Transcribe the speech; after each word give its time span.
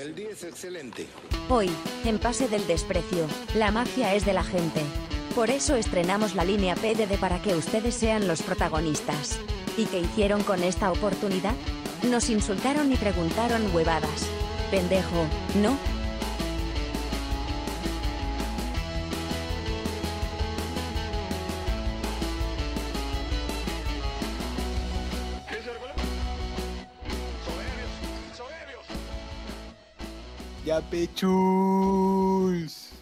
El 0.00 0.14
día 0.14 0.30
es 0.30 0.44
excelente. 0.44 1.06
Hoy, 1.50 1.68
en 2.06 2.18
Pase 2.18 2.48
del 2.48 2.66
Desprecio, 2.66 3.26
la 3.54 3.70
magia 3.70 4.14
es 4.14 4.24
de 4.24 4.32
la 4.32 4.42
gente. 4.42 4.80
Por 5.34 5.50
eso 5.50 5.76
estrenamos 5.76 6.34
la 6.34 6.42
línea 6.42 6.74
PDD 6.74 7.18
para 7.20 7.42
que 7.42 7.54
ustedes 7.54 7.96
sean 7.96 8.26
los 8.26 8.40
protagonistas. 8.40 9.38
¿Y 9.76 9.84
qué 9.84 10.00
hicieron 10.00 10.42
con 10.42 10.62
esta 10.62 10.90
oportunidad? 10.90 11.54
Nos 12.10 12.30
insultaron 12.30 12.90
y 12.90 12.96
preguntaron 12.96 13.74
huevadas. 13.74 14.26
Pendejo, 14.70 15.26
¿no? 15.56 15.76
Pechuls. 30.90 32.92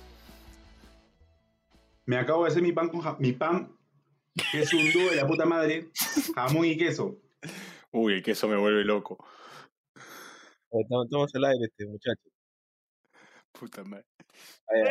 Me 2.06 2.16
acabo 2.19 2.45
de 2.45 2.51
hacer 2.51 2.62
mi 2.62 2.73
pan 2.73 2.88
con 2.88 3.01
ja- 3.01 3.16
mi 3.19 3.33
pan, 3.33 3.70
que 4.51 4.62
es 4.62 4.73
un 4.73 4.91
dúo 4.92 5.10
de 5.10 5.16
la 5.16 5.27
puta 5.27 5.45
madre, 5.45 5.88
jamón 6.34 6.65
y 6.65 6.77
queso. 6.77 7.16
Uy, 7.93 8.15
el 8.15 8.23
queso 8.23 8.48
me 8.48 8.56
vuelve 8.56 8.84
loco. 8.84 9.19
Estamos, 10.70 11.06
estamos 11.06 11.34
al 11.34 11.45
aire, 11.46 11.65
este 11.66 11.87
muchacho. 11.87 12.23
Puta 13.52 13.84
madre. 13.84 14.05
Ahí 14.68 14.82
va. 14.82 14.88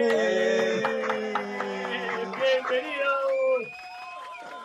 ¡Eh! 0.00 0.82
¡Bienvenidos! 2.38 3.62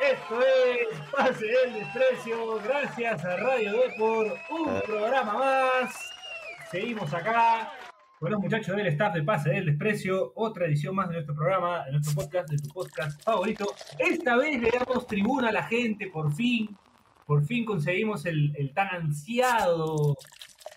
Esto 0.02 0.42
es 0.42 1.00
Pase 1.12 1.46
del 1.46 1.74
Desprecio, 1.74 2.56
gracias 2.64 3.24
a 3.24 3.38
Radio 3.38 3.72
D 3.74 3.94
por 3.98 4.26
un 4.50 4.82
programa 4.82 5.34
más. 5.34 6.13
Seguimos 6.74 7.14
acá 7.14 7.72
con 8.18 8.32
los 8.32 8.42
muchachos 8.42 8.76
del 8.76 8.88
staff 8.88 9.14
de 9.14 9.22
Pase 9.22 9.52
del 9.52 9.68
Desprecio, 9.68 10.34
otra 10.36 10.66
edición 10.66 10.96
más 10.96 11.08
de 11.08 11.14
nuestro 11.14 11.36
programa, 11.36 11.86
de 11.86 11.92
nuestro 11.92 12.16
podcast, 12.16 12.50
de 12.50 12.58
tu 12.58 12.68
podcast 12.70 13.24
favorito. 13.24 13.68
Esta 14.00 14.36
vez 14.38 14.60
le 14.60 14.72
damos 14.72 15.06
tribuna 15.06 15.50
a 15.50 15.52
la 15.52 15.62
gente, 15.66 16.08
por 16.08 16.34
fin. 16.34 16.76
Por 17.28 17.46
fin 17.46 17.64
conseguimos 17.64 18.26
el, 18.26 18.56
el 18.58 18.74
tan 18.74 18.88
ansiado, 18.88 20.18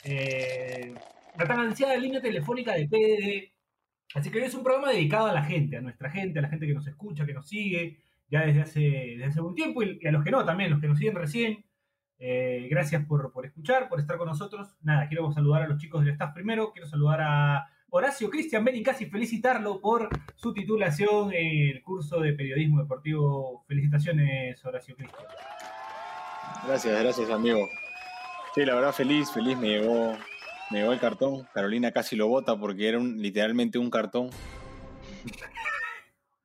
eh, 0.04 0.92
la 1.38 1.46
tan 1.46 1.60
ansiada 1.60 1.96
línea 1.96 2.20
telefónica 2.20 2.74
de 2.74 2.88
PDD. 2.88 4.18
Así 4.18 4.30
que 4.30 4.44
es 4.44 4.54
un 4.54 4.62
programa 4.62 4.90
dedicado 4.90 5.28
a 5.28 5.32
la 5.32 5.44
gente, 5.44 5.78
a 5.78 5.80
nuestra 5.80 6.10
gente, 6.10 6.40
a 6.40 6.42
la 6.42 6.50
gente 6.50 6.66
que 6.66 6.74
nos 6.74 6.86
escucha, 6.86 7.24
que 7.24 7.32
nos 7.32 7.48
sigue 7.48 8.00
ya 8.28 8.44
desde 8.44 8.60
hace, 8.60 8.80
desde 8.80 9.24
hace 9.24 9.40
un 9.40 9.54
tiempo 9.54 9.82
y 9.82 10.06
a 10.06 10.12
los 10.12 10.22
que 10.22 10.30
no 10.30 10.44
también, 10.44 10.72
los 10.72 10.80
que 10.82 10.88
nos 10.88 10.98
siguen 10.98 11.14
recién. 11.14 11.64
Eh, 12.18 12.66
gracias 12.70 13.04
por, 13.04 13.30
por 13.32 13.44
escuchar, 13.44 13.88
por 13.88 14.00
estar 14.00 14.16
con 14.16 14.28
nosotros. 14.28 14.76
Nada, 14.82 15.06
quiero 15.08 15.30
saludar 15.32 15.62
a 15.62 15.68
los 15.68 15.78
chicos 15.78 16.04
del 16.04 16.12
staff 16.14 16.32
primero. 16.32 16.72
Quiero 16.72 16.88
saludar 16.88 17.20
a 17.20 17.66
Horacio 17.90 18.30
Cristian 18.30 18.64
Benincasi 18.64 19.04
y 19.04 19.10
felicitarlo 19.10 19.80
por 19.80 20.08
su 20.34 20.52
titulación 20.52 21.32
en 21.32 21.76
el 21.76 21.82
curso 21.82 22.20
de 22.20 22.32
periodismo 22.32 22.80
deportivo. 22.80 23.64
Felicitaciones, 23.68 24.64
Horacio 24.64 24.96
Cristian. 24.96 25.24
Gracias, 26.66 27.02
gracias, 27.02 27.30
amigo. 27.30 27.68
Sí, 28.54 28.64
la 28.64 28.74
verdad, 28.74 28.92
feliz, 28.92 29.30
feliz. 29.30 29.56
Me 29.58 29.68
llegó, 29.68 30.16
me 30.70 30.78
llegó 30.80 30.92
el 30.92 31.00
cartón. 31.00 31.46
Carolina 31.52 31.92
casi 31.92 32.16
lo 32.16 32.28
bota 32.28 32.58
porque 32.58 32.88
era 32.88 32.98
literalmente 32.98 33.78
un 33.78 33.90
cartón. 33.90 34.30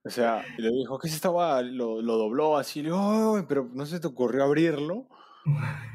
O 0.03 0.09
sea, 0.09 0.43
le 0.57 0.69
dijo, 0.71 0.97
¿qué 0.99 1.07
es 1.07 1.13
esta 1.13 1.29
guada? 1.29 1.61
Lo, 1.61 2.01
lo 2.01 2.17
dobló 2.17 2.57
así, 2.57 2.81
le 2.81 2.89
digo, 2.89 3.35
"Ay, 3.37 3.43
pero 3.47 3.69
no 3.71 3.85
se 3.85 3.99
te 3.99 4.07
ocurrió 4.07 4.43
abrirlo. 4.43 5.07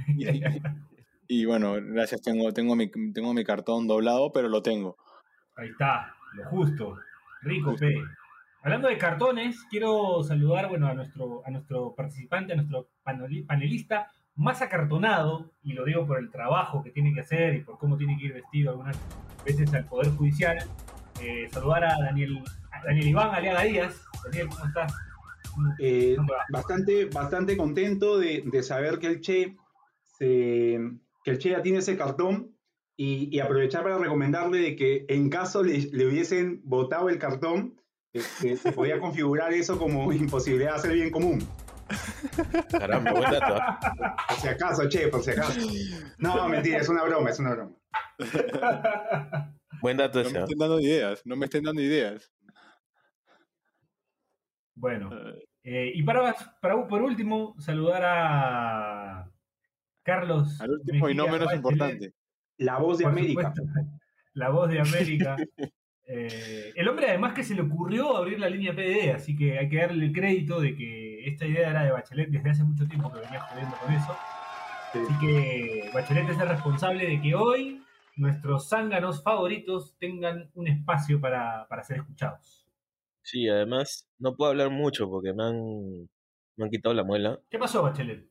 Y, 0.09 0.27
y 1.29 1.45
bueno, 1.45 1.75
gracias, 1.81 2.23
tengo, 2.23 2.53
tengo, 2.53 2.77
mi, 2.77 2.91
tengo 3.13 3.35
mi 3.35 3.45
cartón 3.45 3.87
doblado, 3.87 4.33
pero 4.33 4.49
lo 4.49 4.63
tengo. 4.63 4.97
Ahí 5.57 5.69
está, 5.69 6.15
lo 6.35 6.45
justo. 6.47 6.99
Rico 7.43 7.75
P. 7.77 7.95
Hablando 8.63 8.89
de 8.89 8.99
cartones, 8.99 9.65
quiero 9.71 10.23
saludar 10.25 10.69
bueno, 10.69 10.89
a, 10.89 10.95
nuestro, 10.95 11.43
a 11.47 11.51
nuestro 11.51 11.95
participante, 11.95 12.53
a 12.53 12.57
nuestro 12.57 12.89
paneli- 13.05 13.47
panelista 13.47 14.11
más 14.35 14.61
acartonado, 14.61 15.53
y 15.63 15.73
lo 15.73 15.85
digo 15.85 16.07
por 16.07 16.19
el 16.19 16.31
trabajo 16.31 16.83
que 16.83 16.91
tiene 16.91 17.15
que 17.15 17.21
hacer 17.21 17.55
y 17.55 17.61
por 17.63 17.79
cómo 17.79 17.97
tiene 17.97 18.19
que 18.19 18.27
ir 18.27 18.35
vestido 18.35 18.71
algunas 18.73 18.99
veces 19.45 19.73
al 19.73 19.85
Poder 19.87 20.11
Judicial. 20.13 20.59
Eh, 21.23 21.49
saludar 21.51 21.85
a 21.85 21.97
Daniel, 21.99 22.43
a 22.71 22.85
Daniel 22.85 23.07
Iván 23.09 23.35
Aliaga 23.35 23.63
Díaz. 23.63 24.05
Daniel, 24.25 24.49
¿cómo 24.49 24.67
estás? 24.67 24.93
Eh, 25.79 26.17
bastante, 26.51 27.07
bastante 27.07 27.57
contento 27.57 28.19
de, 28.19 28.43
de 28.45 28.63
saber 28.63 28.99
que 28.99 29.07
el 29.07 29.21
Che 29.21 29.57
se, 30.19 30.79
que 31.25 31.31
el 31.31 31.39
Che 31.39 31.51
ya 31.51 31.63
tiene 31.63 31.79
ese 31.79 31.97
cartón 31.97 32.57
y, 32.97 33.29
y 33.35 33.41
aprovechar 33.41 33.83
para 33.83 33.99
recomendarle 33.99 34.59
de 34.59 34.77
que 34.77 35.05
en 35.09 35.29
caso 35.29 35.63
le, 35.63 35.79
le 35.79 36.07
hubiesen 36.07 36.61
votado 36.65 37.09
el 37.09 37.19
cartón, 37.19 37.81
este, 38.13 38.57
se 38.57 38.73
podía 38.73 38.99
configurar 39.01 39.53
eso 39.53 39.79
como 39.79 40.13
imposibilidad 40.13 40.73
de 40.73 40.77
hacer 40.77 40.93
bien 40.93 41.11
común. 41.11 41.47
Caramba, 42.71 43.13
buen 43.13 43.31
dato. 43.31 43.55
Por 44.29 44.37
si 44.39 44.49
acaso, 44.49 44.89
Che, 44.89 45.09
por 45.09 45.23
si 45.23 45.31
acaso. 45.31 45.61
No, 46.19 46.49
mentira, 46.49 46.79
es 46.79 46.89
una 46.89 47.05
broma, 47.05 47.31
es 47.31 47.39
una 47.39 47.55
broma. 47.55 47.77
Buen 49.81 49.97
dato 49.97 50.23
No 50.23 50.31
me 50.31 50.41
estén 50.41 50.59
dando 50.59 50.81
ideas, 50.81 51.23
no 51.25 51.37
me 51.37 51.45
estén 51.45 51.63
dando 51.63 51.83
ideas. 51.83 52.33
Bueno, 54.77 55.11
Eh, 55.13 55.45
eh, 55.65 55.93
y 55.95 56.03
para, 56.05 56.35
para, 56.61 56.87
por 56.87 57.03
último, 57.03 57.55
saludar 57.59 58.03
a 58.05 59.31
Carlos. 60.03 60.61
Al 60.61 60.71
último 60.71 61.09
y 61.09 61.15
no 61.15 61.27
menos 61.27 61.53
importante. 61.53 62.13
La 62.59 62.79
voz 62.79 62.99
de 62.99 63.05
Por 63.05 63.13
América. 63.13 63.53
supuesto, 63.55 63.63
la 64.35 64.49
voz 64.51 64.71
de 64.71 64.81
América. 64.81 65.37
Eh, 66.09 66.73
el 66.77 66.87
hombre 66.87 67.09
además 67.09 67.33
que 67.33 67.43
se 67.43 67.53
le 67.57 67.63
ocurrió 67.63 68.17
abrir 68.17 68.39
la 68.39 68.49
línea 68.49 68.73
PDD, 68.73 69.13
así 69.13 69.35
que 69.35 69.59
hay 69.59 69.69
que 69.69 69.79
darle 69.79 70.05
el 70.05 70.13
crédito 70.13 70.61
de 70.61 70.77
que 70.77 71.27
esta 71.29 71.47
idea 71.47 71.71
era 71.71 71.83
de 71.83 71.91
Bachelet 71.91 72.31
desde 72.31 72.51
hace 72.51 72.63
mucho 72.63 72.87
tiempo 72.87 73.13
que 73.13 73.19
venía 73.19 73.41
jodiendo 73.41 73.75
con 73.77 73.93
eso. 73.93 74.17
Sí. 74.93 75.01
Así 75.01 75.19
que 75.19 75.91
Bachelet 75.93 76.29
es 76.29 76.39
el 76.39 76.49
responsable 76.49 77.09
de 77.09 77.21
que 77.21 77.35
hoy 77.35 77.83
nuestros 78.15 78.69
zánganos 78.69 79.21
favoritos 79.25 79.97
tengan 79.99 80.49
un 80.55 80.69
espacio 80.69 81.21
para, 81.21 81.67
para 81.67 81.83
ser 81.83 81.97
escuchados. 81.97 82.66
Sí, 83.29 83.49
además, 83.49 84.09
no 84.21 84.37
puedo 84.37 84.53
hablar 84.53 84.71
mucho 84.71 85.09
porque 85.11 85.33
me 85.35 85.43
han, 85.43 85.57
me 86.57 86.65
han 86.65 86.71
quitado 86.71 86.95
la 86.95 87.03
muela. 87.03 87.41
¿Qué 87.51 87.59
pasó, 87.59 87.83
Bachelet? 87.83 88.25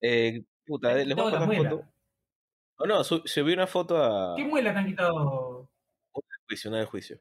Eh, 0.00 0.42
puta, 0.66 0.94
Te 0.94 1.02
han 1.02 1.08
les 1.08 1.16
voy 1.16 1.26
a 1.26 1.28
quitado 1.28 1.30
la 1.30 1.46
pasar 1.46 1.46
muela. 1.62 1.70
foto. 1.70 1.92
Oh, 2.78 2.86
no, 2.86 3.04
su- 3.04 3.22
subí 3.24 3.52
una 3.52 3.68
foto 3.68 3.96
a 4.02 4.34
¿Qué 4.36 4.44
muela 4.44 4.72
te 4.72 4.78
han 4.80 4.86
quitado? 4.86 5.70
juicio, 6.48 6.68
una 6.70 6.78
del 6.78 6.88
juicio. 6.88 7.20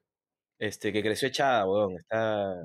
Este, 0.59 0.91
que 0.91 1.03
creció 1.03 1.27
echada, 1.27 1.65
weón. 1.67 1.93
Está, 1.97 2.55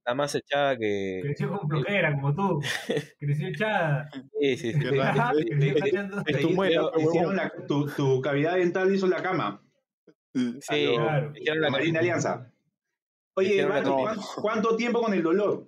está 0.00 0.14
más 0.14 0.34
echada 0.34 0.76
que. 0.76 1.20
Creció 1.22 1.48
con 1.56 1.68
flojera, 1.68 2.12
como 2.20 2.34
tú. 2.34 2.60
Creció 3.20 3.48
echada. 3.48 4.10
Sí, 4.40 4.56
sí, 4.56 4.72
sí. 4.72 4.78
Es- 6.26 6.40
tu 6.40 6.50
muela, 6.50 6.82
Hicieron- 6.82 7.00
hicieron 7.00 7.36
la- 7.36 7.52
tu, 7.68 7.86
tu 7.86 8.20
cavidad 8.20 8.56
dental 8.56 8.92
hizo 8.92 9.06
la 9.06 9.22
cama. 9.22 9.62
Sí, 10.34 10.86
Claro. 10.94 11.32
hicieron 11.36 11.60
La 11.60 11.70
Marina 11.70 12.00
Alianza. 12.00 12.50
Oye, 13.34 13.58
cama. 13.58 13.82
¿cuánto, 13.82 14.22
cuánto 14.40 14.76
tiempo 14.76 15.00
con 15.00 15.14
el 15.14 15.22
dolor? 15.22 15.66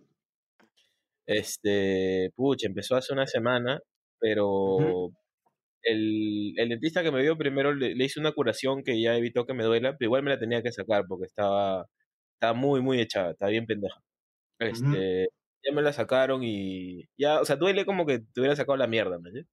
Este, 1.26 2.30
pucha, 2.36 2.66
empezó 2.66 2.96
hace 2.96 3.12
una 3.12 3.26
semana, 3.26 3.80
pero 4.18 5.10
el, 5.82 6.54
el 6.58 6.68
dentista 6.68 7.02
que 7.02 7.12
me 7.12 7.22
vio 7.22 7.36
primero 7.38 7.74
le, 7.74 7.94
le 7.94 8.04
hice 8.04 8.20
una 8.20 8.32
curación 8.32 8.82
que 8.82 9.00
ya 9.00 9.16
evitó 9.16 9.46
que 9.46 9.54
me 9.54 9.64
duela, 9.64 9.96
pero 9.96 10.08
igual 10.08 10.22
me 10.22 10.30
la 10.30 10.38
tenía 10.38 10.62
que 10.62 10.72
sacar 10.72 11.04
porque 11.08 11.26
estaba, 11.26 11.86
estaba 12.34 12.54
muy, 12.54 12.80
muy 12.82 13.00
echada, 13.00 13.30
estaba 13.32 13.50
bien 13.50 13.66
pendeja. 13.66 14.00
Este, 14.58 15.28
ya 15.62 15.72
me 15.74 15.82
la 15.82 15.92
sacaron 15.92 16.42
y 16.44 17.04
ya, 17.18 17.40
o 17.40 17.44
sea, 17.44 17.56
duele 17.56 17.84
como 17.86 18.06
que 18.06 18.20
te 18.20 18.40
hubiera 18.40 18.56
sacado 18.56 18.76
la 18.76 18.86
mierda, 18.86 19.18
¿me 19.18 19.28
entiendes? 19.30 19.52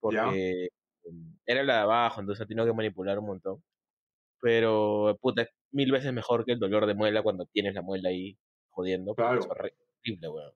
Porque 0.00 0.68
em, 1.04 1.38
era 1.46 1.62
la 1.64 1.74
de 1.76 1.80
abajo, 1.80 2.20
entonces 2.20 2.44
he 2.44 2.48
tenido 2.48 2.66
que 2.66 2.72
manipular 2.74 3.18
un 3.18 3.26
montón. 3.26 3.62
Pero, 4.44 5.16
puta, 5.22 5.40
es 5.42 5.48
mil 5.72 5.90
veces 5.90 6.12
mejor 6.12 6.44
que 6.44 6.52
el 6.52 6.58
dolor 6.58 6.84
de 6.84 6.92
muela 6.94 7.22
cuando 7.22 7.46
tienes 7.46 7.72
la 7.74 7.80
muela 7.80 8.10
ahí 8.10 8.36
jodiendo. 8.68 9.14
Claro. 9.14 9.40
Es 9.40 9.46
horrible, 9.48 10.28
weón. 10.28 10.52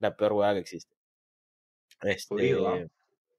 La 0.00 0.16
peor 0.16 0.32
weá 0.32 0.54
que 0.54 0.60
existe. 0.60 0.94
Este, 2.00 2.34
Jodido, 2.34 2.68
¿ah? 2.68 2.86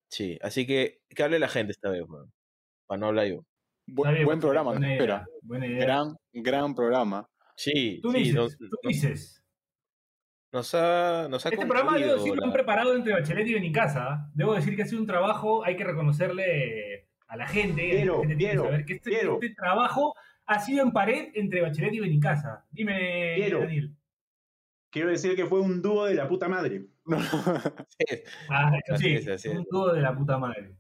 Sí, 0.10 0.38
así 0.44 0.68
que 0.68 1.00
que 1.10 1.24
hable 1.24 1.40
la 1.40 1.48
gente 1.48 1.72
esta 1.72 1.90
vez, 1.90 2.04
weón. 2.08 2.32
Para 2.86 3.00
no 3.00 3.08
hablar 3.08 3.26
yo. 3.28 3.44
Bu- 3.88 4.04
Está 4.04 4.12
bien, 4.12 4.26
buen 4.26 4.40
programa, 4.40 4.72
buena 4.72 4.86
idea, 4.88 4.96
espera. 4.98 5.26
Buena 5.42 5.66
idea. 5.66 5.80
Gran, 5.86 6.16
gran 6.34 6.76
programa. 6.76 7.28
Sí, 7.56 8.00
Tú 8.04 8.12
sí, 8.12 8.18
dices, 8.20 8.36
nos, 8.36 8.58
tú 8.58 8.68
dices. 8.84 9.44
nos 10.52 10.76
ha, 10.76 11.28
nos 11.32 11.44
ha 11.46 11.50
Este 11.50 11.66
programa, 11.66 11.98
decir, 11.98 12.30
lo 12.30 12.36
la- 12.36 12.46
han 12.46 12.54
preparado 12.54 12.94
entre 12.96 13.14
Bachelet 13.14 13.48
y 13.48 13.54
Benincasa. 13.56 14.06
¿ah? 14.14 14.32
Debo 14.36 14.54
decir 14.54 14.76
que 14.76 14.84
ha 14.84 14.86
sido 14.86 15.02
un 15.02 15.08
trabajo, 15.08 15.66
hay 15.66 15.76
que 15.76 15.84
reconocerle 15.84 17.09
a 17.30 17.38
la 17.38 17.48
gente. 17.48 18.06
La 18.06 18.22
que 18.28 18.36
Piero, 18.36 18.64
saber 18.66 18.86
que 18.86 18.94
este, 18.96 19.22
este 19.26 19.50
trabajo 19.56 20.14
ha 20.46 20.60
sido 20.60 20.84
en 20.84 20.92
pared 20.92 21.30
entre 21.36 21.62
Bachelet 21.62 21.94
y 21.94 22.00
Benincasa. 22.00 22.66
Dime. 22.72 23.40
Daniel. 23.50 23.96
Quiero 24.92 25.10
decir 25.10 25.36
que 25.36 25.46
fue 25.46 25.62
un 25.62 25.82
dúo 25.82 26.06
de 26.06 26.16
la 26.16 26.28
puta 26.28 26.48
madre. 26.50 26.86
Sí, 27.98 28.06
Ah, 28.50 28.72
Así 28.92 29.04
sí, 29.04 29.16
es, 29.16 29.28
así 29.28 29.50
es. 29.50 29.56
un 29.56 29.66
dúo 29.70 29.94
de 29.94 30.02
la 30.02 30.16
puta 30.16 30.38
madre. 30.38 30.76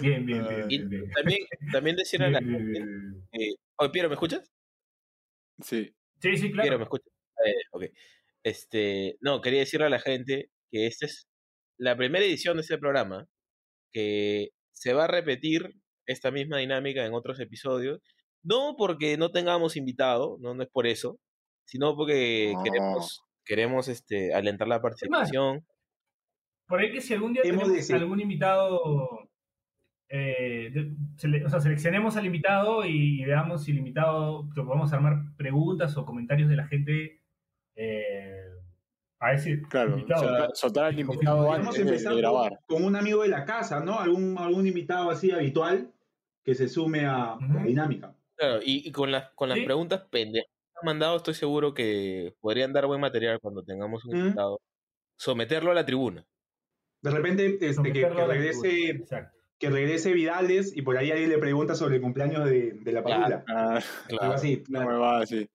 Bien, 0.00 0.24
bien, 0.24 0.42
Ah. 0.44 0.48
bien. 0.48 0.66
Y 0.70 0.78
bien, 0.78 0.88
bien. 0.88 1.10
también, 1.10 1.40
también 1.72 1.96
decirle 1.96 2.26
a 2.26 2.30
la 2.30 2.38
gente. 2.40 2.78
eh, 3.32 3.54
Piero, 3.92 4.08
¿me 4.08 4.14
escuchas? 4.14 4.50
Sí. 5.60 5.94
Sí, 6.20 6.36
sí, 6.36 6.48
Piero, 6.50 6.56
¿me 6.56 6.62
claro. 6.62 6.82
escuchas? 6.84 7.12
Eh, 7.44 7.54
ok. 7.72 7.84
Este, 8.42 9.16
no, 9.20 9.40
quería 9.40 9.60
decirle 9.60 9.86
a 9.86 9.90
la 9.90 9.98
gente 9.98 10.50
que 10.70 10.86
esta 10.86 11.06
es 11.06 11.26
la 11.78 11.96
primera 11.96 12.24
edición 12.24 12.56
de 12.56 12.62
este 12.62 12.78
programa, 12.78 13.26
que 13.92 14.50
se 14.80 14.94
va 14.94 15.04
a 15.04 15.08
repetir 15.08 15.74
esta 16.06 16.30
misma 16.30 16.56
dinámica 16.56 17.04
en 17.04 17.12
otros 17.12 17.38
episodios, 17.38 18.00
no 18.42 18.76
porque 18.78 19.18
no 19.18 19.30
tengamos 19.30 19.76
invitado, 19.76 20.38
no, 20.40 20.54
no 20.54 20.62
es 20.62 20.70
por 20.70 20.86
eso, 20.86 21.18
sino 21.66 21.94
porque 21.94 22.52
No. 22.54 22.62
queremos, 22.62 23.22
queremos 23.44 23.88
este, 23.88 24.32
alentar 24.32 24.66
la 24.68 24.80
participación. 24.80 25.66
Por 26.66 26.80
ahí 26.80 26.90
que 26.92 27.02
si 27.02 27.12
algún 27.12 27.34
día 27.34 27.42
Hemos 27.44 27.64
tenemos 27.64 27.76
decidido- 27.76 28.00
algún 28.04 28.20
invitado, 28.20 29.28
eh, 30.08 30.72
sele- 31.16 31.44
o 31.44 31.50
sea, 31.50 31.60
seleccionemos 31.60 32.16
al 32.16 32.24
invitado 32.24 32.86
y 32.86 33.22
veamos 33.26 33.64
si 33.64 33.72
el 33.72 33.78
invitado, 33.78 34.48
podemos 34.54 34.92
armar 34.94 35.16
preguntas 35.36 35.94
o 35.98 36.06
comentarios 36.06 36.48
de 36.48 36.56
la 36.56 36.66
gente 36.66 37.20
eh, 37.76 38.39
a 39.20 39.34
ese 39.34 39.60
Claro, 39.68 39.98
invitado. 39.98 40.22
soltar, 40.24 40.50
soltar 40.54 40.84
al 40.86 40.98
invitado 40.98 41.52
antes 41.52 41.84
de, 42.04 42.16
grabar. 42.16 42.58
con, 42.66 42.82
un 42.84 42.96
amigo 42.96 43.22
de 43.22 43.28
la 43.28 43.44
casa, 43.44 43.80
¿no? 43.80 43.98
Algún, 44.00 44.36
algún 44.38 44.66
invitado 44.66 45.10
así 45.10 45.30
habitual 45.30 45.92
que 46.42 46.54
se 46.54 46.68
sume 46.68 47.04
a, 47.06 47.36
la 47.38 47.62
dinámica. 47.64 48.14
Claro, 48.36 48.60
y, 48.64 48.88
y 48.88 48.92
con 48.92 49.12
las, 49.12 49.30
con 49.34 49.50
las 49.50 49.58
Sí. 49.58 49.64
preguntas 49.66 50.02
pendejas 50.10 50.48
que 50.48 50.78
han 50.80 50.86
mandado, 50.86 51.16
estoy 51.18 51.34
seguro 51.34 51.74
que 51.74 52.34
podrían 52.40 52.72
dar 52.72 52.86
buen 52.86 53.00
material 53.00 53.38
cuando 53.40 53.62
tengamos 53.62 54.04
un 54.06 54.14
Mm. 54.16 54.20
invitado. 54.20 54.60
Someterlo 55.18 55.70
a 55.70 55.74
la 55.74 55.84
tribuna. 55.84 56.24
De 57.02 57.10
repente, 57.10 57.58
este, 57.60 57.92
que, 57.92 58.08
regrese, 58.08 59.04
que 59.58 59.70
regrese 59.70 60.12
Vidales 60.14 60.74
y 60.74 60.80
por 60.80 60.96
ahí 60.96 61.10
alguien 61.10 61.28
le 61.28 61.38
pregunta 61.38 61.74
sobre 61.74 61.96
el 61.96 62.02
cumpleaños 62.02 62.46
de, 62.48 62.72
de 62.72 62.92
la 62.92 63.02
Claro. 63.02 63.20
padula. 63.22 63.44
Ah, 63.48 63.74
Algo 63.74 64.18
Claro. 64.18 64.32
así. 64.32 64.62
no 64.68 64.80
me 64.86 64.94
va 64.96 65.20
así. 65.20 65.46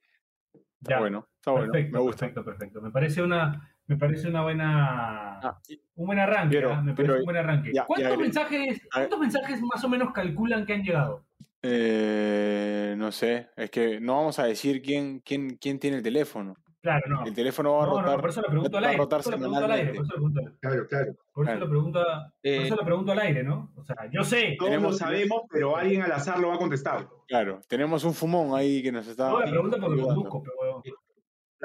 Está 0.54 0.96
Ya. 0.96 1.00
bueno, 1.00 1.28
está 1.46 1.52
bueno, 1.52 1.72
perfecto, 1.72 1.98
me 1.98 2.02
gusta. 2.04 2.20
perfecto, 2.26 2.44
perfecto. 2.46 2.82
Me 2.82 2.90
parece 2.92 3.22
una, 3.22 3.70
me 3.86 3.98
parece 3.98 4.28
una 4.28 4.42
buena, 4.42 5.40
Ah, 5.40 5.60
un 5.96 6.06
buen 6.08 6.18
arranque. 6.20 6.56
pero- 6.56 6.74
¿ah? 6.74 6.82
Me 6.82 6.94
pero- 6.96 7.08
parece 7.10 7.20
un 7.20 7.26
buen 7.26 7.38
arranque. 7.38 7.72
ya, 7.74 7.86
¿Cuántos 7.86 8.12
ya, 8.12 8.18
mensajes, 8.18 8.82
a- 8.92 9.00
cuántos 9.00 9.20
mensajes 9.20 9.62
más 9.62 9.84
o 9.84 9.90
menos 9.90 10.12
calculan 10.12 10.66
que 10.66 10.74
han 10.74 10.84
llegado? 10.84 11.24
eh, 11.68 12.94
no 12.98 13.12
sé, 13.12 13.50
es 13.56 13.70
que 13.72 14.00
no 14.00 14.16
vamos 14.18 14.38
a 14.40 14.46
decir 14.46 14.82
quién, 14.82 15.20
quién, 15.20 15.58
quién 15.58 15.80
tiene 15.80 15.98
el 15.98 16.04
teléfono. 16.04 16.56
Claro, 16.82 17.02
no. 17.10 17.26
El 17.26 17.34
teléfono 17.34 17.74
va 17.74 17.84
a 17.84 17.88
No, 17.88 17.94
no, 17.96 18.02
rotar. 18.02 18.22
por 18.22 18.30
eso 18.30 18.42
lo 18.42 18.48
pregunto 18.50 18.78
al 18.78 18.84
aire. 18.84 18.98
Por 18.98 19.06
rotar 19.06 19.20
eso 19.22 19.32
lo 19.32 19.38
pregunto 19.40 19.66
al 19.66 19.72
aire. 19.72 19.86
Por 19.94 19.96
eso 19.96 20.04
lo 20.04 20.10
pregunto 20.14 20.40
al- 20.42 20.54
Claro, 20.60 20.88
claro. 20.88 21.06
por 21.34 21.44
eso 21.44 21.52
Claro. 21.52 21.60
lo 21.60 21.70
pregunto 21.70 22.00
a- 22.00 22.04
por 22.04 22.32
Eh, 22.44 22.64
eso 22.68 22.76
lo 22.76 22.86
pregunto 22.86 23.12
al 23.12 23.20
aire, 23.20 23.44
¿no? 23.44 23.72
O 23.76 23.84
sea, 23.84 23.96
yo 24.12 24.24
sé. 24.24 24.56
Todos 24.60 24.70
Tenemos- 24.70 24.92
lo 24.92 24.98
sabemos, 25.00 25.42
pero 25.50 25.76
alguien 25.78 26.04
al 26.04 26.12
azar 26.12 26.38
lo 26.40 26.50
va 26.50 26.56
a 26.56 26.58
contestar. 26.60 27.08
Claro, 27.28 27.60
tenemos 27.68 28.04
un 28.04 28.14
fumón 28.14 28.56
ahí 28.56 28.84
que 28.84 28.92
nos 28.92 29.08
está 29.08 29.30
No, 29.32 29.40
la 29.40 29.50
pregunta 29.50 29.78
porque 29.78 29.96
lo 29.96 30.02
ayudando. 30.04 30.14
conduzco, 30.30 30.44
pero 30.44 30.56
huevón. 30.62 30.82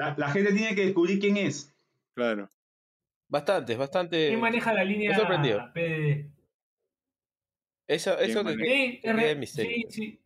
La, 0.01 0.15
la 0.17 0.31
gente 0.31 0.51
tiene 0.51 0.73
que 0.73 0.85
descubrir 0.85 1.19
quién 1.19 1.37
es. 1.37 1.71
Claro. 2.15 2.49
Bastante, 3.27 3.75
bastante. 3.75 4.29
¿Quién 4.29 4.39
maneja 4.39 4.73
la 4.73 4.83
línea. 4.83 5.15
PDD? 5.15 6.25
Eso, 7.87 8.17
eso 8.17 8.43
¿Quién 8.43 8.57
que? 8.57 8.65
Sí, 8.65 8.99
que 9.03 9.15
quede 9.15 9.31
en 9.31 9.39
misterio. 9.39 9.71
sí, 9.71 9.85
sí. 9.89 10.19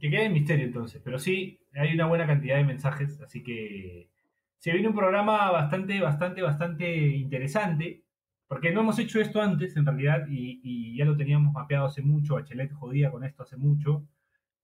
Que 0.00 0.10
quede 0.10 0.24
en 0.24 0.32
misterio 0.32 0.66
entonces, 0.66 1.00
pero 1.04 1.20
sí, 1.20 1.60
hay 1.72 1.94
una 1.94 2.06
buena 2.06 2.26
cantidad 2.26 2.56
de 2.56 2.64
mensajes, 2.64 3.20
así 3.20 3.42
que 3.44 4.10
se 4.58 4.72
viene 4.72 4.88
un 4.88 4.94
programa 4.94 5.50
bastante, 5.52 6.00
bastante, 6.00 6.42
bastante 6.42 7.06
interesante, 7.06 8.02
porque 8.48 8.72
no 8.72 8.80
hemos 8.80 8.98
hecho 8.98 9.20
esto 9.20 9.40
antes 9.40 9.76
en 9.76 9.86
realidad 9.86 10.26
y, 10.28 10.60
y 10.62 10.96
ya 10.96 11.04
lo 11.04 11.16
teníamos 11.16 11.52
mapeado 11.52 11.86
hace 11.86 12.02
mucho, 12.02 12.34
Bachelet 12.34 12.72
jodía 12.72 13.10
con 13.10 13.24
esto 13.24 13.44
hace 13.44 13.56
mucho, 13.56 14.06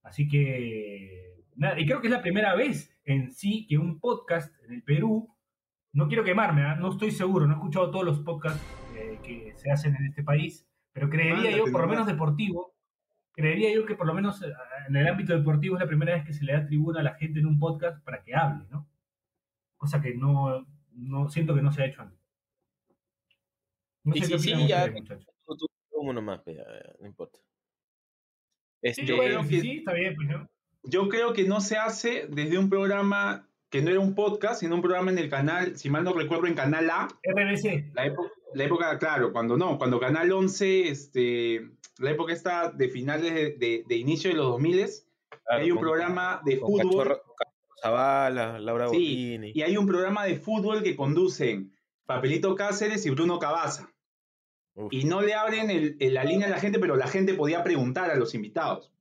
así 0.03 0.27
que 0.27 1.34
y 1.77 1.85
creo 1.85 2.01
que 2.01 2.07
es 2.07 2.11
la 2.13 2.21
primera 2.21 2.55
vez 2.55 2.97
en 3.05 3.31
sí 3.31 3.65
que 3.67 3.77
un 3.77 3.99
podcast 3.99 4.53
en 4.63 4.73
el 4.73 4.83
Perú, 4.83 5.33
no 5.93 6.07
quiero 6.07 6.23
quemarme, 6.23 6.63
¿ah? 6.63 6.75
no 6.75 6.91
estoy 6.91 7.11
seguro, 7.11 7.45
no 7.47 7.53
he 7.53 7.55
escuchado 7.55 7.89
todos 7.91 8.03
los 8.05 8.19
podcasts 8.19 8.61
eh, 8.95 9.19
que 9.23 9.53
se 9.55 9.71
hacen 9.71 9.95
en 9.95 10.05
este 10.05 10.23
país, 10.23 10.67
pero 10.91 11.09
creería 11.09 11.35
Mándate 11.35 11.57
yo, 11.57 11.71
por 11.71 11.81
lo 11.81 11.87
menos 11.87 12.07
deportivo, 12.07 12.75
creería 13.31 13.73
yo 13.73 13.85
que 13.85 13.95
por 13.95 14.07
lo 14.07 14.13
menos 14.13 14.41
eh, 14.41 14.51
en 14.87 14.95
el 14.97 15.07
ámbito 15.07 15.33
deportivo 15.37 15.75
es 15.75 15.81
la 15.81 15.87
primera 15.87 16.15
vez 16.15 16.25
que 16.25 16.33
se 16.33 16.43
le 16.43 16.53
da 16.53 16.65
tribuna 16.65 16.99
a 16.99 17.03
la 17.03 17.15
gente 17.15 17.39
en 17.39 17.45
un 17.45 17.59
podcast 17.59 18.03
para 18.03 18.23
que 18.23 18.35
hable, 18.35 18.65
¿no? 18.69 18.89
Cosa 19.77 20.01
que 20.01 20.15
no, 20.15 20.65
no 20.91 21.29
siento 21.29 21.55
que 21.55 21.61
no 21.61 21.71
se 21.71 21.83
ha 21.83 21.85
hecho 21.85 22.01
antes. 22.01 22.19
No 24.03 24.15
Y 24.15 24.19
sé 24.19 24.25
sí, 24.25 24.31
qué 24.33 24.39
sí, 24.39 24.67
ya- 24.67 24.91
muchachos. 24.91 25.27
Tú- 25.45 25.55
tú- 25.57 25.67
uno 25.91 26.21
más, 26.21 26.41
pero, 26.45 26.61
eh, 26.61 26.95
no 26.99 27.07
importa. 27.07 27.39
Sí, 28.81 28.89
Este, 28.89 29.05
que- 29.05 29.61
sí, 29.61 29.77
está 29.77 29.93
bien, 29.93 30.15
pues, 30.15 30.27
¿no? 30.27 30.47
Yo 30.87 31.09
creo 31.09 31.33
que 31.33 31.43
no 31.45 31.61
se 31.61 31.77
hace 31.77 32.27
desde 32.29 32.57
un 32.57 32.69
programa 32.69 33.47
que 33.69 33.81
no 33.81 33.89
era 33.91 33.99
un 33.99 34.15
podcast, 34.15 34.59
sino 34.61 34.75
un 34.75 34.81
programa 34.81 35.11
en 35.11 35.17
el 35.17 35.29
canal, 35.29 35.75
si 35.77 35.89
mal 35.89 36.03
no 36.03 36.13
recuerdo, 36.13 36.47
en 36.47 36.53
Canal 36.53 36.89
A. 36.89 37.07
RBC. 37.23 37.91
La 37.93 38.05
época, 38.05 38.29
la 38.53 38.63
época 38.63 38.99
claro, 38.99 39.33
cuando 39.33 39.57
no, 39.57 39.77
cuando 39.77 39.99
Canal 39.99 40.31
11, 40.31 40.87
este, 40.89 41.69
la 41.97 42.11
época 42.11 42.31
está 42.33 42.69
de 42.69 42.87
finales 42.89 43.33
de, 43.33 43.51
de- 43.57 43.83
de 43.87 43.95
inicio 43.97 44.29
de 44.29 44.37
los 44.37 44.45
2000 44.47 44.85
claro, 45.45 45.63
hay 45.63 45.71
un 45.71 45.77
con- 45.77 45.83
programa 45.87 46.41
de 46.45 46.59
con 46.59 46.69
fútbol. 46.71 47.07
Cachorro- 47.07 47.21
Cachorro 47.37 47.75
Zavala, 47.81 48.59
Laura 48.59 48.87
Sí, 48.89 49.39
y 49.53 49.61
hay 49.61 49.75
un 49.77 49.85
programa 49.87 50.23
de 50.25 50.37
fútbol 50.37 50.81
que 50.83 50.95
conducen 50.95 51.73
Papelito 52.05 52.55
Cáceres 52.55 53.05
y 53.05 53.09
Bruno 53.09 53.39
Cabaza. 53.39 53.89
Uf. 54.75 54.91
Y 54.93 55.03
no 55.05 55.21
le 55.21 55.33
abren 55.33 55.69
el- 55.69 55.97
el- 55.99 56.13
la 56.13 56.23
línea 56.23 56.47
a 56.47 56.51
la 56.51 56.59
gente, 56.59 56.79
pero 56.79 56.95
la 56.95 57.07
gente 57.07 57.33
podía 57.33 57.63
preguntar 57.63 58.09
a 58.11 58.15
los 58.15 58.33
invitados. 58.35 58.91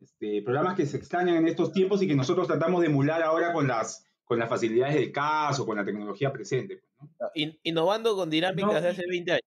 Este, 0.00 0.42
programas 0.42 0.74
que 0.76 0.86
se 0.86 0.96
extrañan 0.98 1.36
en 1.36 1.48
estos 1.48 1.72
tiempos 1.72 2.02
y 2.02 2.06
que 2.08 2.14
nosotros 2.14 2.46
tratamos 2.46 2.80
de 2.82 2.88
emular 2.88 3.22
ahora 3.22 3.52
con 3.52 3.66
las, 3.66 4.06
con 4.24 4.38
las 4.38 4.48
facilidades 4.48 4.94
del 4.94 5.10
caso, 5.12 5.64
con 5.64 5.76
la 5.76 5.84
tecnología 5.84 6.32
presente. 6.32 6.76
pues, 6.98 7.10
¿no? 7.20 7.28
In- 7.34 7.58
innovando 7.62 8.14
con 8.14 8.28
dinámicas 8.30 8.74
No, 8.74 8.80
de 8.80 8.88
hace 8.88 9.06
20 9.08 9.32
años. 9.32 9.42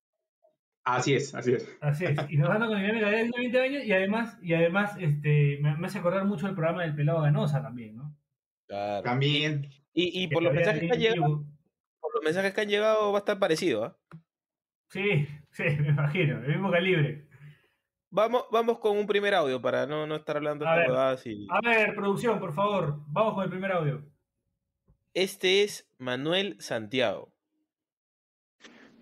Así 0.84 1.13
es, 1.13 1.36
así 1.36 1.54
es. 1.54 1.69
Así 1.81 2.06
es. 2.06 2.18
Y 2.30 2.38
nos 2.38 2.50
dando 2.50 2.68
con 2.68 2.78
dinámica 2.80 3.10
de 3.10 3.30
20 3.30 3.60
años 3.62 3.84
y 3.86 3.92
además, 3.92 4.38
y 4.42 4.54
además 4.54 4.96
este, 5.00 5.60
me, 5.62 5.78
me 5.78 5.88
hace 5.88 6.00
acordar 6.00 6.25
mucho 6.25 6.48
el 6.48 6.56
programa 6.56 6.81
del 6.81 6.96
pelado 6.96 7.22
Ganosa 7.22 7.62
también, 7.62 7.96
¿no? 7.96 8.18
Claro. 8.68 9.04
También. 9.04 9.69
Y, 9.94 10.24
y 10.24 10.28
por 10.30 10.42
los 10.42 10.54
mensajes 10.54 10.81
que 10.81 10.92
han 10.92 11.00
llegado, 11.00 11.46
por 12.00 12.16
los 12.16 12.24
mensajes 12.24 12.54
que 12.54 12.62
han 12.62 12.69
llegado 12.69 13.12
va 13.12 13.18
a 13.18 13.19
estar 13.19 13.38
parecido, 13.38 13.84
¿ah? 13.84 13.98
Sí, 14.90 15.28
sí, 15.51 15.63
me 15.80 15.90
imagino, 15.90 16.40
el 16.44 16.48
mismo 16.48 16.72
calibre. 16.72 17.28
Vamos, 18.11 18.45
vamos 18.51 18.79
con 18.79 18.97
un 18.97 19.06
primer 19.06 19.35
audio 19.35 19.62
para 19.62 19.86
no, 19.86 20.07
no 20.07 20.15
estar 20.15 20.38
hablando 20.38 20.67
A 20.67 20.74
de 20.74 20.79
ver. 20.79 20.89
huevadas 20.89 21.25
y... 21.27 21.48
A 21.50 21.62
ver, 21.62 21.93
producción, 21.95 22.39
por 22.39 22.53
favor, 22.53 23.00
vamos 23.07 23.36
con 23.36 23.43
el 23.43 23.50
primer 23.51 23.72
audio. 23.72 24.03
Este 25.13 25.63
es 25.63 25.88
Manuel 26.00 26.55
Santiago. 26.60 27.31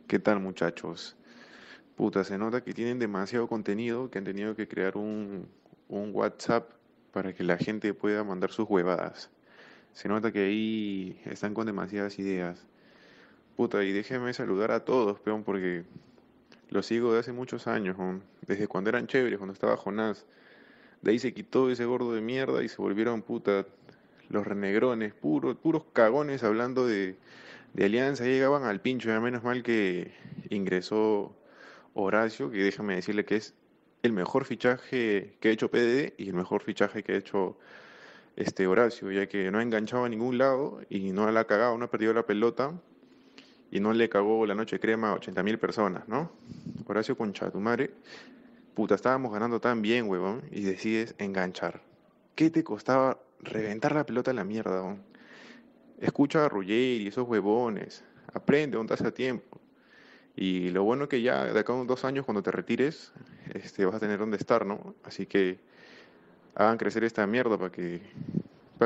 ¿Qué 0.08 0.20
tal 0.20 0.39
muchachos? 0.41 1.17
Puta, 1.96 2.24
se 2.24 2.38
nota 2.38 2.63
que 2.63 2.74
tienen 2.74 3.00
demasiado 3.00 3.48
contenido 3.48 4.10
que 4.10 4.17
han 4.17 4.25
tenido 4.25 4.55
que 4.55 4.67
crear 4.67 4.98
un, 4.98 5.50
un 5.88 6.12
WhatsApp 6.13 6.70
para 7.12 7.34
que 7.34 7.43
la 7.43 7.58
gente 7.58 7.93
pueda 7.93 8.24
mandar 8.24 8.51
sus 8.51 8.70
huevadas. 8.70 9.32
Se 9.93 10.10
nota 10.10 10.32
que 10.32 10.46
ahí 10.46 11.22
están 11.25 11.53
con 11.53 11.65
demasiadas 11.65 12.20
ideas. 12.20 12.67
Puta, 13.55 13.84
y 13.84 13.91
déjenme 13.91 14.34
saludar 14.34 14.72
a 14.72 14.86
todos, 14.86 15.20
peón, 15.22 15.43
porque 15.43 15.86
los 16.69 16.86
sigo 16.86 17.13
de 17.13 17.19
hace 17.19 17.31
muchos 17.31 17.67
años, 17.67 17.97
desde 18.45 18.67
cuando 18.67 18.89
eran 18.89 19.07
chéveres, 19.07 19.38
cuando 19.38 19.53
estaba 19.53 19.77
Jonás. 19.77 20.25
De 21.01 21.12
ahí 21.12 21.19
se 21.19 21.33
quitó 21.33 21.69
ese 21.69 21.86
gordo 21.86 22.13
de 22.13 22.21
mierda 22.21 22.63
y 22.63 22.69
se 22.69 22.77
volvieron, 22.77 23.21
puta, 23.21 23.65
los 24.29 24.45
renegrones, 24.45 25.13
puros, 25.13 25.55
puros 25.57 25.83
cagones 25.93 26.43
hablando 26.43 26.86
de, 26.86 27.17
de 27.74 27.86
Alianza. 27.86 28.25
Llegaban 28.25 28.63
al 28.63 28.81
pincho, 28.81 29.09
ya 29.09 29.19
menos 29.19 29.43
mal 29.43 29.63
que 29.63 30.12
ingresó 30.50 31.36
Horacio, 31.93 32.51
que 32.51 32.57
déjame 32.57 32.95
decirle 32.95 33.25
que 33.25 33.38
es 33.38 33.53
el 34.03 34.13
mejor 34.13 34.45
fichaje 34.45 35.36
que 35.39 35.50
ha 35.50 35.51
hecho 35.51 35.69
PDD 35.69 36.13
y 36.17 36.29
el 36.29 36.33
mejor 36.33 36.63
fichaje 36.63 37.03
que 37.03 37.13
ha 37.13 37.17
hecho 37.17 37.57
este 38.36 38.67
Horacio, 38.67 39.12
ya 39.12 39.27
que 39.27 39.50
no 39.51 39.59
ha 39.59 39.63
enganchado 39.63 40.05
a 40.05 40.09
ningún 40.09 40.38
lado 40.38 40.81
y 40.89 41.12
no 41.12 41.29
la 41.31 41.41
ha 41.41 41.47
cagado, 41.47 41.77
no 41.77 41.86
ha 41.86 41.91
perdido 41.91 42.13
la 42.13 42.25
pelota 42.25 42.74
y 43.71 43.79
no 43.79 43.93
le 43.93 44.09
cagó 44.09 44.45
la 44.45 44.55
noche 44.55 44.79
crema 44.79 45.12
a 45.12 45.15
80.000 45.19 45.57
personas, 45.57 46.07
¿no? 46.07 46.31
Horacio 46.86 47.17
con 47.17 47.33
Chatumare, 47.33 47.91
puta, 48.74 48.95
estábamos 48.95 49.33
ganando 49.33 49.59
tan 49.59 49.81
bien, 49.81 50.09
huevón, 50.09 50.43
y 50.51 50.62
decides 50.62 51.15
enganchar. 51.17 51.81
¿Qué 52.36 52.50
te 52.50 52.63
costaba 52.63 53.19
reventar 53.39 53.93
la 53.93 54.05
pelota 54.05 54.31
a 54.31 54.33
la 54.33 54.43
mierda, 54.43 54.81
huevón? 54.81 55.03
Escucha 56.00 56.45
a 56.45 56.50
Ruggeri 56.50 57.03
y 57.03 57.07
esos 57.07 57.27
huevones, 57.27 58.03
aprende, 58.33 58.77
donde 58.77 58.93
a 58.93 59.12
tiempo. 59.12 59.59
Y 60.36 60.69
lo 60.69 60.83
bueno 60.83 61.09
que 61.09 61.24
ya 61.24 61.45
de 61.45 61.59
acá 61.59 61.74
a 61.74 61.75
unos 61.75 61.88
dos 61.88 62.05
años, 62.05 62.24
cuando 62.24 62.43
te 62.43 62.51
retires, 62.51 63.12
este, 63.53 63.86
vas 63.86 63.95
a 63.95 64.00
tener 64.00 64.19
donde 64.19 64.38
estar, 64.38 64.65
¿no? 64.65 64.93
Así 65.03 65.25
que 65.25 65.59
hagan 66.53 66.77
crecer 66.77 67.03
esta 67.03 67.25
mierda 67.25 67.57
para 67.57 67.71
que, 67.71 68.01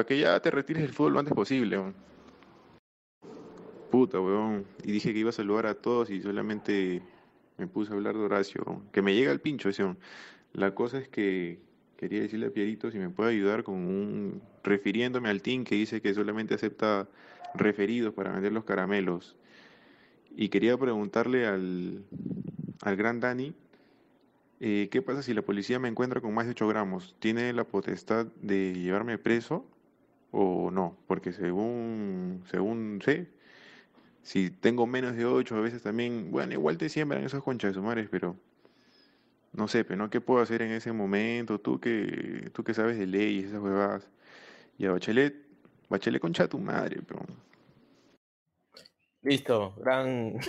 que 0.08 0.20
ya 0.20 0.40
te 0.40 0.50
retires 0.50 0.84
del 0.84 0.94
fútbol 0.94 1.14
lo 1.14 1.20
antes 1.20 1.34
posible. 1.34 1.78
weón. 1.78 2.11
Puta, 3.92 4.20
weón. 4.22 4.66
Y 4.84 4.92
dije 4.94 5.14
que 5.14 5.20
iba 5.20 5.30
a 5.30 5.34
saludar 5.34 5.68
a 5.68 5.76
todos 5.76 6.10
y 6.10 6.22
solamente 6.22 7.02
me 7.58 7.68
puse 7.68 7.92
a 7.92 7.96
hablar 7.96 8.16
de 8.16 8.22
Horacio, 8.22 8.82
que 8.92 9.02
me 9.02 9.14
llega 9.14 9.32
el 9.32 9.42
pincho 9.42 9.70
ese. 9.70 9.84
La 10.54 10.74
cosa 10.74 10.98
es 10.98 11.10
que 11.10 11.60
quería 11.98 12.22
decirle 12.22 12.48
a 12.48 12.50
Pierito 12.52 12.90
si 12.90 12.98
me 12.98 13.10
puede 13.10 13.32
ayudar 13.32 13.64
con 13.64 13.76
un 13.76 14.42
refiriéndome 14.64 15.30
al 15.30 15.42
team 15.42 15.66
que 15.66 15.76
dice 15.76 16.02
que 16.02 16.14
solamente 16.14 16.56
acepta 16.56 17.08
referidos 17.54 18.14
para 18.14 18.32
vender 18.32 18.54
los 18.54 18.64
caramelos. 18.64 19.36
Y 20.36 20.48
quería 20.50 20.78
preguntarle 20.78 21.46
al, 21.46 22.06
al 22.82 22.96
gran 22.96 23.20
Dani, 23.20 23.54
eh, 24.62 24.88
¿qué 24.90 25.02
pasa 25.02 25.22
si 25.22 25.34
la 25.34 25.42
policía 25.42 25.80
me 25.80 25.90
encuentra 25.90 26.22
con 26.22 26.34
más 26.34 26.46
de 26.46 26.52
8 26.52 26.68
gramos? 26.68 27.16
¿Tiene 27.20 27.52
la 27.52 27.66
potestad 27.66 28.28
de 28.42 28.74
llevarme 28.74 29.18
preso 29.18 29.66
o 30.32 30.72
no? 30.72 30.96
Porque 31.08 31.34
según, 31.34 32.44
según 32.50 33.02
sé, 33.04 33.28
si 34.24 34.50
tengo 34.50 34.86
menos 34.88 35.16
de 35.16 35.26
8 35.26 35.56
a 35.56 35.62
veces 35.62 35.82
también, 35.82 36.32
bueno, 36.32 36.54
igual 36.54 36.78
te 36.78 36.90
siembran 36.90 37.24
esos 37.24 37.44
conchas 37.44 37.72
de 37.72 37.76
sumares, 37.76 38.08
pero 38.10 38.36
no 39.54 39.68
sé, 39.68 39.84
pero 39.84 39.98
¿no? 39.98 40.10
¿qué 40.10 40.22
puedo 40.22 40.42
hacer 40.42 40.62
en 40.62 40.72
ese 40.72 40.92
momento? 40.94 41.60
Tú 41.60 41.80
que, 41.80 42.50
tú 42.54 42.64
que 42.64 42.74
sabes 42.74 42.98
de 42.98 43.08
leyes, 43.08 43.46
esas 43.48 43.62
huevadas. 43.62 44.08
Y 44.78 44.86
a 44.86 44.92
Bachelet, 44.92 45.36
Bachelet 45.90 46.22
concha 46.22 46.48
tu 46.48 46.58
madre, 46.58 47.02
pero... 47.06 47.22
Listo, 49.24 49.76
gran... 49.78 50.40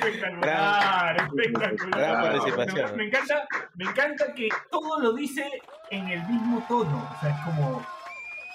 espectacular, 0.00 1.16
espectacular. 1.34 1.90
gran 1.90 2.22
participación. 2.22 2.96
Me 2.96 3.06
encanta, 3.06 3.48
me 3.74 3.84
encanta 3.84 4.34
que 4.34 4.48
todo 4.70 5.00
lo 5.00 5.12
dice 5.14 5.50
en 5.90 6.06
el 6.08 6.28
mismo 6.28 6.64
tono. 6.68 7.08
O 7.16 7.20
sea, 7.20 7.30
es 7.30 7.44
como 7.44 7.84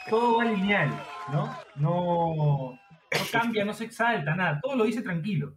todo 0.10 0.38
va 0.38 0.46
lineal, 0.46 0.90
¿no? 1.32 1.56
No, 1.76 2.79
no 3.20 3.26
cambia, 3.32 3.66
no 3.66 3.74
se 3.74 3.86
exalta, 3.86 4.36
nada. 4.36 4.60
Todo 4.62 4.76
lo 4.76 4.84
dice 4.86 5.02
tranquilo. 5.02 5.56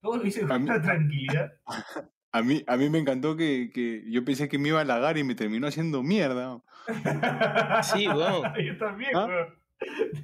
Todo 0.00 0.16
lo 0.16 0.22
dice 0.22 0.46
con 0.46 0.62
una 0.62 0.80
tranquilidad. 0.80 1.52
A 2.32 2.42
mí, 2.42 2.62
a 2.68 2.76
mí 2.76 2.88
me 2.88 3.00
encantó 3.00 3.36
que, 3.36 3.72
que 3.74 4.04
yo 4.08 4.24
pensé 4.24 4.48
que 4.48 4.56
me 4.56 4.68
iba 4.68 4.78
a 4.78 4.82
halagar 4.82 5.18
y 5.18 5.24
me 5.24 5.34
terminó 5.34 5.66
haciendo 5.66 6.00
mierda. 6.04 6.60
Sí, 7.82 8.06
weón. 8.06 8.42
Yo 8.64 8.78
también, 8.78 9.10
¿Ah? 9.16 9.26
weón. 9.26 9.54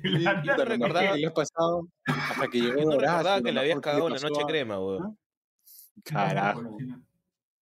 De 0.02 0.09
Y- 0.11 0.19
la 0.21 0.33
y 0.35 0.47
nada 0.47 0.57
te 0.57 0.64
recordaba 0.66 1.14
que 1.14 1.23
el 1.25 1.33
pasado 1.33 1.88
hasta 2.07 2.47
que 2.47 2.61
llegó 2.61 2.78
Yo 2.78 2.85
no 2.85 2.97
Horacio, 2.97 3.00
recordaba 3.09 3.37
que 3.38 3.43
lo 3.49 3.52
le 3.55 3.61
habías 3.61 3.81
cagado 3.81 4.09
la 4.09 4.19
noche 4.21 4.40
a- 4.40 4.47
crema, 4.47 4.78
weón. 4.78 5.19
Carajo. 6.05 6.78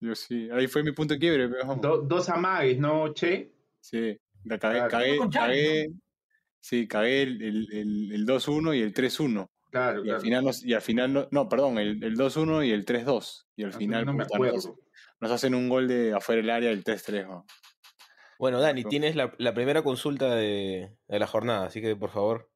Yo 0.00 0.14
sí, 0.14 0.48
ahí 0.52 0.66
fue 0.68 0.82
mi 0.82 0.92
punto 0.92 1.14
de 1.14 1.20
quiebre, 1.20 1.48
pero 1.48 1.66
vamos. 1.66 1.80
Do- 1.80 2.02
dos 2.02 2.28
amagues, 2.28 2.78
¿no, 2.78 3.12
Che? 3.14 3.50
Sí, 3.80 4.14
la 4.44 4.58
cagué, 4.58 4.76
Claro. 4.78 4.90
cagué, 4.90 5.18
cagué, 5.32 5.86
sí, 6.60 6.86
cagué 6.88 7.22
el, 7.22 7.42
el, 7.42 7.68
el, 7.72 8.12
el 8.12 8.26
2-1 8.26 8.76
y 8.76 8.82
el 8.82 8.92
3-1. 8.94 9.48
Claro, 9.70 9.98
Y 9.98 10.00
al 10.00 10.04
claro. 10.06 10.20
final, 10.22 10.44
nos, 10.44 10.64
y 10.64 10.72
al 10.74 10.80
final 10.82 11.12
no, 11.12 11.28
no, 11.30 11.48
perdón, 11.48 11.78
el, 11.78 12.02
el 12.02 12.16
2-1 12.16 12.66
y 12.66 12.70
el 12.72 12.84
3-2. 12.86 13.46
Y 13.56 13.64
al 13.64 13.70
Ah, 13.74 13.76
final 13.78 14.06
no 14.06 14.14
me 14.14 14.24
puta, 14.24 14.38
nos, 14.38 14.64
acuerdo. 14.66 14.78
nos 15.20 15.30
hacen 15.30 15.54
un 15.54 15.68
gol 15.68 15.88
de 15.88 16.14
afuera 16.14 16.40
del 16.40 16.50
área, 16.50 16.70
el 16.70 16.82
3-3. 16.84 17.26
¿no? 17.26 17.44
Bueno, 18.38 18.60
Dani, 18.60 18.82
Claro. 18.82 18.90
tienes 18.90 19.16
la, 19.16 19.34
la 19.38 19.52
primera 19.52 19.82
consulta 19.82 20.34
de, 20.34 20.96
de 21.06 21.18
la 21.18 21.26
jornada, 21.26 21.66
así 21.66 21.80
que 21.82 21.94
por 21.96 22.10
favor. 22.10 22.48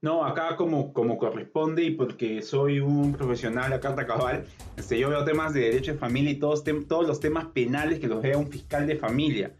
No, 0.00 0.24
acá 0.26 0.56
como, 0.56 0.92
como 0.92 1.16
corresponde 1.16 1.82
y 1.82 1.92
porque 1.92 2.42
soy 2.42 2.78
un 2.80 3.14
profesional 3.14 3.72
a 3.72 3.80
carta 3.80 4.06
cabal, 4.06 4.44
este, 4.76 4.98
yo 4.98 5.08
veo 5.08 5.24
temas 5.24 5.54
de 5.54 5.60
derecho 5.60 5.92
de 5.92 5.98
familia 5.98 6.32
y 6.32 6.38
todos, 6.38 6.62
tem- 6.64 6.86
todos 6.86 7.06
los 7.06 7.20
temas 7.20 7.46
penales 7.46 8.00
que 8.00 8.06
los 8.08 8.20
vea 8.20 8.36
un 8.36 8.50
fiscal 8.50 8.86
de 8.86 8.96
familia. 8.96 9.54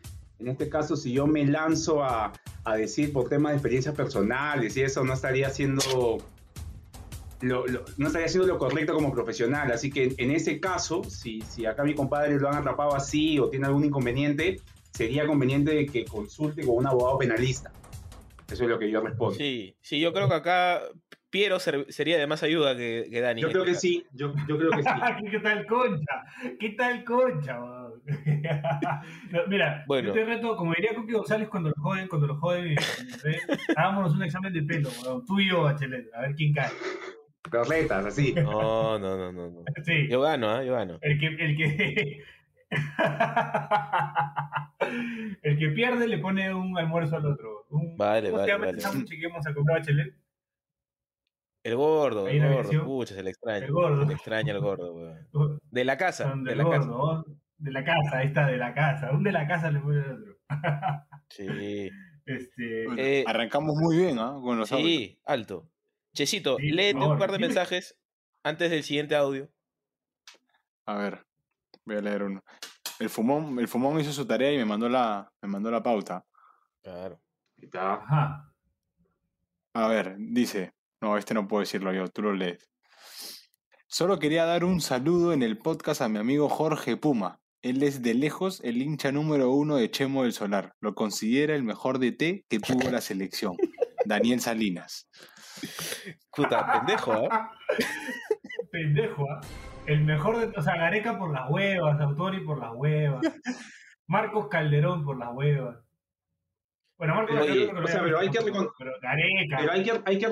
En 0.44 0.50
este 0.50 0.68
caso, 0.68 0.94
si 0.94 1.12
yo 1.12 1.26
me 1.26 1.46
lanzo 1.46 2.04
a, 2.04 2.32
a 2.64 2.76
decir 2.76 3.14
por 3.14 3.30
temas 3.30 3.52
de 3.52 3.56
experiencias 3.56 3.94
personales 3.94 4.76
y 4.76 4.82
eso, 4.82 5.02
no 5.02 5.14
estaría 5.14 5.46
haciendo 5.46 6.18
lo, 7.40 7.64
no 7.96 8.06
estaría 8.06 8.26
haciendo 8.26 8.46
lo 8.46 8.58
correcto 8.58 8.92
como 8.92 9.10
profesional. 9.10 9.72
Así 9.72 9.90
que 9.90 10.04
en, 10.04 10.14
en 10.18 10.30
ese 10.32 10.60
caso, 10.60 11.02
si, 11.04 11.40
si 11.42 11.64
acá 11.64 11.82
mi 11.82 11.94
compadre 11.94 12.38
lo 12.38 12.50
han 12.50 12.56
atrapado 12.56 12.94
así 12.94 13.38
o 13.38 13.48
tiene 13.48 13.66
algún 13.66 13.84
inconveniente, 13.84 14.60
sería 14.92 15.26
conveniente 15.26 15.86
que 15.86 16.04
consulte 16.04 16.64
con 16.64 16.76
un 16.76 16.86
abogado 16.86 17.16
penalista. 17.16 17.72
Eso 18.50 18.64
es 18.64 18.68
lo 18.68 18.78
que 18.78 18.90
yo 18.90 19.00
respondo. 19.00 19.36
Sí, 19.36 19.74
sí, 19.80 19.98
yo 19.98 20.12
creo 20.12 20.28
que 20.28 20.34
acá 20.34 20.82
Piero 21.34 21.58
ser- 21.58 21.86
sería 21.92 22.16
de 22.16 22.28
más 22.28 22.44
ayuda 22.44 22.76
que, 22.76 23.08
que 23.10 23.20
Dani. 23.20 23.40
Yo 23.42 23.48
creo 23.48 23.62
este 23.64 23.72
que 23.72 23.78
sí, 23.78 24.06
yo, 24.12 24.32
yo 24.46 24.56
creo 24.56 24.70
que 24.70 24.82
sí. 24.84 24.88
¿Qué 25.32 25.40
tal 25.40 25.66
concha? 25.66 26.24
¿Qué 26.60 26.68
tal 26.70 27.02
concha? 27.02 27.58
No, 29.32 29.40
Mira, 29.48 29.82
Bueno. 29.88 30.08
yo 30.08 30.12
te 30.14 30.24
reto, 30.26 30.54
como 30.56 30.72
diría 30.74 30.94
Coqui 30.94 31.12
González 31.12 31.48
cuando 31.48 31.70
lo 31.70 31.74
joden, 31.82 32.06
cuando 32.06 32.28
lo 32.28 32.36
joden, 32.36 32.66
eh, 32.68 32.76
eh, 33.24 33.38
hagámonos 33.74 34.14
un 34.14 34.22
examen 34.22 34.52
de 34.52 34.62
pelo, 34.62 34.90
weón. 35.02 35.24
tú 35.26 35.40
y 35.40 35.48
yo, 35.48 35.62
Bachelet, 35.64 36.06
a 36.14 36.20
ver 36.20 36.34
quién 36.36 36.52
cae. 36.52 36.70
Correctas, 37.50 38.06
así. 38.06 38.32
No, 38.34 38.96
no, 39.00 39.16
no, 39.16 39.32
no. 39.32 39.50
no. 39.50 39.64
Sí, 39.84 40.06
Yo 40.08 40.20
gano, 40.20 40.50
¿ah? 40.50 40.62
Yo 40.62 40.74
gano. 40.74 40.98
el 41.00 41.18
que, 41.18 41.26
el 41.26 41.56
que, 41.56 42.22
el 45.42 45.58
que 45.58 45.68
pierde 45.70 46.06
le 46.06 46.18
pone 46.18 46.54
un 46.54 46.78
almuerzo 46.78 47.16
al 47.16 47.26
otro. 47.26 47.66
Un, 47.70 47.96
Vale, 47.96 48.28
¿Cómo 48.30 48.38
vale, 48.42 48.46
se 48.46 48.52
llama 48.52 48.66
vale. 48.66 48.78
este 48.78 49.26
vamos 49.28 49.46
a 49.48 49.52
comprar, 49.54 49.78
Bachelet? 49.80 50.14
El 51.64 51.76
gordo, 51.76 52.28
el 52.28 52.46
gordo, 52.54 52.84
pucha, 52.84 53.14
se 53.14 53.22
le 53.22 53.30
extraña. 53.30 53.64
El 53.66 53.72
gordo. 53.72 54.02
Se 54.02 54.08
le 54.08 54.14
extraña 54.14 54.52
el 54.52 54.60
gordo, 54.60 54.94
weón. 54.94 55.60
De 55.70 55.84
la 55.84 55.96
casa, 55.96 56.28
Son 56.30 56.44
de 56.44 56.54
la 56.54 56.64
casa. 56.70 56.90
de 57.58 57.70
la 57.72 57.84
casa, 57.84 58.18
ahí 58.18 58.26
está, 58.26 58.46
de 58.46 58.56
la 58.58 58.74
casa. 58.74 59.10
Un 59.12 59.22
de 59.24 59.32
la 59.32 59.48
casa 59.48 59.70
le 59.70 59.80
pone 59.80 60.00
al 60.02 60.12
otro. 60.22 60.38
Sí. 61.30 61.90
Este, 62.26 62.84
Bueno, 62.86 63.02
Eh, 63.02 63.24
arrancamos 63.26 63.74
muy 63.76 63.96
bien, 63.96 64.18
¿ah? 64.18 64.36
Con 64.42 64.58
los 64.58 64.70
audios. 64.72 64.86
Sí, 64.88 65.18
alto. 65.24 65.68
Chesito, 66.14 66.58
Sí, 66.58 66.70
léete 66.70 67.00
un 67.00 67.18
par 67.18 67.30
de 67.32 67.38
dime. 67.38 67.48
mensajes 67.48 67.98
antes 68.44 68.70
del 68.70 68.82
siguiente 68.84 69.16
audio. 69.16 69.50
A 70.86 70.96
ver, 70.98 71.24
voy 71.86 71.96
a 71.96 72.00
leer 72.02 72.22
uno. 72.24 72.44
El 73.00 73.08
fumón, 73.08 73.58
el 73.58 73.66
fumón 73.68 73.98
hizo 74.00 74.12
su 74.12 74.26
tarea 74.26 74.52
y 74.52 74.58
me 74.58 74.64
mandó 74.66 74.88
la, 74.88 75.32
me 75.42 75.48
mandó 75.48 75.70
la 75.70 75.82
pauta. 75.82 76.24
Claro. 76.82 77.20
Ajá. 77.72 78.52
A 79.72 79.88
ver, 79.88 80.14
dice. 80.18 80.72
No, 81.04 81.18
este 81.18 81.34
no 81.34 81.46
puedo 81.46 81.60
decirlo 81.60 81.92
yo, 81.92 82.08
tú 82.08 82.22
lo 82.22 82.32
lees. 82.32 82.66
Solo 83.86 84.18
quería 84.18 84.46
dar 84.46 84.64
un 84.64 84.80
saludo 84.80 85.34
en 85.34 85.42
el 85.42 85.58
podcast 85.58 86.00
a 86.00 86.08
mi 86.08 86.18
amigo 86.18 86.48
Jorge 86.48 86.96
Puma. 86.96 87.40
Él 87.60 87.82
es 87.82 88.00
de 88.00 88.14
lejos 88.14 88.62
el 88.64 88.80
hincha 88.80 89.12
número 89.12 89.50
uno 89.50 89.76
de 89.76 89.90
Chemo 89.90 90.22
del 90.22 90.32
Solar. 90.32 90.72
Lo 90.80 90.94
considera 90.94 91.54
el 91.56 91.62
mejor 91.62 91.98
DT 91.98 92.46
que 92.48 92.58
tuvo 92.58 92.90
la 92.90 93.02
selección. 93.02 93.52
Daniel 94.06 94.40
Salinas. 94.40 95.10
Puta, 96.34 96.72
pendejo, 96.72 97.12
¿ah? 97.30 97.50
Pendejo, 98.72 99.30
¿ah? 99.30 99.42
El 99.84 100.04
mejor 100.04 100.38
de. 100.38 100.58
O 100.58 100.62
sea, 100.62 100.76
Gareca 100.76 101.18
por 101.18 101.34
las 101.34 101.50
huevas, 101.50 102.00
Autori 102.00 102.40
por 102.46 102.60
las 102.60 102.72
huevas. 102.74 103.20
Marcos 104.06 104.48
Calderón 104.48 105.04
por 105.04 105.18
las 105.18 105.28
huevas. 105.34 105.84
Bueno, 106.96 107.14
Marcos 107.16 107.36
Calderón. 107.36 107.74
no 107.74 107.80
lo 107.82 107.84
o 107.84 107.88
sea, 107.88 108.00
voy 108.00 108.08
a 108.08 108.14
pero 108.14 108.20
hay 108.20 108.30
que 108.30 108.38
Pero 108.40 108.92
Gareca. 109.02 109.56
Pero 109.58 109.72
hay 109.72 109.84
que, 109.84 110.02
hay 110.06 110.18
que, 110.18 110.28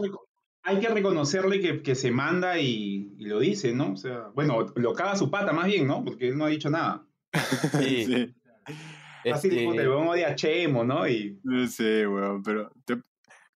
hay 0.65 0.79
que 0.81 0.89
reconocerle 0.89 1.61
que, 1.61 1.83
que 1.83 1.95
se 1.95 2.11
manda 2.11 2.59
y, 2.59 3.15
y 3.19 3.25
lo 3.27 3.39
dice, 3.41 3.73
¿no? 3.73 3.93
O 3.93 3.97
sea, 3.97 4.29
bueno, 4.35 4.67
lo 4.77 4.93
caga 4.95 5.17
su 5.17 5.31
pata 5.31 5.53
más 5.53 5.67
bien, 5.67 5.87
¿no? 5.87 6.05
Porque 6.05 6.29
él 6.29 6.39
no 6.39 6.45
ha 6.45 6.49
dicho 6.49 6.71
nada. 6.71 7.05
Sí. 7.81 8.05
Sí, 8.07 8.35
Así 9.31 9.49
Este, 9.49 9.51
tipo, 9.51 9.73
te 9.75 9.85
lo 9.85 10.01
odia 10.11 10.29
a 10.31 10.35
Chemo, 10.35 10.85
¿no? 10.85 11.07
Y 11.07 11.39
no 11.45 11.67
sé, 11.69 12.07
weón, 12.09 12.43
pero 12.43 12.73
te, 12.85 12.97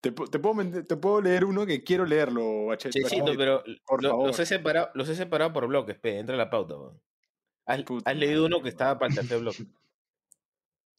te, 0.01 0.13
te 0.13 0.39
puedo, 0.39 0.85
te 0.85 0.97
puedo 0.97 1.21
leer 1.21 1.45
uno 1.45 1.67
que 1.67 1.83
quiero 1.83 2.07
leerlo. 2.07 2.73
Chesito, 2.77 3.05
Bachet. 3.25 3.37
pero 3.37 3.65
por 3.85 4.03
lo- 4.03 4.11
favor. 4.11 4.27
los, 4.29 4.39
he 4.39 4.47
separado, 4.47 4.91
los 4.95 5.09
he 5.09 5.17
separado 5.17 5.53
por 5.53 5.67
bloques, 5.67 5.99
pe, 5.99 6.19
entra 6.21 6.37
la 6.37 6.51
pauta, 6.51 6.77
weón. 6.77 7.01
¿Has, 7.67 7.83
Puta 7.83 8.09
has 8.09 8.17
leído 8.17 8.47
uno 8.47 8.63
que 8.63 8.69
estaba 8.69 8.97
para 8.97 9.09
el 9.11 9.17
tercer 9.17 9.41
bloque? 9.41 9.65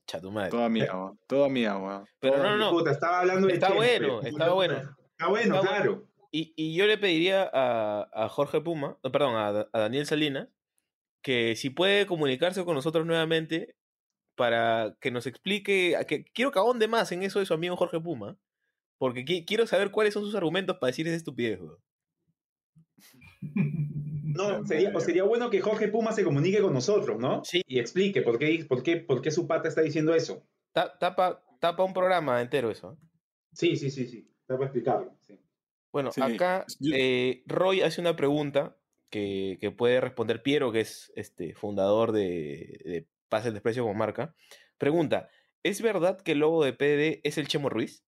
Chatu 0.06 0.32
madre. 0.32 0.50
Toda 0.52 0.68
mía, 0.70 0.90
weón, 0.94 1.20
toda 1.28 1.48
mía, 1.50 1.78
weón. 1.78 2.06
Pero 2.20 2.38
no, 2.44 2.58
no, 2.58 2.72
puta, 2.72 2.92
estaba 2.92 3.20
hablando 3.22 3.48
de 3.48 3.54
Está 3.54 3.68
Chemo, 3.68 3.78
bueno, 3.80 4.20
puta, 4.22 4.52
bueno. 4.52 4.97
Está 5.18 5.30
bueno, 5.30 5.56
Está 5.56 5.68
claro. 5.68 6.08
Y, 6.32 6.54
y 6.56 6.76
yo 6.76 6.86
le 6.86 6.98
pediría 6.98 7.50
a, 7.52 8.08
a 8.14 8.30
Jorge 8.30 8.62
Puma, 8.62 8.98
no, 9.04 9.12
perdón, 9.12 9.36
a, 9.36 9.68
a 9.72 9.80
Daniel 9.80 10.06
Salinas, 10.06 10.50
que 11.24 11.56
si 11.56 11.70
puede 11.70 12.06
comunicarse 12.06 12.64
con 12.66 12.76
nosotros 12.76 13.06
nuevamente 13.06 13.76
para 14.36 14.96
que 15.02 15.10
nos 15.10 15.26
explique, 15.26 15.96
a 15.96 16.04
que 16.06 16.26
quiero 16.26 16.52
que 16.52 16.60
ahonde 16.60 16.88
más 16.88 17.12
en 17.12 17.24
eso 17.24 17.40
de 17.40 17.46
su 17.48 17.54
amigo 17.54 17.76
Jorge 17.76 18.00
Puma, 18.00 18.38
porque 19.00 19.26
qui- 19.26 19.46
quiero 19.48 19.66
saber 19.66 19.90
cuáles 19.90 20.14
son 20.14 20.24
sus 20.24 20.36
argumentos 20.36 20.78
para 20.78 20.90
decir 20.90 21.08
esa 21.08 21.16
estupidez. 21.16 21.60
weón. 21.60 21.78
No, 24.36 24.66
sería, 24.68 24.92
o 24.96 25.00
sería 25.00 25.24
bueno 25.24 25.50
que 25.50 25.62
Jorge 25.62 25.88
Puma 25.88 26.12
se 26.12 26.24
comunique 26.24 26.62
con 26.62 26.74
nosotros, 26.74 27.18
¿no? 27.20 27.44
Sí. 27.44 27.62
Y 27.66 27.80
explique 27.80 28.22
por 28.22 28.38
qué, 28.38 28.66
por 28.68 28.84
qué, 28.84 28.98
por 28.98 29.22
qué 29.22 29.32
su 29.32 29.48
pata 29.48 29.68
está 29.68 29.82
diciendo 29.82 30.14
eso. 30.14 30.44
Ta- 30.74 30.98
Tapa, 31.00 31.44
tapa 31.60 31.84
un 31.84 31.94
programa 31.94 32.42
entero 32.42 32.70
eso. 32.70 32.92
¿eh? 32.94 33.08
Sí, 33.54 33.76
sí, 33.78 33.90
sí, 33.90 34.08
sí. 34.08 34.30
Está 34.48 34.56
para 34.56 34.66
explicarlo. 34.68 35.14
sí. 35.20 35.38
Bueno, 35.92 36.12
Sí, 36.12 36.22
acá 36.22 36.66
eh, 36.94 37.44
Roy 37.48 37.82
hace 37.82 38.00
una 38.00 38.16
pregunta 38.16 38.78
que, 39.10 39.58
que 39.60 39.72
puede 39.72 40.00
responder 40.00 40.42
Piero, 40.44 40.72
que 40.72 40.80
es 40.82 41.12
este 41.16 41.54
fundador 41.54 42.12
de, 42.12 42.80
de 42.86 43.08
Pase 43.30 43.48
el 43.50 43.56
Desprecio 43.56 43.84
como 43.84 43.94
marca. 43.96 44.34
Pregunta, 44.78 45.30
¿es 45.64 45.82
verdad 45.82 46.22
que 46.22 46.34
el 46.34 46.40
logo 46.40 46.64
de 46.64 46.74
PD 46.74 47.20
es 47.24 47.38
el 47.38 47.48
Chemo 47.48 47.70
Ruiz? 47.70 48.06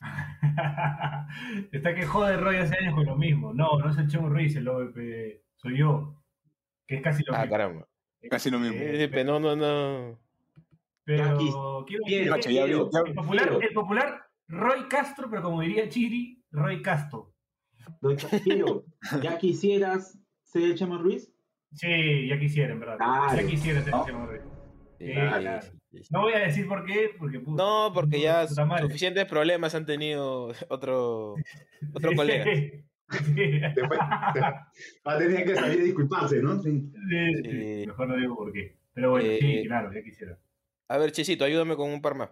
Está 1.72 1.94
que 1.94 2.04
jode 2.06 2.36
Roy 2.36 2.56
hace 2.56 2.76
años 2.76 2.94
con 2.94 3.06
lo 3.06 3.16
mismo. 3.16 3.52
No, 3.54 3.78
no 3.78 3.90
es 3.90 3.96
el 3.98 4.08
Chemo 4.08 4.28
Ruiz 4.28 4.54
el 4.56 4.68
OVP, 4.68 5.42
soy 5.56 5.78
yo. 5.78 6.14
Que 6.86 6.96
es 6.96 7.02
casi 7.02 7.22
lo 7.24 7.34
Ah, 7.34 7.38
mismo. 7.42 7.50
caramba. 7.52 7.88
Casi 8.30 8.50
lo 8.50 8.58
mismo. 8.58 8.76
Eh, 8.80 9.08
pero 9.10 9.38
no, 9.38 9.40
no, 9.40 9.56
no. 9.56 10.18
Pero 11.04 11.24
Aquí, 11.30 11.50
quiero 12.06 12.36
decir 12.36 12.52
ya- 12.52 12.64
el, 12.64 12.78
popular, 13.14 13.58
el 13.60 13.72
popular 13.72 14.26
Roy 14.52 14.86
Castro, 14.88 15.28
pero 15.30 15.42
como 15.42 15.62
diría 15.62 15.88
Chiri, 15.88 16.44
Roy 16.50 16.82
Castro. 16.82 17.32
Don 18.02 18.16
Chasquero, 18.16 18.84
¿ya 19.22 19.38
quisieras 19.38 20.18
ser 20.44 20.62
el 20.64 20.74
Chema 20.74 20.98
Ruiz? 20.98 21.32
Sí, 21.72 22.28
ya 22.28 22.38
quisiera, 22.38 22.72
en 22.74 22.80
verdad. 22.80 22.98
Claro. 22.98 23.34
Ya 23.40 23.46
quisiera 23.46 23.80
ser 23.80 23.88
el 23.94 23.98
¿No? 23.98 24.04
Chemo 24.06 24.26
Ruiz. 24.26 24.42
Sí, 24.98 25.12
claro. 25.12 25.66
No 26.10 26.20
voy 26.20 26.32
a 26.34 26.38
decir 26.40 26.68
por 26.68 26.84
qué, 26.84 27.10
porque 27.18 27.40
puta, 27.40 27.62
No, 27.62 27.90
porque 27.94 28.20
ya 28.20 28.46
suficientes 28.46 29.24
problemas 29.24 29.74
han 29.74 29.86
tenido 29.86 30.52
otro, 30.68 31.34
otro 31.94 32.10
Sí. 32.10 32.16
colega. 32.16 32.44
Sí. 32.44 32.84
Después 33.74 33.98
va 34.00 35.12
a 35.14 35.18
tener 35.18 35.44
que 35.44 35.54
salir 35.54 35.80
a 35.80 35.84
disculparse, 35.84 36.40
¿no? 36.42 36.62
Sí. 36.62 36.70
Sí, 37.10 37.34
sí. 37.42 37.50
Sí. 37.80 37.86
Mejor 37.86 38.08
no 38.08 38.16
digo 38.16 38.36
por 38.36 38.52
qué. 38.52 38.76
Pero 38.94 39.10
bueno, 39.10 39.28
Eh, 39.28 39.38
sí, 39.40 39.66
claro, 39.66 39.92
ya 39.92 40.02
quisiera. 40.02 40.38
A 40.88 40.98
ver, 40.98 41.10
Chesito, 41.12 41.44
ayúdame 41.44 41.74
con 41.76 41.90
un 41.90 42.00
par 42.02 42.14
más. 42.14 42.30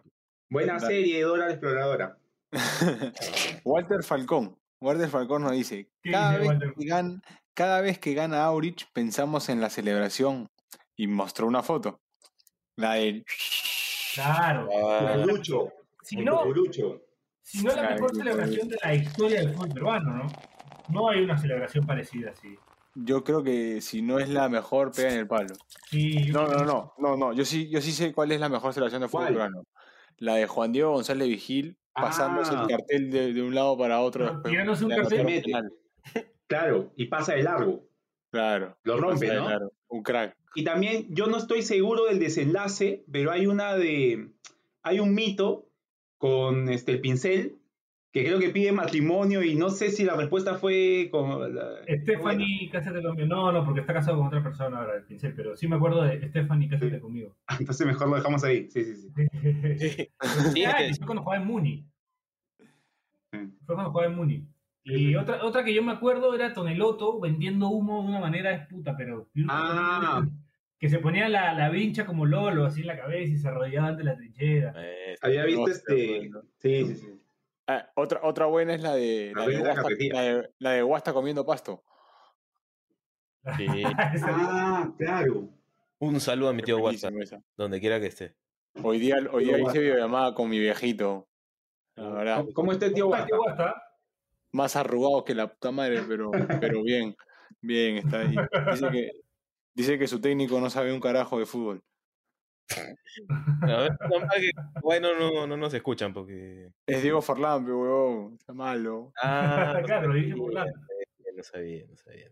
Buena 0.50 0.74
Dale. 0.78 0.86
serie, 0.86 1.22
Dora 1.22 1.46
la 1.46 1.52
Exploradora. 1.52 2.18
Walter 3.64 4.02
Falcón. 4.02 4.56
Walter 4.80 5.08
Falcón 5.08 5.42
nos 5.42 5.52
dice, 5.52 5.88
¿Qué 6.02 6.10
cada 6.10 6.38
dice 6.38 6.54
vez, 6.56 6.72
que 6.76 6.86
gana, 6.86 7.22
cada 7.54 7.80
vez 7.80 7.98
que 7.98 8.14
gana 8.14 8.44
Aurich 8.44 8.90
pensamos 8.92 9.48
en 9.48 9.60
la 9.60 9.70
celebración 9.70 10.48
y 10.96 11.06
mostró 11.06 11.46
una 11.46 11.62
foto. 11.62 12.00
La 12.76 12.94
del... 12.94 13.24
Claro. 14.14 14.68
Ah, 14.82 15.16
Lucho. 15.24 15.72
Si 16.02 16.16
no, 16.16 16.44
Lucho. 16.46 17.02
si 17.42 17.62
no 17.62 17.74
la 17.74 17.90
mejor 17.90 18.16
celebración 18.16 18.68
de 18.68 18.76
la 18.82 18.94
historia 18.94 19.40
del 19.40 19.54
fútbol 19.54 19.68
peruano, 19.68 20.14
¿no? 20.16 20.26
No 20.88 21.08
hay 21.10 21.20
una 21.22 21.38
celebración 21.38 21.86
parecida 21.86 22.30
así. 22.32 22.58
Yo 22.96 23.22
creo 23.22 23.44
que 23.44 23.80
si 23.80 24.02
no 24.02 24.18
es 24.18 24.28
la 24.28 24.48
mejor, 24.48 24.90
pega 24.90 25.12
en 25.12 25.18
el 25.20 25.28
palo. 25.28 25.54
Sí, 25.90 26.24
No, 26.32 26.48
no, 26.48 26.64
no, 26.64 26.92
no, 26.98 27.16
no. 27.16 27.32
Yo 27.32 27.44
sí, 27.44 27.70
yo 27.70 27.80
sí 27.80 27.92
sé 27.92 28.12
cuál 28.12 28.32
es 28.32 28.40
la 28.40 28.48
mejor 28.48 28.72
celebración 28.74 29.02
de 29.02 29.08
fútbol 29.08 29.26
¿Cuál? 29.26 29.34
peruano. 29.34 29.62
La 30.20 30.36
de 30.36 30.46
Juan 30.46 30.70
Diego 30.70 30.92
González 30.92 31.26
Vigil 31.26 31.76
pasándose 31.92 32.52
Ah. 32.54 32.62
el 32.62 32.68
cartel 32.68 33.10
de, 33.10 33.32
de 33.32 33.42
un 33.42 33.54
lado 33.54 33.76
para 33.76 34.00
otro. 34.00 34.24
Después 34.26 34.44
tirándose 34.52 34.84
un 34.84 34.90
cartel. 34.92 35.24
Mete. 35.24 35.52
Claro, 36.46 36.92
y 36.96 37.06
pasa 37.06 37.34
de 37.34 37.44
largo. 37.44 37.84
Claro. 38.32 38.76
Lo 38.82 38.96
rompe, 38.96 39.28
¿no? 39.28 39.48
largo. 39.48 39.72
Un 39.88 40.02
crack. 40.02 40.36
Y 40.56 40.64
también, 40.64 41.06
yo 41.10 41.26
no 41.26 41.36
estoy 41.36 41.62
seguro 41.62 42.06
del 42.06 42.18
desenlace, 42.18 43.04
pero 43.10 43.30
hay 43.30 43.46
una 43.46 43.76
de. 43.76 44.30
Hay 44.82 44.98
un 44.98 45.14
mito 45.14 45.68
con 46.18 46.68
este, 46.68 46.90
el 46.92 47.00
pincel 47.00 47.59
que 48.12 48.24
creo 48.24 48.40
que 48.40 48.50
pide 48.50 48.72
matrimonio 48.72 49.42
y 49.42 49.54
no 49.54 49.70
sé 49.70 49.90
si 49.90 50.04
la 50.04 50.16
respuesta 50.16 50.56
fue 50.56 51.08
con. 51.12 51.54
La, 51.54 51.76
Stephanie, 52.02 52.68
cásate 52.70 53.02
conmigo. 53.02 53.28
No, 53.28 53.52
no, 53.52 53.64
porque 53.64 53.80
está 53.80 53.92
casado 53.92 54.18
con 54.18 54.26
otra 54.26 54.42
persona 54.42 54.78
ahora, 54.78 54.96
el 54.96 55.04
pincel, 55.04 55.32
pero 55.34 55.56
sí 55.56 55.68
me 55.68 55.76
acuerdo 55.76 56.02
de 56.02 56.28
Stephanie, 56.28 56.68
cásate 56.68 57.00
conmigo. 57.00 57.36
Entonces 57.60 57.86
mejor 57.86 58.08
lo 58.08 58.16
dejamos 58.16 58.42
ahí. 58.42 58.68
Sí, 58.70 58.84
sí, 58.84 58.94
sí. 58.96 59.10
Sí, 60.52 60.62
y 60.62 60.94
fue 60.94 61.06
cuando 61.06 61.22
jugaba 61.22 61.40
en 61.42 61.46
Muni. 61.46 61.86
Fue 63.30 63.74
cuando 63.74 63.92
jugaba 63.92 64.10
en 64.10 64.16
Muni. 64.16 64.46
Y 64.82 65.14
otra, 65.14 65.44
otra 65.44 65.62
que 65.62 65.74
yo 65.74 65.82
me 65.82 65.92
acuerdo 65.92 66.34
era 66.34 66.52
Toneloto 66.52 67.20
vendiendo 67.20 67.68
humo 67.68 68.02
de 68.02 68.08
una 68.08 68.20
manera 68.20 68.50
es 68.52 68.66
puta, 68.66 68.96
pero. 68.96 69.28
Ah. 69.48 70.26
Que 70.80 70.88
se 70.88 70.98
ponía 70.98 71.28
la, 71.28 71.52
la 71.52 71.68
vincha 71.68 72.06
como 72.06 72.24
Lolo 72.24 72.64
así 72.64 72.80
en 72.80 72.86
la 72.86 72.98
cabeza 72.98 73.34
y 73.34 73.36
se 73.36 73.46
arrodillaba 73.46 73.88
ante 73.88 74.02
la 74.02 74.16
trinchera. 74.16 74.74
Eh, 74.78 75.14
Había 75.20 75.44
visto 75.44 75.70
este. 75.70 76.18
bueno. 76.18 76.42
Sí, 76.56 76.86
sí, 76.86 76.94
sí. 76.96 77.20
Ah, 77.72 77.88
otra, 77.94 78.20
otra 78.24 78.46
buena 78.46 78.74
es 78.74 78.82
la 78.82 78.94
de, 78.96 79.32
la, 79.34 79.46
La 79.46 79.48
de 79.48 79.58
Guasta, 79.60 79.82
la, 80.12 80.20
de, 80.22 80.50
la 80.58 80.70
de 80.72 80.82
Guasta 80.82 81.12
comiendo 81.12 81.46
pasto. 81.46 81.84
Sí. 83.56 83.66
Ah, 83.96 84.92
claro. 84.98 85.48
Un 85.98 86.20
saludo 86.20 86.50
a 86.50 86.52
mi 86.52 86.62
tío 86.62 86.90
esa. 86.90 87.10
donde 87.56 87.80
quiera 87.80 87.98
que 88.00 88.06
esté. 88.06 88.34
Hoy 88.82 88.98
día, 88.98 89.16
hoy 89.32 89.44
día 89.44 89.58
hice 89.58 89.78
videollamada 89.78 90.34
con 90.34 90.48
mi 90.50 90.58
viejito. 90.58 91.28
La 91.94 92.08
verdad, 92.10 92.36
¿Cómo- 92.38 92.52
¿Cómo 92.52 92.72
está 92.72 92.86
el 92.86 92.92
tío 92.94 93.06
Guasta? 93.06 93.36
guasta. 93.36 93.82
más 94.52 94.76
arrugado 94.76 95.24
que 95.24 95.34
la 95.34 95.46
puta 95.46 95.70
madre, 95.70 96.02
pero, 96.08 96.30
pero 96.60 96.82
bien, 96.84 97.16
bien, 97.60 97.98
está 97.98 98.20
ahí. 98.20 98.34
Dice 98.72 98.90
que, 98.90 99.10
dice 99.74 99.98
que 99.98 100.06
su 100.08 100.20
técnico 100.20 100.60
no 100.60 100.68
sabe 100.70 100.92
un 100.92 101.00
carajo 101.00 101.38
de 101.38 101.46
fútbol. 101.46 101.82
A 103.62 103.66
ver, 103.66 103.92
no, 104.08 104.28
que- 104.36 104.50
bueno, 104.82 105.08
no, 105.18 105.46
no 105.46 105.56
nos 105.56 105.74
escuchan 105.74 106.12
porque. 106.12 106.70
Es 106.86 107.02
Diego 107.02 107.20
Forlán, 107.22 107.64
pero 107.64 107.78
huevón, 107.80 108.34
está 108.38 108.52
malo. 108.52 109.12
Ah, 109.22 109.74
no 109.80 109.82
Claro, 109.86 110.08
lo 110.08 110.14
dije 110.14 110.34
No 110.34 111.42
sabía, 111.42 111.84
no 111.88 111.96
sabía. 111.96 112.30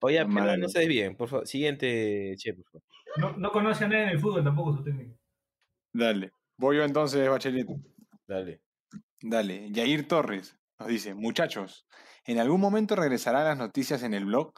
Oye, 0.00 0.24
pero 0.26 0.56
no 0.56 0.68
se 0.68 0.80
desvíen, 0.80 1.16
por 1.16 1.28
favor. 1.28 1.46
Siguiente, 1.46 2.34
che, 2.36 2.54
por 2.54 2.64
favor. 2.66 2.82
No, 3.16 3.36
no 3.36 3.52
conoce 3.52 3.84
a 3.84 3.88
nadie 3.88 4.04
en 4.04 4.08
el 4.10 4.20
fútbol 4.20 4.42
tampoco 4.42 4.76
su 4.76 4.82
técnico. 4.82 5.16
Dale. 5.92 6.32
Voy 6.56 6.76
yo 6.76 6.84
entonces, 6.84 7.28
Bachelet. 7.28 7.66
Dale. 8.26 8.62
Dale. 9.20 9.70
Yair 9.70 10.08
Torres 10.08 10.58
nos 10.78 10.88
dice, 10.88 11.14
muchachos, 11.14 11.86
¿en 12.24 12.38
algún 12.38 12.60
momento 12.60 12.96
regresarán 12.96 13.44
las 13.44 13.58
noticias 13.58 14.02
en 14.02 14.14
el 14.14 14.24
blog? 14.24 14.52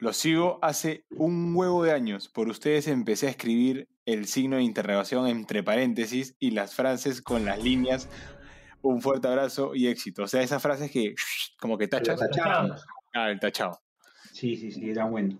Los 0.00 0.16
sigo 0.16 0.58
hace 0.62 1.04
un 1.10 1.54
huevo 1.54 1.84
de 1.84 1.92
años. 1.92 2.28
Por 2.28 2.48
ustedes 2.48 2.88
empecé 2.88 3.26
a 3.26 3.30
escribir 3.30 3.86
el 4.06 4.26
signo 4.26 4.56
de 4.56 4.62
interrogación 4.62 5.26
entre 5.28 5.62
paréntesis 5.62 6.34
y 6.40 6.52
las 6.52 6.74
frases 6.74 7.20
con 7.20 7.44
las 7.44 7.62
líneas. 7.62 8.08
Un 8.82 9.02
fuerte 9.02 9.28
abrazo 9.28 9.74
y 9.74 9.88
éxito. 9.88 10.22
O 10.22 10.26
sea, 10.28 10.40
esas 10.42 10.62
frases 10.62 10.90
que 10.90 11.14
como 11.60 11.76
que 11.76 11.86
tachas. 11.86 12.18
Ah, 13.12 13.30
el 13.30 13.38
tachado. 13.40 13.78
Sí, 14.32 14.56
sí, 14.56 14.72
sí, 14.72 14.88
era 14.88 15.04
bueno. 15.04 15.38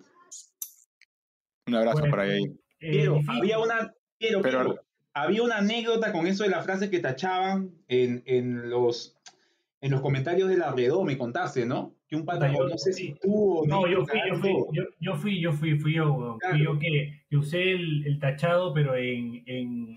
Un 1.66 1.74
abrazo 1.74 2.00
Bueno, 2.00 2.10
para 2.16 2.28
eh, 2.28 2.52
Pero 2.78 3.14
difícil. 3.14 3.36
había 3.38 3.58
una. 3.58 3.94
Pero, 4.18 4.42
Pero- 4.42 4.58
pero, 4.58 4.84
había 5.14 5.42
una 5.42 5.56
anécdota 5.58 6.12
con 6.12 6.26
eso 6.26 6.44
de 6.44 6.50
la 6.50 6.62
frase 6.62 6.90
que 6.90 6.98
tachaban 7.00 7.72
en, 7.88 8.22
en 8.26 8.68
los 8.70 9.16
en 9.80 9.90
los 9.92 10.02
comentarios 10.02 10.48
de 10.50 10.58
la 10.58 10.70
redó, 10.72 11.02
me 11.04 11.16
contaste, 11.16 11.64
¿no? 11.64 11.94
Que 12.10 12.16
un 12.16 12.26
yo- 12.26 12.68
no 12.68 12.76
sé 12.76 12.92
si 12.92 13.14
tú 13.22 13.58
o 13.60 13.66
No, 13.68 13.86
yo 13.86 14.04
fui, 14.04 14.20
yo 14.28 14.34
fui, 14.36 14.52
yo, 14.72 14.82
yo 14.98 15.14
fui, 15.14 15.40
yo 15.40 15.52
fui, 15.52 15.78
fui 15.78 15.94
yo, 15.94 16.12
weón. 16.12 16.32
Fui 16.32 16.40
Claro. 16.40 16.56
yo 16.58 16.78
que, 16.80 17.22
que 17.30 17.36
usé 17.36 17.70
el, 17.70 18.04
el 18.04 18.18
tachado, 18.18 18.74
pero 18.74 18.96
en, 18.96 19.44
en, 19.46 19.94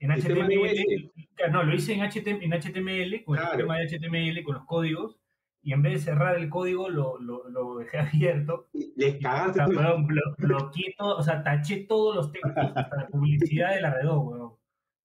en 0.00 0.10
HTML. 0.10 1.12
Claro, 1.36 1.52
No, 1.52 1.62
lo 1.62 1.74
hice 1.74 1.92
en 1.94 2.00
HTML, 2.00 2.42
en 2.42 2.52
HTML 2.52 3.24
con 3.24 3.36
Claro. 3.36 3.52
el 3.52 3.58
sistema 3.58 3.78
de 3.78 3.86
HTML, 4.32 4.42
con 4.44 4.54
los 4.56 4.64
códigos, 4.64 5.20
y 5.62 5.72
en 5.72 5.82
vez 5.82 5.92
de 5.92 5.98
cerrar 6.00 6.36
el 6.36 6.48
código, 6.50 6.88
lo, 6.88 7.20
lo, 7.20 7.48
lo 7.48 7.76
dejé 7.76 7.98
abierto. 8.00 8.66
Les 8.96 9.16
cagaste 9.22 9.50
O 9.50 9.54
sea, 9.54 9.66
tú. 9.66 9.78
weón, 9.78 10.08
blo- 10.08 10.34
bloqueé 10.38 10.94
todo, 10.98 11.16
o 11.18 11.22
sea, 11.22 11.42
taché 11.44 11.84
todos 11.86 12.16
los 12.16 12.32
textos, 12.32 12.52
hasta 12.74 12.96
la 12.96 13.06
publicidad 13.06 13.74
de 13.76 13.80
la 13.80 13.94
redó, 13.94 14.20
weón. 14.22 14.52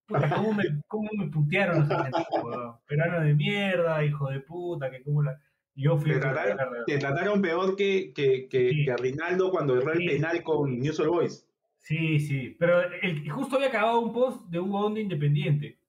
Puta, 0.07 0.27
¿cómo 0.35 0.53
me, 0.53 0.63
cómo 0.87 1.09
me 1.15 1.27
putearon 1.27 1.87
los? 1.87 2.77
Perano 2.87 3.19
de 3.21 3.35
mierda, 3.35 4.03
hijo 4.03 4.31
de 4.31 4.39
puta, 4.39 4.89
que 4.89 5.03
cómo 5.03 5.21
la... 5.21 5.39
Yo 5.79 5.97
fui 5.97 6.11
Te 6.11 6.19
trataron, 6.19 7.41
te 7.41 7.47
peor 7.47 7.75
que, 7.77 8.11
que, 8.13 8.49
que, 8.49 8.69
Sí. 8.69 8.85
que 8.85 8.91
a 8.91 8.97
Rinaldo 8.97 9.49
cuando 9.49 9.77
erró 9.77 9.93
el 9.93 9.99
Sí. 9.99 10.07
penal 10.07 10.43
con 10.43 10.77
News 10.77 10.99
All 10.99 11.09
Boys. 11.09 11.47
Sí, 11.77 12.19
sí, 12.19 12.57
pero 12.59 12.81
el, 13.01 13.29
justo 13.29 13.55
había 13.55 13.69
acabado 13.69 14.01
un 14.01 14.11
post 14.11 14.45
de 14.49 14.59
Hugo 14.59 14.85
Onda 14.85 14.99
Independiente. 14.99 15.79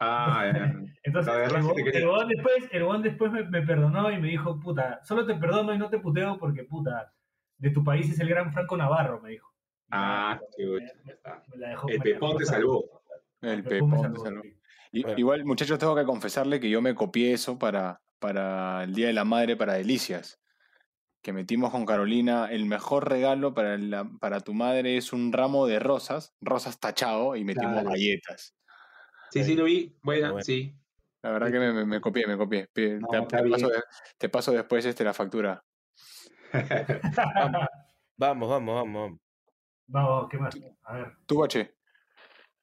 Ah. 0.00 0.50
Entonces, 1.04 1.32
el, 1.32 1.50
te 1.92 1.98
el 1.98 2.04
Hugo 2.08 2.24
después, 2.26 2.68
el 2.72 2.82
Hugo 2.82 2.98
después 2.98 3.30
me, 3.30 3.44
me 3.44 3.62
perdonó 3.62 4.10
y 4.10 4.18
me 4.20 4.26
dijo, 4.28 4.58
puta, 4.58 4.98
solo 5.04 5.24
te 5.24 5.36
perdono 5.36 5.72
y 5.72 5.78
no 5.78 5.88
te 5.88 6.00
puteo 6.00 6.36
porque, 6.38 6.64
puta, 6.64 7.14
de 7.58 7.70
tu 7.70 7.84
país 7.84 8.10
es 8.10 8.18
el 8.18 8.28
gran 8.28 8.52
Franco 8.52 8.76
Navarro, 8.76 9.20
me 9.20 9.30
dijo. 9.30 9.52
Ah, 9.92 10.40
qué 10.56 10.78
El 11.88 12.00
Pepón 12.00 12.38
te 12.38 12.44
salvó. 12.46 13.02
El 13.40 13.62
Pepón 13.62 13.90
Pepón 13.92 14.18
salvó. 14.18 14.42
Igual, 14.90 15.44
muchachos, 15.44 15.78
tengo 15.78 15.94
que 15.94 16.04
confesarle 16.04 16.58
que 16.58 16.68
yo 16.68 16.82
me 16.82 16.96
copié 16.96 17.34
eso 17.34 17.56
para, 17.56 18.00
para 18.22 18.84
el 18.84 18.94
Día 18.94 19.08
de 19.08 19.12
la 19.12 19.24
Madre, 19.24 19.56
para 19.56 19.74
Delicias. 19.74 20.38
Que 21.22 21.32
metimos 21.32 21.70
con 21.72 21.84
Carolina, 21.84 22.46
el 22.50 22.64
mejor 22.64 23.08
regalo 23.08 23.52
para, 23.52 23.76
la- 23.76 24.08
para 24.20 24.40
tu 24.40 24.54
madre 24.54 24.96
es 24.96 25.12
un 25.12 25.32
ramo 25.32 25.66
de 25.66 25.78
rosas, 25.78 26.34
rosas 26.40 26.80
tachado, 26.80 27.36
y 27.36 27.44
metimos 27.44 27.72
Claro. 27.74 27.90
galletas. 27.90 28.54
Sí, 29.30 29.44
sí, 29.44 29.54
lo 29.54 29.64
vi. 29.64 29.96
Buena, 30.02 30.30
Bueno. 30.30 30.44
sí. 30.44 30.74
La 31.22 31.30
verdad 31.30 31.52
que 31.52 31.58
me, 31.58 31.72
me- 31.72 31.84
me 31.84 32.00
copié, 32.00 32.26
me 32.26 32.36
copié. 32.36 32.68
No, 33.00 33.26
te, 33.26 33.48
paso 33.50 33.70
te 34.18 34.28
paso 34.28 34.52
después 34.52 34.84
este, 34.84 35.04
la 35.04 35.14
factura. 35.14 35.62
Vamos, 38.16 38.48
vamos, 38.48 38.48
vamos, 38.48 38.74
vamos. 38.74 39.20
Vamos, 39.86 40.28
¿qué 40.30 40.38
más? 40.38 40.54
A 40.84 40.94
ver. 40.96 41.12
Tú, 41.26 41.38
Bache. 41.38 41.74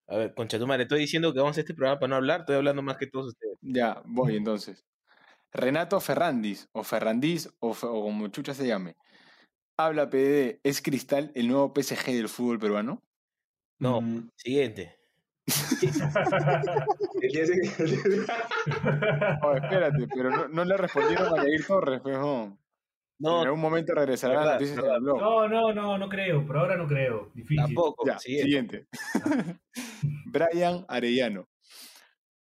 A 0.08 0.18
ver, 0.18 0.34
concha 0.34 0.58
tu 0.58 0.66
madre, 0.66 0.84
estoy 0.84 1.00
diciendo 1.02 1.32
que 1.32 1.40
vamos 1.40 1.56
a 1.58 1.62
este 1.62 1.74
programa 1.76 2.00
para 2.00 2.10
no 2.10 2.16
hablar, 2.16 2.40
estoy 2.42 2.56
hablando 2.56 2.82
más 2.82 2.98
que 2.98 3.06
todos 3.08 3.28
ustedes. 3.28 3.58
Ya, 3.62 4.02
voy 4.06 4.36
entonces. 4.36 4.84
Renato 5.52 6.00
Ferrandis, 6.00 6.70
o 6.74 6.84
Ferrandis, 6.84 7.50
o, 7.60 7.74
como 7.74 8.28
chucha 8.28 8.54
se 8.54 8.68
llame. 8.68 8.96
Habla 9.78 10.10
PDD, 10.10 10.60
¿es 10.64 10.82
Cristal 10.82 11.32
el 11.36 11.48
nuevo 11.48 11.74
PSG 11.74 12.12
del 12.14 12.30
fútbol 12.30 12.60
peruano? 12.60 13.02
No, 13.80 14.02
Mm, 14.02 14.30
siguiente. 14.36 14.96
Oh, 19.42 19.56
espérate, 19.56 20.08
pero 20.14 20.30
no, 20.30 20.48
no 20.48 20.66
le 20.66 20.78
respondieron 20.78 21.40
a 21.40 21.44
Yair 21.44 21.66
Torres, 21.66 22.02
pues, 22.02 22.18
no. 22.18 22.58
No, 23.22 23.42
en 23.42 23.48
algún 23.48 23.60
momento 23.60 23.94
regresará 23.94 24.46
la 24.46 24.54
noticia 24.54 24.82
blog. 25.00 25.20
No, 25.20 25.48
no, 25.50 25.74
no, 25.74 25.98
no 25.98 26.08
creo. 26.08 26.46
Por 26.48 26.58
ahora 26.58 26.78
no 26.78 26.88
creo. 26.88 27.30
Difícil. 27.34 27.58
tampoco. 27.66 28.06
Ya, 28.06 28.18
siguiente. 28.18 28.44
siguiente. 28.44 28.88
Brian 30.26 30.86
Arellano. 30.88 31.50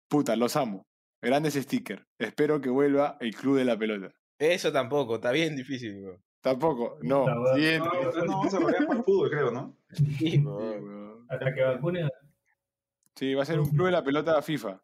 Puta, 0.07 0.35
los 0.35 0.55
amo. 0.55 0.87
Grandes 1.23 1.53
stickers. 1.55 2.05
Espero 2.19 2.59
que 2.61 2.69
vuelva 2.69 3.17
el 3.19 3.33
club 3.35 3.57
de 3.57 3.65
la 3.65 3.77
pelota. 3.77 4.13
Eso 4.37 4.71
tampoco, 4.71 5.15
está 5.15 5.31
bien 5.31 5.55
difícil. 5.55 6.03
weón. 6.03 6.23
Tampoco, 6.41 6.97
no. 7.01 7.23
Weón. 7.23 7.55
Siguiente. 7.55 7.87
No, 7.87 8.11
no, 8.25 8.31
vamos 8.37 8.53
a 8.53 8.57
a 8.57 8.59
jugar 8.61 9.03
fútbol, 9.03 9.29
creo, 9.29 9.51
¿no? 9.51 9.77
Sí. 10.19 10.43
Hasta 11.29 11.53
que 11.53 11.61
vacunen. 11.61 12.09
Sí, 13.15 13.33
va 13.33 13.43
a 13.43 13.45
ser 13.45 13.59
un 13.59 13.69
club 13.69 13.85
de 13.85 13.91
la 13.91 14.03
pelota 14.03 14.41
FIFA. 14.41 14.81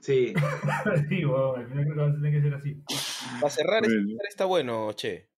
Sí. 0.00 0.32
sí, 1.08 1.24
bueno, 1.24 1.54
al 1.54 1.68
final 1.68 1.84
creo 1.84 1.94
que 1.94 2.00
va 2.00 2.08
a 2.08 2.12
tener 2.14 2.32
que 2.32 2.40
ser 2.42 2.54
así. 2.54 2.82
Para 3.40 3.50
cerrar, 3.50 3.84
este 3.84 4.16
par 4.16 4.26
está 4.28 4.44
bueno, 4.46 4.92
che. 4.94 5.28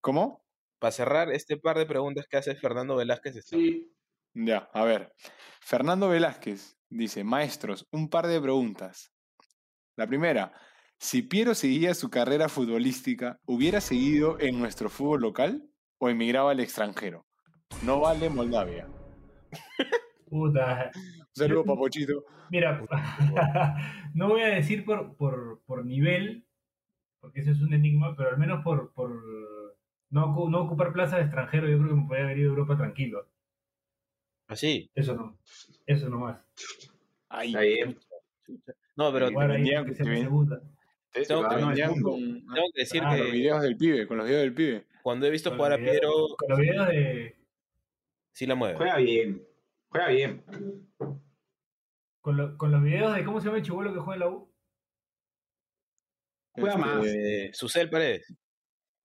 ¿Cómo? 0.00 0.44
Para 0.78 0.92
cerrar 0.92 1.30
este 1.32 1.56
par 1.56 1.76
de 1.76 1.86
preguntas 1.86 2.26
que 2.28 2.36
hace 2.36 2.54
Fernando 2.54 2.96
Velázquez. 2.96 3.36
está- 3.36 3.56
Sí. 3.56 3.92
Ya, 4.32 4.70
a 4.72 4.84
ver. 4.84 5.12
Fernando 5.60 6.08
Velázquez 6.08 6.78
dice, 6.88 7.24
maestros, 7.24 7.86
un 7.90 8.08
par 8.08 8.26
de 8.28 8.40
preguntas. 8.40 9.12
La 10.00 10.06
primera, 10.06 10.54
si 10.96 11.20
Piero 11.20 11.54
seguía 11.54 11.92
su 11.92 12.08
carrera 12.08 12.48
futbolística, 12.48 13.38
¿hubiera 13.44 13.82
seguido 13.82 14.40
en 14.40 14.58
nuestro 14.58 14.88
fútbol 14.88 15.20
local 15.20 15.68
o 15.98 16.08
emigraba 16.08 16.52
al 16.52 16.60
extranjero? 16.60 17.26
No 17.84 18.00
vale 18.00 18.30
Moldavia. 18.30 18.88
Puta. 20.30 20.90
Un 20.94 21.26
saludo, 21.34 21.64
papochito. 21.66 22.24
Mira, 22.48 22.82
no 24.14 24.28
voy 24.28 24.40
a 24.40 24.46
decir 24.46 24.86
por, 24.86 25.16
por, 25.16 25.60
por 25.66 25.84
nivel, 25.84 26.46
porque 27.20 27.40
ese 27.40 27.50
es 27.50 27.60
un 27.60 27.74
enigma, 27.74 28.16
pero 28.16 28.30
al 28.30 28.38
menos 28.38 28.64
por, 28.64 28.94
por 28.94 29.22
no, 30.08 30.48
no 30.48 30.60
ocupar 30.62 30.94
plaza 30.94 31.16
de 31.16 31.24
extranjero, 31.24 31.68
yo 31.68 31.76
creo 31.76 31.90
que 31.90 32.00
me 32.00 32.06
podría 32.06 32.24
haber 32.24 32.38
ido 32.38 32.48
a 32.48 32.54
Europa 32.54 32.78
tranquilo. 32.78 33.28
Así. 34.48 34.90
Eso 34.94 35.14
no. 35.14 35.38
Eso 35.84 36.08
nomás. 36.08 36.40
Ahí. 37.28 37.48
Está 37.48 37.60
bien. 37.60 37.98
No, 39.00 39.10
pero 39.12 39.28
Te 39.30 39.34
vendían- 39.46 39.86
que 39.86 39.94
sea 39.94 40.04
te 40.04 40.12
Tengo 40.12 41.48
te 41.48 41.56
que- 41.56 41.64
vendían 41.64 41.94
no, 41.96 42.02
con, 42.02 42.20
tengo 42.20 42.66
que 42.74 42.80
decir 42.82 43.00
Claro, 43.00 43.16
con 43.16 43.18
los 43.18 43.26
que 43.30 43.32
videos 43.38 43.62
del 43.62 43.76
pibe, 43.78 44.06
con 44.06 44.16
los 44.18 44.26
videos 44.26 44.42
del 44.42 44.54
pibe. 44.54 44.86
cuando 45.02 45.26
he 45.26 45.30
visto 45.30 45.48
Con 45.50 45.56
jugar 45.58 45.72
a 45.72 45.76
los 45.78 45.80
videos- 45.86 46.00
Piero, 46.00 46.12
Con 46.38 46.48
los 46.50 46.58
videos 46.58 46.88
de. 46.88 47.36
sí 48.32 48.46
la 48.46 48.54
mueve. 48.54 48.76
Juega 48.76 48.96
bien. 48.98 49.42
Juega 49.88 50.08
bien. 50.08 50.44
Con, 52.20 52.36
lo- 52.36 52.56
con 52.58 52.70
los 52.70 52.82
videos 52.82 53.14
de 53.16 53.24
cómo 53.24 53.40
se 53.40 53.46
llama 53.46 53.56
el 53.58 53.64
chivolo 53.64 53.92
que 53.94 54.00
juega 54.00 54.14
en 54.14 54.20
la 54.20 54.28
U. 54.28 54.52
Juega 56.52 56.76
más. 56.76 57.06
Eh, 57.06 57.50
Susel 57.54 57.88
Paredes. 57.88 58.34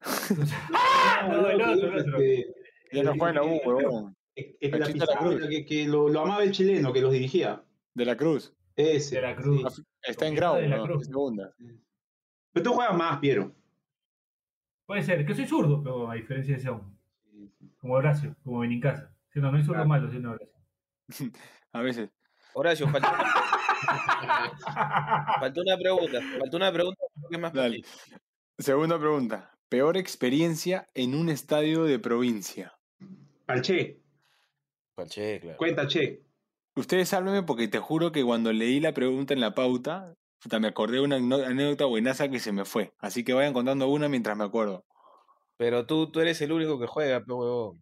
no, 1.30 1.50
el 1.50 1.62
otro, 1.62 1.88
el 1.88 2.00
otro. 2.00 2.18
Este, 2.20 2.54
Ya 2.92 3.04
no 3.04 3.12
juega 3.14 3.30
en 3.30 3.36
la 3.36 3.44
U, 3.44 3.62
huevón. 3.64 4.16
es- 4.36 4.56
es 4.60 4.72
la 4.78 4.86
pizarra 4.88 5.48
que, 5.50 5.66
que 5.66 5.86
lo, 5.88 6.10
lo 6.10 6.20
amaba 6.20 6.44
el 6.44 6.52
chileno 6.52 6.92
que 6.92 7.02
los 7.02 7.14
dirigía. 7.14 7.64
De 7.94 8.04
la 8.06 8.18
Cruz. 8.18 8.54
Ese. 8.76 9.16
De 9.16 9.22
la 9.22 9.36
Cruz. 9.36 9.76
sí. 9.76 9.84
Está 10.02 10.26
en 10.28 10.34
Con 10.34 10.38
grado, 10.38 10.56
de 10.56 10.68
la 10.68 10.78
¿no? 10.78 10.86
Cruz. 10.86 11.06
Segunda. 11.06 11.54
Pero 12.52 12.64
tú 12.64 12.74
juegas 12.74 12.96
más, 12.96 13.20
Piero. 13.20 13.54
Puede 14.86 15.04
ser, 15.04 15.26
que 15.26 15.34
soy 15.34 15.46
zurdo, 15.48 15.82
pero 15.84 16.10
a 16.10 16.16
diferencia 16.16 16.54
de 16.56 16.60
ese 16.60 16.70
hombre. 16.70 16.96
Como 17.78 17.94
Horacio, 17.96 18.36
como 18.44 18.60
Benincasa. 18.60 19.14
Sí, 19.34 19.40
no, 19.40 19.52
no 19.52 19.58
hay 19.58 19.64
zurdo 19.64 19.76
Claro. 19.84 19.90
malo, 19.90 20.12
sino 20.12 20.32
Horacio. 20.32 20.54
A 21.74 21.82
veces. 21.82 22.10
Horacio, 22.54 22.88
faltó 22.88 23.10
una, 23.10 23.18
faltó 25.40 25.62
una 25.62 25.78
pregunta. 25.78 26.20
Faltó 26.40 26.58
una 26.58 26.72
pregunta 26.72 27.02
es 27.32 27.40
más 27.40 27.54
Dale. 27.54 27.82
fácil. 27.84 28.18
Segunda 28.58 28.98
pregunta. 29.00 29.52
Peor 29.68 29.98
experiencia 29.98 30.88
en 30.94 31.16
un 31.16 31.30
estadio 31.30 31.84
de 31.84 32.00
provincia. 32.00 32.78
Al 33.48 33.62
Che. 33.62 34.02
Con 34.96 35.08
Che, 35.10 35.40
claro. 35.42 35.58
Cuenta, 35.58 35.88
Che. 35.88 36.24
Ustedes 36.76 37.10
sálvenme 37.10 37.44
porque 37.44 37.68
te 37.68 37.80
juro 37.80 38.12
que 38.12 38.24
cuando 38.24 38.52
leí 38.52 38.80
la 38.80 38.94
pregunta 38.94 39.34
en 39.34 39.40
la 39.40 39.54
pauta, 39.56 40.14
puta, 40.42 40.60
me 40.60 40.68
acordé 40.68 40.98
de 40.98 41.02
una 41.04 41.16
anécdota 41.16 41.86
buenaza 41.86 42.30
que 42.30 42.40
se 42.40 42.52
me 42.52 42.66
fue. 42.66 42.94
Así 43.00 43.24
que 43.24 43.34
vayan 43.34 43.54
contando 43.54 43.88
una 43.88 44.10
mientras 44.10 44.36
me 44.38 44.44
acuerdo. 44.44 44.84
Pero 45.58 45.86
tú, 45.86 46.12
tú 46.12 46.20
eres 46.20 46.42
el 46.42 46.52
único 46.52 46.78
que 46.80 46.88
juega. 46.88 47.24
Pero 47.26 47.78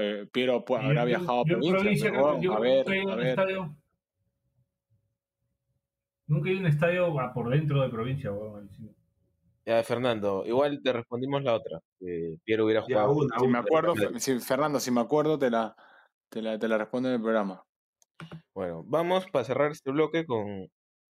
eh, 0.00 0.26
Piero 0.32 0.64
pu- 0.64 0.78
habrá 0.82 1.02
Yo- 1.02 1.06
viajado 1.06 1.40
a 1.40 1.44
provincia. 1.44 2.10
pero, 2.10 2.28
a 2.54 2.58
ver, 2.60 2.78
nunca 2.86 2.94
he 2.94 3.02
ido 3.02 3.12
a 3.12 3.16
ver. 3.16 3.26
estadio. 3.28 3.76
Nunca 6.26 6.48
he 6.48 6.52
ido 6.52 6.60
a 6.60 6.62
un 6.62 6.68
estadio 6.68 7.20
a 7.20 7.32
por 7.34 7.50
dentro 7.50 7.82
de 7.82 7.90
provincia, 7.90 8.32
weón. 8.32 8.70
Ya, 9.66 9.82
Fernando, 9.82 10.44
igual 10.46 10.80
te 10.82 10.92
respondimos 10.92 11.42
la 11.42 11.54
otra. 11.54 11.80
Que 12.00 12.36
Piero 12.44 12.64
hubiera 12.64 12.80
Ya, 12.80 13.04
jugado. 13.04 13.12
una, 13.12 13.38
Si 13.38 13.42
me 13.44 13.48
una. 13.50 13.58
acuerdo, 13.60 13.94
si- 14.18 14.38
Fernando, 14.40 14.80
si 14.80 14.90
me 14.90 15.00
acuerdo, 15.02 15.38
te 15.38 15.50
la, 15.50 15.76
te 16.30 16.40
la, 16.40 16.58
te 16.58 16.66
la 16.68 16.78
respondo 16.78 17.10
en 17.10 17.16
el 17.16 17.20
programa. 17.22 17.62
Bueno, 18.54 18.84
vamos 18.86 19.26
para 19.30 19.44
cerrar 19.44 19.72
este 19.72 19.90
bloque 19.90 20.24
con 20.26 20.68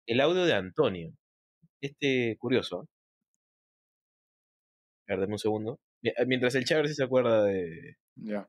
el 0.07 0.21
audio 0.21 0.45
de 0.45 0.53
Antonio. 0.53 1.11
Este 1.81 2.35
curioso. 2.39 2.87
A 5.07 5.13
ver, 5.13 5.19
dame 5.21 5.33
un 5.33 5.39
segundo. 5.39 5.79
Eh, 6.03 6.13
Mientras 6.25 6.55
el 6.55 6.65
Chávez 6.65 6.89
sí 6.91 6.95
se 6.95 7.03
acuerda 7.03 7.43
de, 7.43 7.95
Ya. 8.15 8.47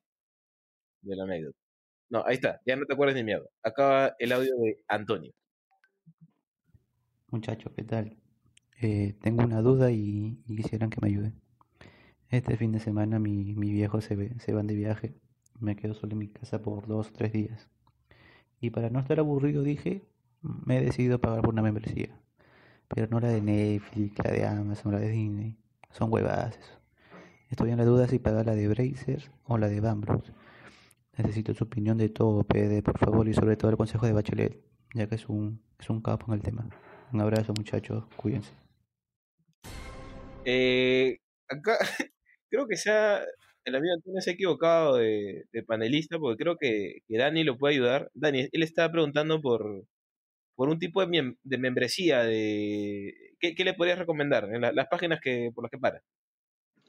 de 1.03 1.17
la 1.17 1.25
anécdota. 1.25 1.59
No, 2.11 2.25
ahí 2.27 2.35
está, 2.37 2.61
ya 2.67 2.77
no 2.77 2.87
te 2.87 2.95
acuerdas 2.95 3.17
ni 3.17 3.25
mierda. 3.25 3.47
Acaba 3.63 4.15
el 4.19 4.33
audio 4.33 4.57
de 4.57 4.83
Antonio. 4.89 5.33
Muchachos, 7.31 7.73
¿qué 7.77 7.83
tal? 7.85 8.17
Eh, 8.81 9.15
tengo 9.21 9.45
una 9.45 9.61
duda 9.61 9.91
y, 9.91 10.43
y 10.47 10.57
quisieran 10.57 10.89
que 10.91 11.01
me 11.03 11.09
ayuden. 11.09 11.41
Este 12.31 12.57
fin 12.57 12.73
de 12.73 12.81
semana 12.81 13.19
mi, 13.19 13.55
mi 13.55 13.71
viejo 13.73 14.01
se, 14.01 14.17
ve- 14.17 14.35
se 14.41 14.53
van 14.53 14.67
de 14.67 14.75
viaje. 14.75 15.15
Me 15.61 15.77
quedo 15.77 15.95
solo 15.95 16.13
en 16.13 16.19
mi 16.19 16.29
casa 16.29 16.63
por 16.63 16.87
dos 16.87 17.09
o 17.09 17.13
tres 17.13 17.33
días. 17.33 17.69
Y 18.61 18.71
para 18.71 18.91
no 18.91 19.01
estar 19.01 19.19
aburrido 19.19 19.63
dije, 19.63 20.03
me 20.43 20.79
he 20.79 20.85
decidido 20.85 21.21
pagar 21.21 21.43
por 21.43 21.53
una 21.53 21.63
membresía. 21.63 22.19
Pero 22.89 23.07
no 23.09 23.21
la 23.21 23.29
de 23.29 23.41
Netflix, 23.41 24.19
la 24.25 24.31
de 24.31 24.47
Amazon, 24.47 24.93
la 24.93 24.99
de 24.99 25.11
Disney. 25.11 25.57
Son 25.91 26.13
huevadas 26.13 26.59
eso. 26.59 26.79
Estoy 27.51 27.71
en 27.71 27.79
la 27.79 27.85
duda 27.85 28.09
si 28.09 28.19
pagar 28.19 28.47
la 28.47 28.55
de 28.55 28.69
Bracer 28.69 29.31
o 29.45 29.59
la 29.59 29.69
de 29.69 29.81
Bambros. 29.81 30.33
Necesito 31.17 31.55
su 31.55 31.65
opinión 31.65 31.99
de 31.99 32.09
todo, 32.09 32.45
PD, 32.45 32.83
por 32.83 32.99
favor, 32.99 33.27
y 33.29 33.35
sobre 33.35 33.57
todo 33.57 33.71
el 33.71 33.77
consejo 33.77 34.07
de 34.07 34.13
Bachelet, 34.13 34.61
ya 34.95 35.09
que 35.09 35.17
es 35.17 35.29
un, 35.29 35.61
es 35.79 35.91
un 35.91 36.01
capo 36.01 36.27
en 36.29 36.35
el 36.35 36.43
tema. 36.43 36.69
Un 37.13 37.21
abrazo, 37.21 37.55
muchachos. 37.57 38.05
Cuídense. 38.17 38.53
Eh, 40.45 41.19
acá 41.49 41.79
creo 42.51 42.67
que 42.67 42.77
sea 42.77 43.21
el 43.69 43.77
amigo 43.77 43.95
Antonio 43.95 44.21
se 44.21 44.31
ha 44.31 44.33
equivocado 44.35 44.97
de, 44.97 45.47
panelista 45.67 46.19
porque 46.19 46.43
creo 46.43 46.57
que, 46.57 47.03
Dani 47.09 47.45
lo 47.45 47.57
puede 47.57 47.75
ayudar. 47.75 48.11
Dani, 48.15 48.49
él 48.51 48.63
estaba 48.63 48.91
preguntando 48.93 49.41
por, 49.41 49.85
por 50.57 50.69
un 50.69 50.79
tipo 50.79 51.05
de, 51.05 51.59
membresía, 51.59 52.23
de 52.25 53.15
¿qué, 53.41 53.55
le 53.65 53.75
podrías 53.75 53.99
recomendar 53.99 54.49
en 54.53 54.61
la- 54.63 54.73
las 54.73 54.89
páginas 54.89 55.21
que 55.23 55.51
por 55.55 55.65
las 55.65 55.71
que 55.71 55.79
para? 55.79 56.03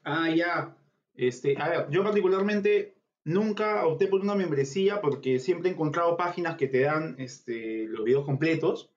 Ah, 0.04 0.30
ya. 0.30 0.76
Este, 1.15 1.56
a 1.58 1.70
ver, 1.70 1.88
yo 1.89 2.04
particularmente 2.04 2.96
nunca 3.26 3.86
opté 3.86 4.08
por 4.08 4.22
una 4.22 4.36
membresía 4.36 5.02
porque 5.02 5.39
siempre 5.39 5.70
he 5.70 5.74
encontrado 5.74 6.18
páginas 6.18 6.56
que 6.56 6.68
te 6.68 6.82
dan 6.82 7.15
este, 7.20 7.86
los 7.88 8.06
videos 8.06 8.26
completos. 8.26 8.92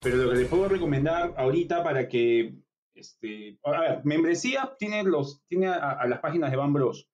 Pero 0.00 0.16
lo 0.16 0.30
que 0.30 0.36
les 0.36 0.48
puedo 0.48 0.68
recomendar 0.68 1.34
ahorita 1.36 1.82
para 1.82 2.08
que, 2.08 2.54
este, 2.96 3.58
a 3.64 3.80
ver, 3.80 4.00
membresía 4.04 4.74
tiene, 4.78 5.04
los, 5.04 5.44
tiene 5.46 5.68
a, 5.68 5.90
a 5.90 6.06
las 6.08 6.20
páginas 6.20 6.50
de 6.50 6.56
Van 6.56 6.72
Bros. 6.72 7.08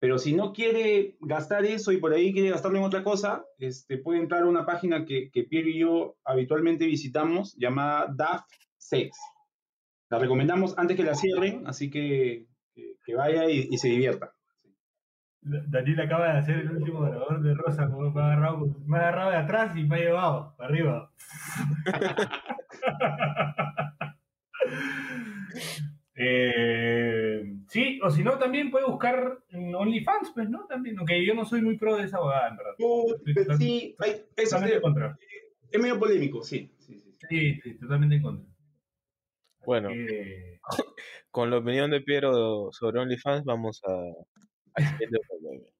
Pero 0.00 0.18
si 0.18 0.34
no 0.34 0.52
quiere 0.52 1.16
gastar 1.20 1.64
eso 1.64 1.92
y 1.92 1.98
por 1.98 2.12
ahí 2.12 2.32
quiere 2.32 2.50
gastarlo 2.50 2.78
en 2.78 2.84
otra 2.84 3.02
cosa, 3.02 3.44
este, 3.58 3.98
puede 3.98 4.20
entrar 4.20 4.42
a 4.42 4.46
una 4.46 4.66
página 4.66 5.04
que, 5.04 5.30
que 5.30 5.44
Pierre 5.44 5.70
y 5.70 5.80
yo 5.80 6.16
habitualmente 6.24 6.86
visitamos 6.86 7.54
llamada 7.56 8.12
DAF 8.14 8.44
Sex. 8.76 9.16
La 10.10 10.18
recomendamos 10.18 10.76
antes 10.76 10.96
que 10.96 11.04
la 11.04 11.14
cierren, 11.14 11.66
así 11.66 11.90
que 11.90 12.46
que, 12.74 12.96
que 13.04 13.14
vaya 13.14 13.48
y, 13.48 13.68
y 13.70 13.78
se 13.78 13.88
divierta. 13.88 14.32
Daniel 15.40 16.00
acaba 16.00 16.32
de 16.32 16.38
hacer 16.38 16.58
el 16.60 16.70
último 16.70 17.02
grabador 17.02 17.42
de 17.42 17.54
Rosa, 17.54 17.90
como 17.90 18.10
me 18.10 18.20
ha 18.20 18.32
agarrado, 18.32 18.66
me 18.86 18.96
ha 18.96 19.00
agarrado 19.00 19.30
de 19.30 19.36
atrás 19.36 19.76
y 19.76 19.84
me 19.84 19.96
ha 19.96 20.00
llevado 20.00 20.54
para 20.56 20.70
arriba. 20.70 21.12
Eh, 26.16 27.42
sí, 27.68 27.98
o 28.02 28.10
si 28.10 28.22
no, 28.22 28.38
también 28.38 28.70
puede 28.70 28.86
buscar 28.86 29.38
en 29.50 29.74
OnlyFans, 29.74 30.30
pues, 30.34 30.48
¿no? 30.48 30.64
También, 30.66 30.96
aunque 30.98 31.24
yo 31.26 31.34
no 31.34 31.44
soy 31.44 31.60
muy 31.62 31.76
pro 31.76 31.96
de 31.96 32.04
esa 32.04 32.18
abogada, 32.18 32.48
en 32.50 32.56
verdad. 32.56 32.74
Uh, 32.78 33.14
sí, 33.58 33.96
hay- 33.98 34.10
eso 34.10 34.22
es, 34.36 34.48
Totalmente 34.50 34.76
en 34.76 34.82
contra. 34.82 35.18
es 35.70 35.80
medio 35.80 35.98
polémico, 35.98 36.42
sí. 36.42 36.72
sí, 36.78 37.00
sí. 37.00 37.16
Sí, 37.28 37.60
sí, 37.62 37.74
totalmente 37.78 38.16
en 38.16 38.22
contra. 38.22 38.46
Bueno, 39.66 39.88
Eh, 39.90 40.60
con 41.30 41.50
la 41.50 41.58
opinión 41.58 41.90
de 41.90 42.00
Piero 42.02 42.68
sobre 42.70 43.00
OnlyFans 43.00 43.44
vamos 43.44 43.80
a... 43.84 43.96
bloque. 45.10 45.72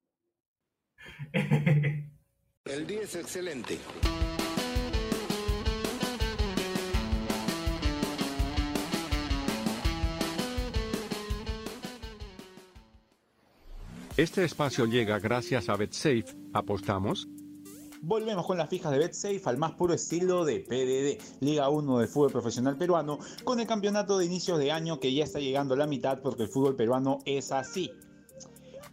El 2.64 2.86
día 2.86 3.02
es 3.02 3.14
excelente. 3.14 3.78
Este 14.16 14.44
espacio 14.44 14.86
llega 14.86 15.18
gracias 15.18 15.68
a 15.68 15.74
BetSafe. 15.74 16.26
¿Apostamos? 16.52 17.26
Volvemos 18.00 18.46
con 18.46 18.56
las 18.56 18.68
fijas 18.68 18.92
de 18.92 18.98
BetSafe 18.98 19.42
al 19.46 19.58
más 19.58 19.72
puro 19.72 19.92
estilo 19.92 20.44
de 20.44 20.60
PDD, 20.60 21.42
Liga 21.42 21.68
1 21.68 21.98
de 21.98 22.06
fútbol 22.06 22.30
profesional 22.30 22.76
peruano, 22.78 23.18
con 23.42 23.58
el 23.58 23.66
campeonato 23.66 24.16
de 24.16 24.26
inicios 24.26 24.60
de 24.60 24.70
año 24.70 25.00
que 25.00 25.12
ya 25.12 25.24
está 25.24 25.40
llegando 25.40 25.74
a 25.74 25.78
la 25.78 25.88
mitad 25.88 26.20
porque 26.22 26.44
el 26.44 26.48
fútbol 26.48 26.76
peruano 26.76 27.18
es 27.24 27.50
así. 27.50 27.90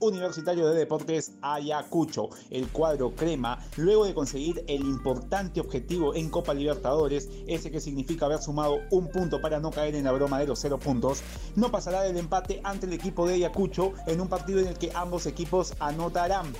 Universitario 0.02 0.68
de 0.68 0.80
Deportes 0.80 1.32
Ayacucho, 1.42 2.30
el 2.50 2.68
cuadro 2.68 3.12
crema, 3.16 3.64
luego 3.78 4.06
de 4.06 4.14
conseguir 4.14 4.64
el 4.68 4.82
importante 4.82 5.62
objetivo 5.62 6.14
en 6.16 6.30
Copa 6.30 6.54
Libertadores, 6.54 7.30
ese 7.48 7.72
que 7.72 7.80
significa 7.80 8.26
haber 8.26 8.42
sumado 8.42 8.80
un 8.90 9.10
punto 9.10 9.40
para 9.40 9.60
no 9.60 9.72
caer 9.72 9.96
en 9.96 10.06
la 10.06 10.12
broma 10.12 10.40
de 10.40 10.48
los 10.48 10.60
cero 10.60 10.80
puntos, 10.80 11.22
no 11.56 11.72
pasará 11.72 12.02
del 12.02 12.18
empate 12.18 12.60
ante 12.64 12.88
el 12.88 12.94
equipo 12.94 13.28
de 13.28 13.36
Ayacucho 13.36 13.94
en 14.08 14.20
un 14.20 14.28
partido 14.28 14.60
en 14.60 14.68
el 14.68 14.78
que 14.78 14.92
ambos 14.94 15.26
equipos 15.26 15.74
anotarán. 15.80 16.52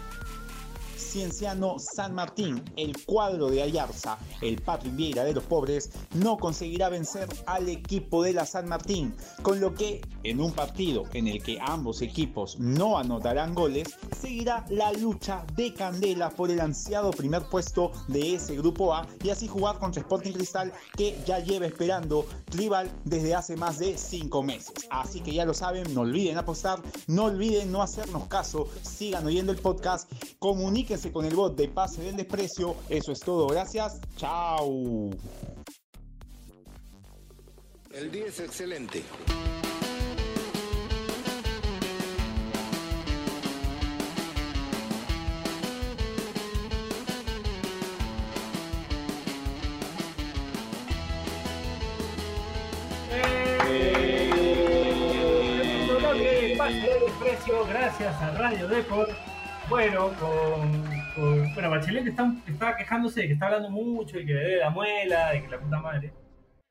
Cienciano 1.12 1.78
San 1.78 2.16
Martín, 2.16 2.64
el 2.78 2.96
cuadro 3.06 3.50
de 3.50 3.62
Ayarza, 3.62 4.18
el 4.42 4.62
Patrick 4.62 4.96
Vieira 4.96 5.26
de 5.26 5.34
los 5.34 5.44
pobres, 5.44 5.92
no 6.14 6.38
conseguirá 6.38 6.88
vencer 6.88 7.28
al 7.48 7.68
equipo 7.68 8.24
de 8.24 8.32
la 8.32 8.46
San 8.46 8.70
Martín, 8.70 9.14
con 9.42 9.60
lo 9.60 9.74
que 9.74 10.00
en 10.24 10.42
un 10.42 10.52
partido 10.52 11.04
en 11.14 11.28
el 11.28 11.42
que 11.42 11.58
ambos 11.62 12.02
equipos 12.02 12.60
no 12.60 12.98
anotarán 12.98 13.54
goles, 13.54 13.90
seguirá 14.20 14.66
la 14.70 14.92
lucha 14.94 15.46
de 15.56 15.74
candela 15.74 16.30
por 16.30 16.52
el 16.52 16.60
ansiado 16.60 17.12
primer 17.12 17.44
puesto 17.44 17.92
de 18.08 18.36
ese 18.36 18.56
grupo 18.56 18.94
A 18.94 19.08
y 19.24 19.30
así 19.30 19.48
jugar 19.48 19.80
contra 19.80 20.02
Sporting 20.02 20.34
Cristal 20.34 20.72
que 20.96 21.18
ya 21.26 21.40
lleva 21.40 21.66
esperando 21.66 22.26
rival 22.48 22.92
desde 23.06 23.36
hace 23.36 23.56
más 23.56 23.80
de 23.80 23.98
5 23.98 24.44
meses. 24.44 24.74
Así 24.90 25.22
que 25.22 25.34
ya 25.34 25.46
lo 25.46 25.54
saben, 25.54 25.94
no 25.94 26.02
olviden 26.02 26.38
apostar, 26.38 26.82
no 27.08 27.26
olviden 27.26 27.72
no 27.72 27.82
hacernos 27.82 28.28
caso, 28.28 28.70
sigan 28.82 29.26
oyendo 29.26 29.52
el 29.52 29.60
podcast, 29.60 30.12
comuníquense 30.40 31.12
con 31.12 31.26
el 31.26 31.36
bot 31.36 31.56
de 31.56 31.68
Pase 31.68 32.02
del 32.02 32.16
Desprecio. 32.16 32.76
Eso 32.90 33.12
es 33.12 33.20
todo, 33.20 33.48
gracias, 33.48 34.00
chao. 34.18 35.10
El 37.94 38.10
día 38.10 38.28
es 38.28 38.40
excelente. 38.40 39.04
Del 56.74 57.00
desprecio, 57.06 57.66
gracias 57.68 58.22
a 58.22 58.32
Radio 58.38 58.68
Deport. 58.68 59.10
Bueno, 59.68 60.10
con, 60.20 60.72
con- 61.16 61.54
bueno, 61.54 61.70
Bachelet 61.70 62.08
está, 62.08 62.34
está 62.48 62.78
quejándose 62.78 63.22
de 63.22 63.28
que 63.28 63.34
está 63.34 63.48
hablando 63.48 63.70
mucho 63.70 64.18
y 64.18 64.26
que 64.26 64.34
le 64.34 64.40
debe 64.40 64.58
la 64.60 64.70
muela, 64.70 65.32
de 65.32 65.42
que 65.44 65.50
la 65.50 65.60
puta 65.60 65.80
madre. 65.82 66.14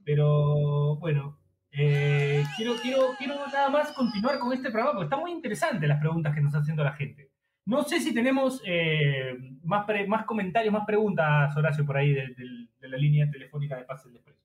Pero 0.02 0.96
bueno, 0.96 1.38
eh, 1.70 2.42
quiero, 2.56 2.76
quiero, 2.80 3.02
quiero 3.18 3.34
nada 3.46 3.68
más 3.68 3.92
continuar 3.92 4.38
con 4.38 4.52
este 4.54 4.70
programa 4.70 4.92
porque 4.94 5.04
está 5.04 5.18
muy 5.18 5.32
interesante 5.32 5.86
las 5.86 6.00
preguntas 6.00 6.34
que 6.34 6.40
nos 6.40 6.48
está 6.48 6.60
haciendo 6.60 6.82
la 6.82 6.94
gente. 6.94 7.30
No 7.66 7.84
sé 7.84 8.00
si 8.00 8.14
tenemos 8.14 8.62
eh, 8.66 9.34
más, 9.62 9.86
más 10.08 10.24
comentarios, 10.24 10.72
más 10.72 10.86
preguntas, 10.86 11.54
Horacio, 11.54 11.84
por 11.84 11.98
ahí 11.98 12.14
de, 12.14 12.34
la 12.88 12.96
línea 12.96 13.30
telefónica 13.30 13.76
de 13.76 13.84
Pase 13.84 14.08
del 14.08 14.14
Desprecio. 14.14 14.39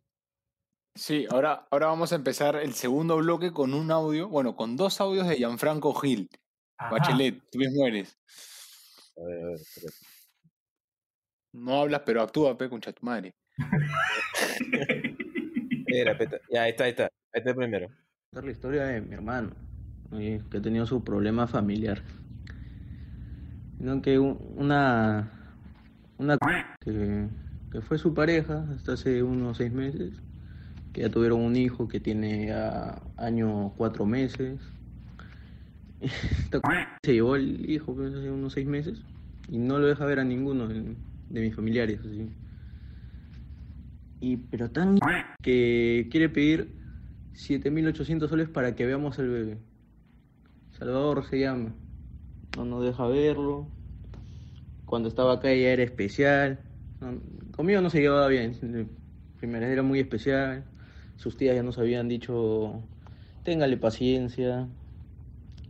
Sí, 0.95 1.25
ahora, 1.29 1.67
ahora 1.71 1.87
vamos 1.87 2.13
a 2.13 2.15
empezar 2.15 2.55
el 2.55 2.73
segundo 2.73 3.17
bloque 3.17 3.51
con 3.51 3.73
un 3.73 3.91
audio, 3.91 4.29
bueno, 4.29 4.55
con 4.55 4.77
dos 4.77 5.01
audios 5.01 5.27
de 5.27 5.35
Gianfranco 5.35 5.93
Gil. 5.93 6.29
Ajá. 6.77 6.91
Bachelet, 6.91 7.41
tú 7.51 7.59
mismo 7.59 7.85
eres. 7.85 8.17
A 9.17 9.23
ver, 9.25 9.43
a 9.43 9.45
ver, 9.47 9.55
espérate. 9.55 9.95
No 11.53 11.81
hablas, 11.81 12.01
pero 12.05 12.21
actúa, 12.21 12.57
pe, 12.57 12.69
concha 12.69 12.91
tu 12.93 13.05
madre. 13.05 13.33
Espera, 15.87 16.11
espera. 16.13 16.41
Ya, 16.51 16.63
ahí 16.63 16.71
está, 16.71 16.83
ahí 16.85 16.89
está. 16.91 17.03
Ahí 17.03 17.09
está 17.39 17.49
el 17.51 17.55
primero. 17.55 17.87
contar 18.29 18.43
la 18.45 18.51
historia 18.51 18.83
de 18.85 19.01
mi 19.01 19.13
hermano, 19.13 19.51
eh, 20.13 20.41
que 20.49 20.57
ha 20.57 20.61
tenido 20.61 20.85
su 20.85 21.03
problema 21.03 21.47
familiar. 21.47 22.01
Sino 23.77 24.01
que 24.01 24.17
un- 24.19 24.37
una, 24.57 25.31
una 26.17 26.37
que, 26.81 27.27
que 27.71 27.81
fue 27.81 27.97
su 27.97 28.13
pareja 28.13 28.65
hasta 28.75 28.93
hace 28.93 29.23
unos 29.23 29.57
seis 29.57 29.71
meses, 29.71 30.13
que 30.95 31.01
ya 31.01 31.09
tuvieron 31.09 31.41
un 31.41 31.57
hijo 31.57 31.89
que 31.89 31.99
tiene 31.99 32.47
ya 32.47 33.01
año 33.17 33.73
cuatro 33.75 34.05
meses. 34.05 34.61
Se 37.03 37.13
llevó 37.13 37.35
el 37.35 37.69
hijo 37.69 37.93
pues, 37.93 38.15
hace 38.15 38.31
unos 38.31 38.53
seis 38.53 38.65
meses 38.65 39.01
y 39.49 39.57
no 39.57 39.77
lo 39.77 39.87
deja 39.87 40.05
ver 40.05 40.21
a 40.21 40.23
ninguno 40.23 40.69
de, 40.69 40.95
de 41.29 41.41
mis 41.41 41.53
familiares. 41.53 41.99
Así. 41.99 42.29
Y, 44.21 44.37
pero 44.37 44.71
tan 44.71 44.97
que 45.41 46.07
quiere 46.09 46.29
pedir 46.29 46.73
7.800 47.33 48.29
soles 48.29 48.47
para 48.47 48.73
que 48.73 48.85
veamos 48.85 49.19
al 49.19 49.27
bebé. 49.27 49.57
Salvador 50.79 51.25
se 51.25 51.41
llama. 51.41 51.75
No 52.55 52.63
nos 52.63 52.85
deja 52.85 53.05
verlo. 53.07 53.67
Cuando 54.85 55.09
estaba 55.09 55.33
acá 55.33 55.51
ella 55.51 55.73
era 55.73 55.83
especial. 55.83 56.57
No, 57.01 57.19
conmigo 57.51 57.81
no 57.81 57.89
se 57.89 57.99
llevaba 57.99 58.29
bien. 58.29 58.89
Primera 59.39 59.67
era 59.67 59.83
muy 59.83 59.99
especial. 59.99 60.63
Sus 61.17 61.37
tías 61.37 61.55
ya 61.55 61.63
nos 61.63 61.77
habían 61.77 62.07
dicho, 62.07 62.83
téngale 63.43 63.77
paciencia. 63.77 64.67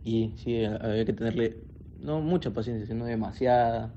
Y 0.04 0.32
sí, 0.36 0.64
había 0.64 1.04
que 1.04 1.12
tenerle, 1.12 1.56
no 2.00 2.20
mucha 2.20 2.52
paciencia, 2.52 2.86
sino 2.86 3.06
demasiada. 3.06 3.94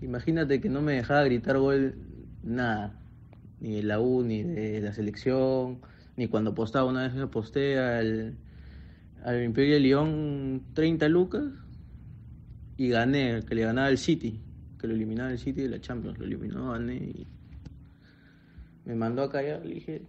Imagínate 0.00 0.60
que 0.60 0.68
no 0.68 0.82
me 0.82 0.94
dejaba 0.94 1.24
gritar 1.24 1.58
gol 1.58 1.94
nada. 2.42 2.98
Ni 3.60 3.76
de 3.76 3.82
la 3.82 4.00
U, 4.00 4.22
ni 4.22 4.42
de 4.42 4.80
la 4.80 4.92
selección 4.92 5.80
ni 6.16 6.28
cuando 6.28 6.50
apostaba 6.50 6.88
una 6.88 7.08
vez 7.08 7.16
aposté 7.16 7.78
al, 7.78 8.36
al 9.24 9.42
Imperio 9.42 9.74
de 9.74 9.80
León 9.80 10.62
30 10.74 11.08
lucas 11.08 11.44
y 12.76 12.88
gané, 12.88 13.42
que 13.46 13.54
le 13.54 13.62
ganaba 13.62 13.88
al 13.88 13.98
City, 13.98 14.40
que 14.78 14.86
lo 14.86 14.94
eliminaba 14.94 15.30
el 15.30 15.38
City 15.38 15.62
de 15.62 15.68
la 15.68 15.80
Champions, 15.80 16.18
lo 16.18 16.24
eliminó, 16.24 16.72
gané 16.72 16.96
y 16.96 17.26
me 18.84 18.94
mandó 18.94 19.22
a 19.22 19.30
callar, 19.30 19.64
le 19.64 19.74
dije, 19.74 20.02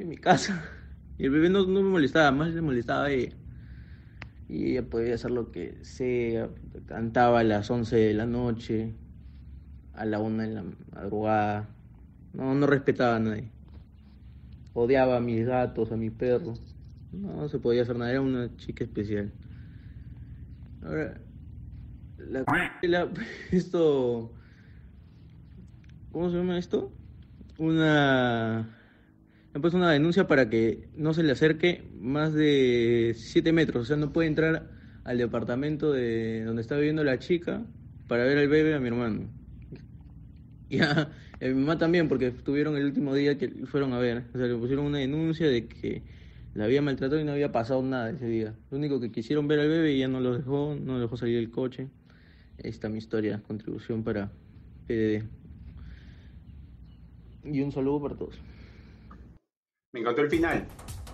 en 0.00 0.08
mi 0.08 0.16
casa. 0.18 0.72
Y 1.18 1.24
el 1.26 1.30
bebé 1.30 1.48
no, 1.48 1.60
no 1.66 1.82
me 1.82 1.88
molestaba, 1.88 2.30
más 2.30 2.50
le 2.52 2.60
molestaba 2.60 3.06
a 3.06 3.10
ella. 3.10 3.36
Y 4.48 4.70
ella 4.72 4.88
podía 4.88 5.14
hacer 5.16 5.30
lo 5.32 5.50
que 5.50 5.84
sea, 5.84 6.50
cantaba 6.86 7.40
a 7.40 7.44
las 7.44 7.70
11 7.70 7.96
de 7.96 8.14
la 8.14 8.26
noche, 8.26 8.96
a 9.92 10.04
la 10.06 10.20
1 10.20 10.44
de 10.44 10.50
la 10.50 10.64
madrugada, 10.92 11.76
no, 12.32 12.54
no 12.54 12.66
respetaba 12.68 13.16
a 13.16 13.20
nadie 13.20 13.54
odiaba 14.72 15.16
a 15.16 15.20
mis 15.20 15.44
gatos, 15.46 15.90
a 15.92 15.96
mi 15.96 16.10
perro. 16.10 16.54
No 17.10 17.48
se 17.48 17.58
podía 17.58 17.82
hacer 17.82 17.96
nada, 17.96 18.10
era 18.12 18.20
una 18.20 18.56
chica 18.56 18.84
especial. 18.84 19.36
Ahora, 20.80 21.20
la, 22.18 22.44
la- 22.82 23.12
esto, 23.52 24.34
¿cómo 26.10 26.30
se 26.30 26.36
llama 26.36 26.58
esto? 26.58 26.92
Una, 27.58 28.75
me 29.56 29.60
puesto 29.62 29.78
una 29.78 29.90
denuncia 29.90 30.26
para 30.26 30.50
que 30.50 30.90
no 30.98 31.14
se 31.14 31.22
le 31.22 31.32
acerque 31.32 31.82
más 31.98 32.34
de 32.34 33.14
7 33.16 33.52
metros, 33.54 33.84
o 33.84 33.86
sea, 33.86 33.96
no 33.96 34.12
puede 34.12 34.28
entrar 34.28 34.68
al 35.02 35.16
departamento 35.16 35.92
de 35.92 36.44
donde 36.44 36.60
está 36.60 36.76
viviendo 36.76 37.02
la 37.04 37.18
chica 37.18 37.64
para 38.06 38.24
ver 38.24 38.36
al 38.36 38.48
bebé 38.48 38.74
a 38.74 38.80
mi 38.80 38.88
hermano. 38.88 39.30
Y 40.68 40.80
a, 40.80 41.08
mi 41.40 41.54
mamá 41.54 41.78
también, 41.78 42.08
porque 42.08 42.26
estuvieron 42.26 42.76
el 42.76 42.84
último 42.84 43.14
día 43.14 43.38
que 43.38 43.48
fueron 43.66 43.92
a 43.92 43.98
ver. 43.98 44.24
O 44.34 44.36
sea, 44.36 44.46
le 44.48 44.56
pusieron 44.56 44.84
una 44.84 44.98
denuncia 44.98 45.48
de 45.48 45.68
que 45.68 46.02
la 46.54 46.64
había 46.64 46.82
maltratado 46.82 47.20
y 47.20 47.24
no 47.24 47.30
había 47.30 47.52
pasado 47.52 47.82
nada 47.82 48.10
ese 48.10 48.26
día. 48.26 48.52
Lo 48.70 48.76
único 48.76 48.98
que 49.00 49.12
quisieron 49.12 49.46
ver 49.46 49.60
al 49.60 49.68
bebé 49.68 49.92
y 49.92 50.00
ya 50.00 50.08
no 50.08 50.18
lo 50.20 50.36
dejó, 50.36 50.76
no 50.78 50.94
lo 50.94 51.00
dejó 51.00 51.16
salir 51.16 51.36
del 51.36 51.50
coche. 51.50 51.88
Ahí 52.62 52.68
está 52.70 52.88
mi 52.88 52.98
historia, 52.98 53.40
contribución 53.46 54.02
para 54.02 54.32
PDD. 54.88 55.22
Y 57.44 57.60
un 57.60 57.70
saludo 57.70 58.02
para 58.02 58.16
todos. 58.16 58.36
Me 59.96 60.00
encantó 60.00 60.20
el 60.20 60.28
final. 60.28 60.66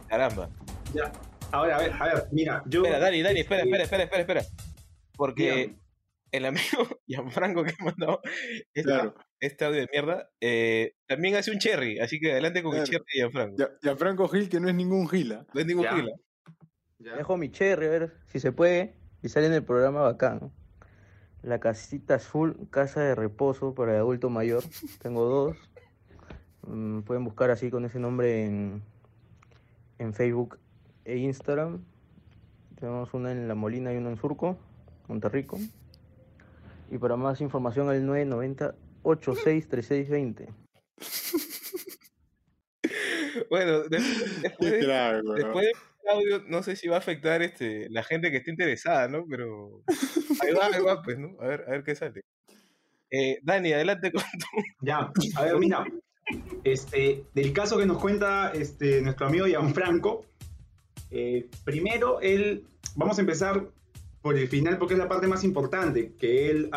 Caramba. 0.08 0.50
Ya. 0.92 1.12
Ahora, 1.52 1.76
a 1.76 1.78
ver, 1.82 1.92
a 1.92 2.04
ver, 2.06 2.24
mira, 2.32 2.64
yo. 2.66 2.80
Espera, 2.82 2.98
Dani, 2.98 3.22
Dani, 3.22 3.38
espera, 3.40 3.62
espera, 3.62 3.84
espera, 3.84 4.02
espera, 4.02 4.20
espera. 4.22 4.42
Porque 5.16 5.76
el 6.32 6.44
amigo 6.46 6.62
Gianfranco 7.06 7.62
que 7.62 7.74
ha 7.78 7.84
mandado 7.84 8.20
este, 8.74 8.82
Claro. 8.82 9.14
este 9.38 9.64
audio 9.64 9.78
de 9.82 9.88
mierda, 9.92 10.28
eh, 10.40 10.94
también 11.06 11.36
hace 11.36 11.52
un 11.52 11.60
cherry, 11.60 12.00
así 12.00 12.18
que 12.18 12.32
adelante 12.32 12.60
con 12.64 12.74
el 12.76 12.82
cherry 12.82 13.04
de 13.14 13.20
Gianfranco. 13.20 13.56
Ya, 13.56 13.68
Gianfranco 13.82 14.26
Gil, 14.26 14.48
que 14.48 14.58
no 14.58 14.68
es 14.68 14.74
ningún 14.74 15.08
Gila. 15.08 15.46
No 15.54 15.60
es 15.60 15.66
ningún 15.66 15.84
Ya. 15.84 15.94
gila. 15.94 16.12
Ya. 16.98 17.16
Dejo 17.18 17.36
mi 17.36 17.52
cherry, 17.52 17.86
a 17.86 17.90
ver 17.90 18.16
si 18.26 18.40
se 18.40 18.50
puede. 18.50 18.96
Y 19.22 19.28
sale 19.28 19.46
en 19.46 19.52
el 19.52 19.62
programa 19.62 20.00
bacán. 20.00 20.50
La 21.42 21.60
casita 21.60 22.16
azul, 22.16 22.68
casa 22.70 23.00
de 23.00 23.14
reposo 23.14 23.76
para 23.76 23.96
adulto 23.96 24.28
mayor. 24.28 24.64
Tengo 25.00 25.24
dos. 25.24 25.56
Mm, 26.66 27.00
pueden 27.02 27.24
buscar 27.24 27.50
así 27.50 27.70
con 27.70 27.84
ese 27.84 27.98
nombre 27.98 28.44
en, 28.44 28.82
en 29.98 30.14
Facebook 30.14 30.58
e 31.04 31.16
Instagram. 31.16 31.84
Tenemos 32.78 33.12
una 33.14 33.32
en 33.32 33.48
La 33.48 33.54
Molina 33.54 33.92
y 33.92 33.96
una 33.96 34.10
en 34.10 34.16
Surco, 34.16 34.58
Monterrico. 35.08 35.58
Y 36.90 36.98
para 36.98 37.16
más 37.16 37.40
información 37.40 37.88
al 37.88 38.04
990 38.04 38.74
863620. 39.02 40.48
Bueno, 43.48 43.80
de- 43.84 43.98
después, 44.42 44.70
después 44.80 45.64
de 45.66 45.70
este 45.70 46.10
audio, 46.10 46.42
no 46.48 46.62
sé 46.62 46.76
si 46.76 46.88
va 46.88 46.96
a 46.96 46.98
afectar 46.98 47.42
este, 47.42 47.88
la 47.90 48.02
gente 48.02 48.30
que 48.30 48.38
esté 48.38 48.50
interesada, 48.50 49.08
¿no? 49.08 49.24
Pero 49.28 49.82
ahí 50.42 50.52
va, 50.52 50.66
ahí 50.66 50.82
va, 50.82 51.02
pues, 51.02 51.18
¿no? 51.18 51.36
A 51.40 51.46
ver, 51.46 51.64
a 51.66 51.70
ver 51.72 51.82
qué 51.84 51.94
sale. 51.94 52.22
Eh, 53.10 53.38
Dani, 53.42 53.72
adelante 53.72 54.10
con 54.12 54.22
tu... 54.22 54.46
Ya, 54.86 55.10
a 55.36 55.42
ver, 55.44 55.56
mira, 55.58 55.84
este, 56.64 57.24
del 57.34 57.52
caso 57.52 57.78
que 57.78 57.86
nos 57.86 57.98
cuenta 57.98 58.52
este, 58.52 59.00
nuestro 59.02 59.26
amigo 59.26 59.46
Gianfranco, 59.46 60.24
eh, 61.10 61.48
primero 61.64 62.20
él, 62.20 62.64
vamos 62.94 63.18
a 63.18 63.20
empezar 63.20 63.68
por 64.22 64.38
el 64.38 64.48
final 64.48 64.78
porque 64.78 64.94
es 64.94 64.98
la 64.98 65.08
parte 65.08 65.26
más 65.26 65.44
importante, 65.44 66.12
que 66.18 66.50
él 66.50 66.70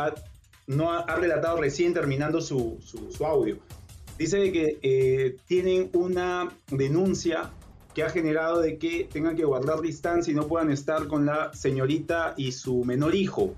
no 0.67 0.91
ha, 0.91 1.15
relatado 1.15 1.61
recién 1.61 1.93
terminando 1.93 2.41
su, 2.41 2.77
su- 2.81 3.25
audio. 3.25 3.59
Dice 4.17 4.51
que 4.51 4.79
eh, 4.81 5.37
tienen 5.45 5.89
una 5.93 6.49
denuncia 6.71 7.51
que 7.93 8.03
ha 8.03 8.09
generado 8.09 8.61
de 8.61 8.77
que 8.77 9.07
tengan 9.11 9.35
que 9.35 9.45
guardar 9.45 9.81
distancia 9.81 10.31
y 10.31 10.35
no 10.35 10.47
puedan 10.47 10.71
estar 10.71 11.07
con 11.07 11.25
la 11.25 11.53
señorita 11.53 12.33
y 12.35 12.51
su 12.51 12.83
menor 12.83 13.15
hijo, 13.15 13.53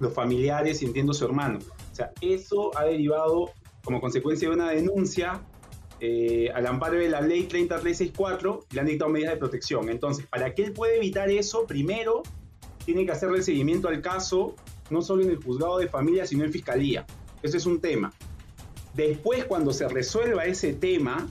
los 0.00 0.12
familiares 0.12 0.82
y 0.82 0.86
entiendo 0.86 1.12
su 1.14 1.24
hermano. 1.24 1.58
O 1.92 1.94
sea, 1.94 2.12
eso 2.20 2.76
ha 2.76 2.84
derivado 2.84 3.52
como 3.84 4.00
consecuencia 4.00 4.48
de 4.48 4.54
una 4.54 4.70
denuncia 4.70 5.42
eh, 6.00 6.50
al 6.54 6.66
amparo 6.66 6.98
de 6.98 7.08
la 7.08 7.20
ley 7.20 7.44
30364, 7.44 8.66
le 8.72 8.80
han 8.80 8.86
dictado 8.86 9.10
medidas 9.10 9.34
de 9.34 9.38
protección. 9.38 9.88
Entonces, 9.88 10.26
para 10.26 10.54
que 10.54 10.64
él 10.64 10.72
pueda 10.72 10.94
evitar 10.94 11.30
eso, 11.30 11.66
primero 11.66 12.22
tiene 12.84 13.06
que 13.06 13.12
hacerle 13.12 13.38
el 13.38 13.44
seguimiento 13.44 13.88
al 13.88 14.02
caso, 14.02 14.56
no 14.90 15.00
solo 15.02 15.22
en 15.22 15.30
el 15.30 15.36
juzgado 15.36 15.78
de 15.78 15.88
familia, 15.88 16.26
sino 16.26 16.44
en 16.44 16.52
fiscalía. 16.52 17.06
Ese 17.42 17.56
es 17.56 17.66
un 17.66 17.80
tema. 17.80 18.12
Después, 18.94 19.44
cuando 19.44 19.72
se 19.72 19.88
resuelva 19.88 20.44
ese 20.44 20.74
tema, 20.74 21.26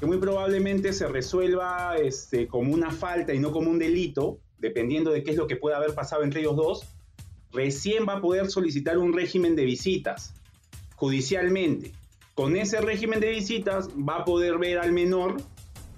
que 0.00 0.06
muy 0.06 0.18
probablemente 0.18 0.92
se 0.92 1.06
resuelva 1.06 1.96
este, 1.96 2.46
como 2.46 2.72
una 2.72 2.90
falta 2.90 3.34
y 3.34 3.38
no 3.38 3.52
como 3.52 3.70
un 3.70 3.78
delito, 3.78 4.38
dependiendo 4.58 5.10
de 5.10 5.22
qué 5.22 5.32
es 5.32 5.36
lo 5.36 5.46
que 5.46 5.56
pueda 5.56 5.76
haber 5.76 5.94
pasado 5.94 6.22
entre 6.22 6.40
ellos 6.40 6.56
dos, 6.56 6.88
recién 7.52 8.06
va 8.08 8.14
a 8.14 8.20
poder 8.20 8.50
solicitar 8.50 8.98
un 8.98 9.12
régimen 9.12 9.54
de 9.54 9.64
visitas 9.64 10.34
judicialmente. 11.04 11.92
Con 12.34 12.56
ese 12.56 12.80
régimen 12.80 13.20
de 13.20 13.28
visitas 13.28 13.90
va 13.90 14.16
a 14.20 14.24
poder 14.24 14.56
ver 14.58 14.78
al 14.78 14.90
menor, 14.92 15.36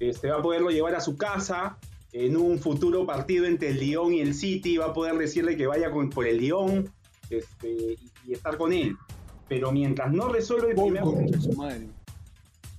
este, 0.01 0.29
va 0.31 0.38
a 0.38 0.42
poderlo 0.42 0.71
llevar 0.71 0.97
a 0.97 1.01
su 1.01 1.16
casa 1.16 1.79
en 2.12 2.37
un 2.37 2.59
futuro 2.59 3.07
partido 3.07 3.47
entre 3.47 3.69
el 3.71 3.79
Lyon 3.79 4.12
y 4.14 4.21
el 4.21 4.35
City, 4.35 4.77
va 4.79 4.87
a 4.87 4.92
poder 4.92 5.16
decirle 5.16 5.57
que 5.57 5.66
vaya 5.69 5.90
con- 5.92 6.11
por 6.11 6.27
el 6.27 6.38
Lyon 6.38 6.90
este, 7.31 7.69
y, 7.71 7.99
y 8.27 8.33
estar 8.33 8.57
con 8.59 8.73
él. 8.73 8.97
Pero 9.49 9.71
mientras 9.71 10.12
no 10.12 10.29
resuelve 10.29 10.71
el 10.71 10.75
primer 10.75 11.05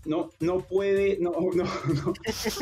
no, 0.05 0.29
no 0.41 0.59
puede, 0.59 1.17
no, 1.19 1.31
no, 1.31 1.63
no. 1.63 2.13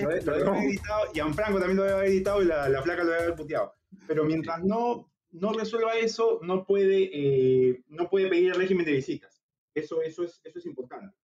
Lo, 0.04 0.10
de- 0.10 0.22
lo 0.22 0.38
debe 0.38 0.48
haber 0.50 0.64
editado, 0.64 1.12
Gianfranco 1.14 1.58
también 1.60 1.78
lo 1.78 1.84
debe 1.84 1.96
haber 1.96 2.10
editado 2.12 2.42
y 2.44 2.46
la, 2.46 2.70
la 2.70 2.82
flaca 2.84 3.04
lo 3.04 3.12
debe 3.12 3.24
haber 3.24 3.36
puteado. 3.36 3.74
Pero 4.08 4.24
mientras 4.26 4.64
no, 4.64 5.10
no 5.32 5.54
resuelva 5.54 5.98
eso, 5.98 6.40
no 6.44 6.64
puede, 6.66 7.10
eh, 7.14 7.82
no 7.90 8.10
puede 8.10 8.28
pedir 8.30 8.50
el 8.52 8.56
régimen 8.56 8.86
de 8.86 8.94
visitas. 8.94 9.35
Eso, 9.76 10.02
eso, 10.02 10.24
es, 10.24 10.42
eso 10.44 10.60
es 10.60 10.66
importante. 10.66 11.16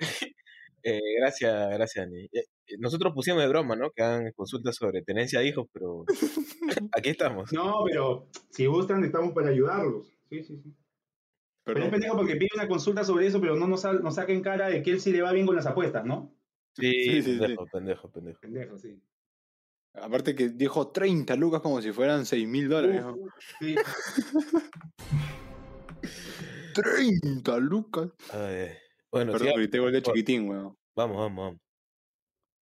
Eh, 0.86 1.00
gracias, 1.18 1.70
gracias, 1.70 2.04
Dani. 2.04 2.24
Eh, 2.24 2.44
eh, 2.66 2.76
nosotros 2.78 3.14
pusimos 3.14 3.40
de 3.40 3.48
broma, 3.48 3.74
¿no? 3.74 3.90
Que 3.90 4.02
hagan 4.02 4.30
consultas 4.32 4.76
sobre 4.76 5.00
tenencia 5.00 5.40
de 5.40 5.46
hijos, 5.48 5.66
pero 5.72 6.04
aquí 6.92 7.08
estamos. 7.08 7.50
No, 7.54 7.84
pero 7.86 8.28
si 8.50 8.66
gustan, 8.66 9.02
estamos 9.02 9.32
para 9.32 9.48
ayudarlos. 9.48 10.08
Sí, 10.28 10.44
sí, 10.44 10.58
sí. 10.62 10.74
Pero 11.64 11.84
es 11.84 11.88
pendejo 11.88 12.16
porque 12.18 12.36
pide 12.36 12.50
una 12.54 12.68
consulta 12.68 13.02
sobre 13.02 13.26
eso, 13.26 13.40
pero 13.40 13.56
no 13.56 13.66
nos, 13.66 13.80
sa- 13.80 13.94
nos 13.94 14.16
saca 14.16 14.34
en 14.34 14.42
cara 14.42 14.68
de 14.68 14.82
que 14.82 14.90
él 14.90 15.00
sí 15.00 15.10
le 15.10 15.22
va 15.22 15.32
bien 15.32 15.46
con 15.46 15.56
las 15.56 15.64
apuestas, 15.64 16.04
¿no? 16.04 16.36
Sí, 16.76 16.92
Sí, 16.92 17.22
sí, 17.22 17.38
pendejo, 17.38 17.66
pendejo, 17.66 18.10
pendejo. 18.10 18.40
Pendejo, 18.40 18.78
sí. 18.78 19.02
Aparte 19.94 20.34
que 20.34 20.50
dijo 20.50 20.88
30 20.92 21.34
lucas 21.36 21.62
como 21.62 21.80
si 21.80 21.92
fueran 21.92 22.26
6 22.26 22.46
mil 22.46 22.68
dólares. 22.68 23.00
¿no? 23.02 23.16
Sí. 23.58 23.74
30 26.74 27.58
lucas. 27.58 28.10
Ay, 28.32 28.68
bueno, 29.10 29.32
Perdón, 29.32 29.48
sí, 29.48 29.54
grité 29.58 29.78
gol 29.78 29.92
de 29.92 30.02
chiquitín, 30.02 30.48
weón. 30.48 30.76
vamos, 30.96 31.16
vamos, 31.16 31.44
vamos. 31.46 31.60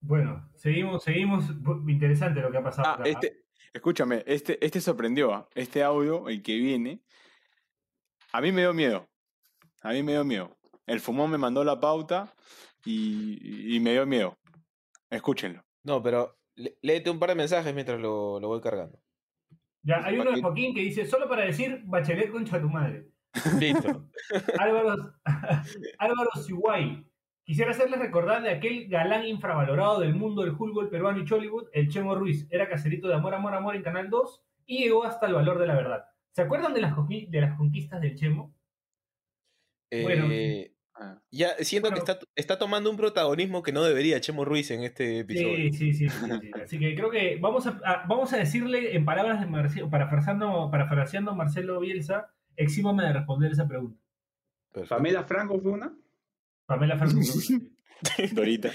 Bueno, 0.01 0.51
seguimos, 0.55 1.05
seguimos. 1.05 1.45
Interesante 1.89 2.41
lo 2.41 2.51
que 2.51 2.59
ha 2.59 2.63
pasado. 2.63 2.89
Ah, 2.89 2.95
acá. 2.95 3.05
este, 3.09 3.45
escúchame, 3.73 4.23
este, 4.27 4.65
este 4.65 4.81
sorprendió. 4.81 5.33
¿ah? 5.33 5.49
Este 5.55 5.83
audio, 5.83 6.29
el 6.29 6.43
que 6.43 6.57
viene, 6.57 7.03
a 8.33 8.41
mí 8.41 8.53
me 8.53 8.63
dio 8.63 8.75
miedo. 8.75 9.09
A 9.83 9.93
mí 9.93 10.03
me 10.03 10.13
dio 10.13 10.25
miedo. 10.25 10.57
El 10.87 11.01
fumón 11.01 11.31
me 11.31 11.39
mandó 11.39 11.63
la 11.65 11.79
pauta 11.81 12.35
y, 12.85 13.77
y 13.77 13.81
me 13.81 13.93
dio 13.93 14.05
miedo. 14.07 14.37
Escúchenlo. 15.11 15.65
No, 15.85 16.03
pero 16.03 16.37
lé- 16.57 16.77
léete 16.83 17.11
un 17.11 17.19
par 17.19 17.29
de 17.31 17.35
mensajes 17.37 17.73
mientras 17.75 18.01
lo, 18.01 18.41
lo 18.41 18.49
voy 18.49 18.61
cargando. 18.61 19.01
Ya, 19.85 20.05
hay 20.05 20.15
uno 20.15 20.25
de 20.33 20.41
Joaquín. 20.41 20.43
Joaquín 20.43 20.75
que 20.75 20.81
dice, 20.83 21.07
solo 21.07 21.29
para 21.29 21.45
decir, 21.45 21.83
Bachelet 21.85 22.31
concha 22.31 22.61
tu 22.61 22.69
madre. 22.69 23.09
Listo. 23.59 24.09
Álvaro, 24.59 25.15
Álvaro 25.99 26.31
Sihuay. 26.45 27.05
Quisiera 27.45 27.73
hacerles 27.73 27.99
recordar 27.99 28.43
de 28.43 28.51
aquel 28.51 28.89
galán 28.89 29.25
infravalorado 29.27 30.01
del 30.01 30.15
mundo 30.15 30.43
del 30.43 30.55
fútbol 30.57 30.89
peruano 30.89 31.19
y 31.21 31.25
Chollywood, 31.25 31.69
el 31.73 31.89
Chemo 31.89 32.15
Ruiz. 32.15 32.47
Era 32.51 32.69
caserito 32.69 33.09
de 33.09 33.15
Amor, 33.15 33.35
Amor, 33.35 33.55
Amor 33.55 33.75
en 33.77 33.83
Canal 33.83 34.09
2 34.11 34.43
y 34.67 34.85
llegó 34.85 35.05
hasta 35.05 35.27
el 35.27 35.35
valor 35.35 35.59
de 35.59 35.67
la 35.67 35.75
verdad. 35.75 36.05
¿Se 36.31 36.43
acuerdan 36.43 36.73
de 36.73 36.81
las, 36.83 36.95
de 37.09 37.41
las 37.41 37.57
conquistas 37.57 38.01
del 38.01 38.17
Chemo? 38.17 38.55
Bueno, 39.91 40.27
Eh, 40.31 40.69
Ah. 40.95 41.19
ya 41.31 41.55
siento 41.61 41.89
bueno. 41.89 42.05
que 42.05 42.13
está, 42.13 42.25
está 42.37 42.59
tomando 42.59 42.91
un 42.91 42.99
protagonismo 42.99 43.63
que 43.63 43.73
no 43.73 43.83
debería 43.83 44.21
Chemo 44.21 44.45
Ruiz 44.45 44.71
en 44.71 44.83
este 44.83 45.21
episodio. 45.21 45.57
Sí, 45.57 45.73
sí, 45.73 45.93
sí, 45.95 46.09
sí, 46.11 46.27
sí. 46.43 46.51
Así 46.63 46.79
que 46.79 46.95
creo 46.95 47.09
que 47.11 47.39
vamos 47.41 47.67
a, 47.67 47.81
a- 47.83 48.05
vamos 48.07 48.31
a 48.35 48.37
decirle 48.37 48.95
en 48.95 49.07
palabras 49.07 49.41
de 49.41 49.47
Marcelo, 49.47 49.89
parafraseando, 49.89 50.69
parafraseando 50.71 51.31
a 51.31 51.35
Marcelo 51.35 51.81
Bielsa, 51.81 52.31
exímame 52.57 53.05
de 53.05 53.13
responder 53.13 53.53
esa 53.53 53.67
pregunta. 53.67 53.99
Perfecto. 54.73 54.97
¿Pamela 54.97 55.25
Franco 55.25 55.61
fue 55.61 55.73
una? 55.73 55.95
Pamela 56.67 56.97
Franco. 56.97 57.21
Dorita. 58.33 58.69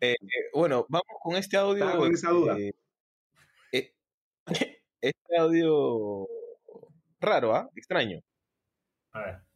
Eh, 0.00 0.14
eh, 0.20 0.50
bueno, 0.52 0.86
vamos 0.88 1.16
con 1.22 1.36
este 1.36 1.56
audio. 1.56 1.84
Estaba 1.84 1.98
con 1.98 2.12
esa 2.12 2.30
duda. 2.30 2.58
eh, 2.58 2.72
eh, 3.72 3.94
este 5.00 5.36
audio 5.38 6.26
raro, 7.20 7.54
¿ah? 7.54 7.70
Extraño. 7.74 8.20
A 9.12 9.20
ver. 9.20 9.46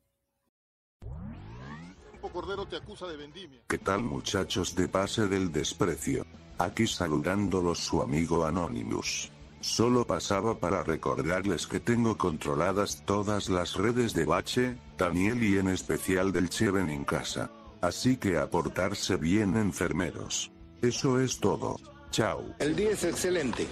Cordero 2.33 2.65
te 2.67 2.77
acusa 2.77 3.09
de 3.09 3.17
vendimia. 3.17 3.61
¿Qué 3.67 3.79
tal 3.79 4.03
muchachos 4.03 4.77
de 4.77 4.87
pase 4.89 5.27
del 5.27 5.51
desprecio? 5.51 6.25
Aquí 6.59 6.87
saludándolos 6.87 7.79
su 7.81 8.01
amigo 8.03 8.45
Anonymous. 8.45 9.33
Solo 9.61 10.07
pasaba 10.07 10.59
para 10.59 10.83
recordarles 10.83 11.67
que 11.67 11.81
tengo 11.81 12.17
controladas 12.17 13.03
todas 13.05 13.51
las 13.51 13.77
redes 13.77 14.15
de 14.15 14.25
Bache, 14.25 14.77
Daniel 14.97 15.43
y 15.43 15.59
en 15.59 15.69
especial 15.69 16.33
del 16.33 16.49
Cheven 16.49 16.89
en 16.89 17.05
casa. 17.05 17.51
Así 17.83 18.17
que 18.17 18.39
a 18.39 18.49
portarse 18.49 19.17
bien 19.17 19.57
enfermeros. 19.57 20.51
Eso 20.83 21.21
es 21.21 21.39
todo. 21.41 21.77
Chao. 22.11 22.43
El 22.59 22.75
día 22.75 22.91
es 22.91 23.05
excelente. 23.05 23.67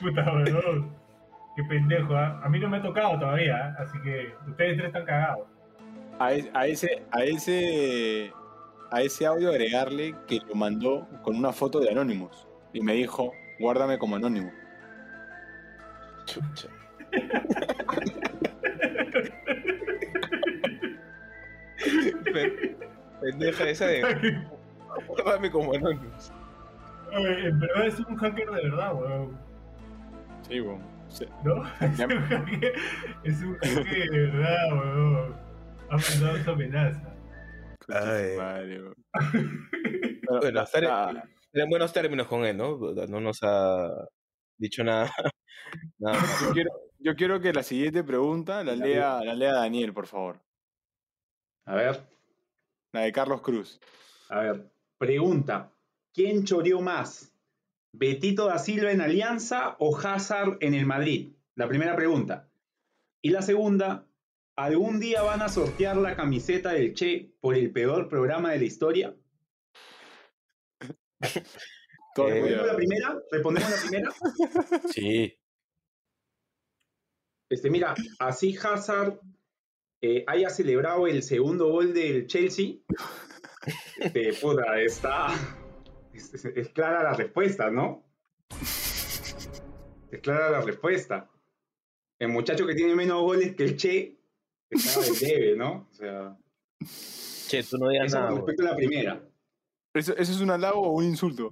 puta. 0.00 0.44
Qué 1.56 1.62
pendejo, 1.68 2.14
¿ah? 2.14 2.40
A 2.44 2.48
mí 2.48 2.58
no 2.60 2.68
me 2.68 2.76
ha 2.78 2.82
tocado 2.82 3.18
todavía, 3.18 3.74
¿ah? 3.78 3.82
así 3.82 3.98
que 4.02 4.32
ustedes 4.48 4.76
tres 4.76 4.86
están 4.86 5.04
cagados. 5.04 5.46
A, 6.18 6.32
es- 6.32 6.48
a 6.54 6.66
ese, 6.66 7.02
a 7.10 7.24
ese, 7.24 8.32
a 8.90 9.02
ese 9.02 9.26
audio 9.26 9.50
agregarle 9.50 10.14
que 10.26 10.40
lo 10.48 10.54
mandó 10.54 11.06
con 11.22 11.36
una 11.36 11.52
foto 11.52 11.80
de 11.80 11.90
Anonymous. 11.90 12.46
Y 12.72 12.80
me 12.80 12.94
dijo, 12.94 13.32
guárdame 13.58 13.98
como 13.98 14.16
Anónimo. 14.16 14.50
Chucha. 16.26 16.68
Pe- 22.32 22.76
Pendeja 23.20 23.68
esa 23.68 23.86
de. 23.86 24.42
Guárdame 25.06 25.50
como 25.50 25.74
anónimos. 25.74 26.32
Oye, 27.12 27.48
en 27.48 27.60
verdad 27.60 27.86
es 27.86 28.00
un 28.00 28.16
hacker 28.16 28.46
de 28.50 28.62
verdad, 28.68 28.94
weón. 28.94 29.36
Sí, 30.48 30.60
weón. 30.60 30.80
Sí. 31.08 31.26
¿No? 31.44 31.62
Es 31.80 31.96
Ya- 31.98 32.06
un 32.06 32.22
hacker, 32.22 32.72
es 33.24 33.42
un 33.42 33.56
hacker 33.58 34.10
de 34.10 34.26
verdad, 34.26 34.72
weón. 34.72 35.34
Ha 35.90 35.96
mandado 35.96 36.36
esa 36.36 36.50
amenaza. 36.52 37.02
Ay. 37.92 38.36
Madre. 38.36 38.80
Bueno, 40.30 40.62
estar 40.62 40.84
en, 40.84 41.22
en 41.52 41.68
buenos 41.68 41.92
términos 41.92 42.28
con 42.28 42.44
él, 42.44 42.56
¿no? 42.56 42.78
No 42.78 43.20
nos 43.20 43.40
ha, 43.42 44.06
dicho 44.60 44.84
nada. 44.84 45.10
nada 45.98 46.20
más. 46.20 46.40
Yo 46.42 46.52
quiero, 46.52 46.70
yo 46.98 47.16
quiero 47.16 47.40
que 47.40 47.52
la 47.52 47.62
siguiente 47.62 48.04
pregunta 48.04 48.62
la 48.62 48.76
lea, 48.76 49.24
la 49.24 49.34
lea 49.34 49.54
Daniel, 49.54 49.92
por 49.92 50.06
favor. 50.06 50.40
A 51.64 51.74
ver, 51.74 52.00
La 52.92 53.00
de 53.00 53.12
Carlos 53.12 53.40
Cruz. 53.40 53.80
a 54.28 54.40
ver. 54.40 54.70
Pregunta. 54.98 55.72
¿Quién 56.12 56.44
choreó 56.44 56.80
más? 56.80 57.32
¿Betito 57.92 58.46
da 58.46 58.58
Silva 58.58 58.92
en 58.92 59.00
Alianza 59.00 59.76
o 59.78 59.96
Hazard 59.96 60.58
en 60.60 60.74
el 60.74 60.84
Madrid? 60.84 61.34
La 61.54 61.68
primera 61.68 61.96
pregunta. 61.96 62.50
Y 63.22 63.30
la 63.30 63.42
segunda. 63.42 64.06
¿Algún 64.56 65.00
día 65.00 65.22
van 65.22 65.42
a 65.42 65.48
sortear 65.48 65.96
la 65.96 66.16
camiseta 66.16 66.72
del 66.72 66.94
Che 66.94 67.32
por 67.40 67.54
el 67.54 67.72
peor 67.72 68.08
programa 68.08 68.52
de 68.52 68.58
la 68.58 68.64
historia? 68.64 69.16
¿Respondemos 72.16 72.66
la 72.66 72.76
primera? 72.76 73.22
¿Respondemos 73.30 73.70
la 73.70 73.80
primera? 73.88 74.12
Sí. 74.92 75.36
Este, 77.48 77.70
mira, 77.70 77.94
así 78.20 78.56
Hazard 78.62 79.18
eh, 80.02 80.24
haya 80.26 80.50
celebrado 80.50 81.06
el 81.06 81.22
segundo 81.22 81.68
gol 81.70 81.92
del 81.94 82.26
Chelsea. 82.26 82.74
Este, 83.98 84.32
puta, 84.40 84.80
está. 84.80 85.28
Es, 86.12 86.32
es- 86.34 86.44
es 86.44 86.68
clara 86.70 87.02
la 87.02 87.14
respuesta, 87.14 87.70
¿no? 87.70 88.04
Es 88.50 90.20
clara 90.22 90.50
la 90.50 90.60
respuesta. 90.60 91.28
El 92.18 92.28
muchacho 92.28 92.66
que 92.66 92.74
tiene 92.74 92.94
menos 92.94 93.20
goles 93.22 93.54
que 93.56 93.64
el 93.64 93.76
Che 93.76 94.19
debe, 94.70 95.56
¿no? 95.56 95.88
O 95.90 95.94
sea, 95.94 96.36
Che, 97.48 97.62
tú 97.64 97.78
no 97.78 97.88
digas 97.90 98.06
eso 98.06 98.18
nada. 98.18 98.30
con 98.30 98.38
respecto 98.38 98.62
a 98.62 98.70
la 98.70 98.76
primera. 98.76 99.22
¿Eso, 99.94 100.16
¿Eso 100.16 100.32
es 100.32 100.40
un 100.40 100.50
halago 100.50 100.80
o 100.80 100.90
un 100.92 101.04
insulto? 101.04 101.50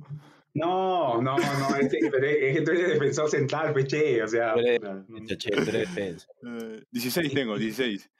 No, 0.55 1.21
no, 1.21 1.37
no, 1.37 1.77
es, 1.77 1.89
que- 1.91 2.09
pero 2.11 2.27
es 2.27 2.57
que 2.57 2.63
tú 2.63 2.71
eres 2.71 2.89
defensor 2.89 3.29
central, 3.29 3.73
Peche, 3.75 4.23
o 4.23 4.29
sea, 4.29 4.55
Tú 4.55 4.61
eres- 4.61 4.79
puta, 4.81 5.05
no. 5.09 5.27
Che, 5.27 5.37
che, 5.37 5.51
tú 5.51 5.63
eres 5.63 5.73
defensa. 5.95 6.27
Eh, 6.43 6.85
16 6.91 7.35
tengo, 7.35 7.59
16. 7.59 8.11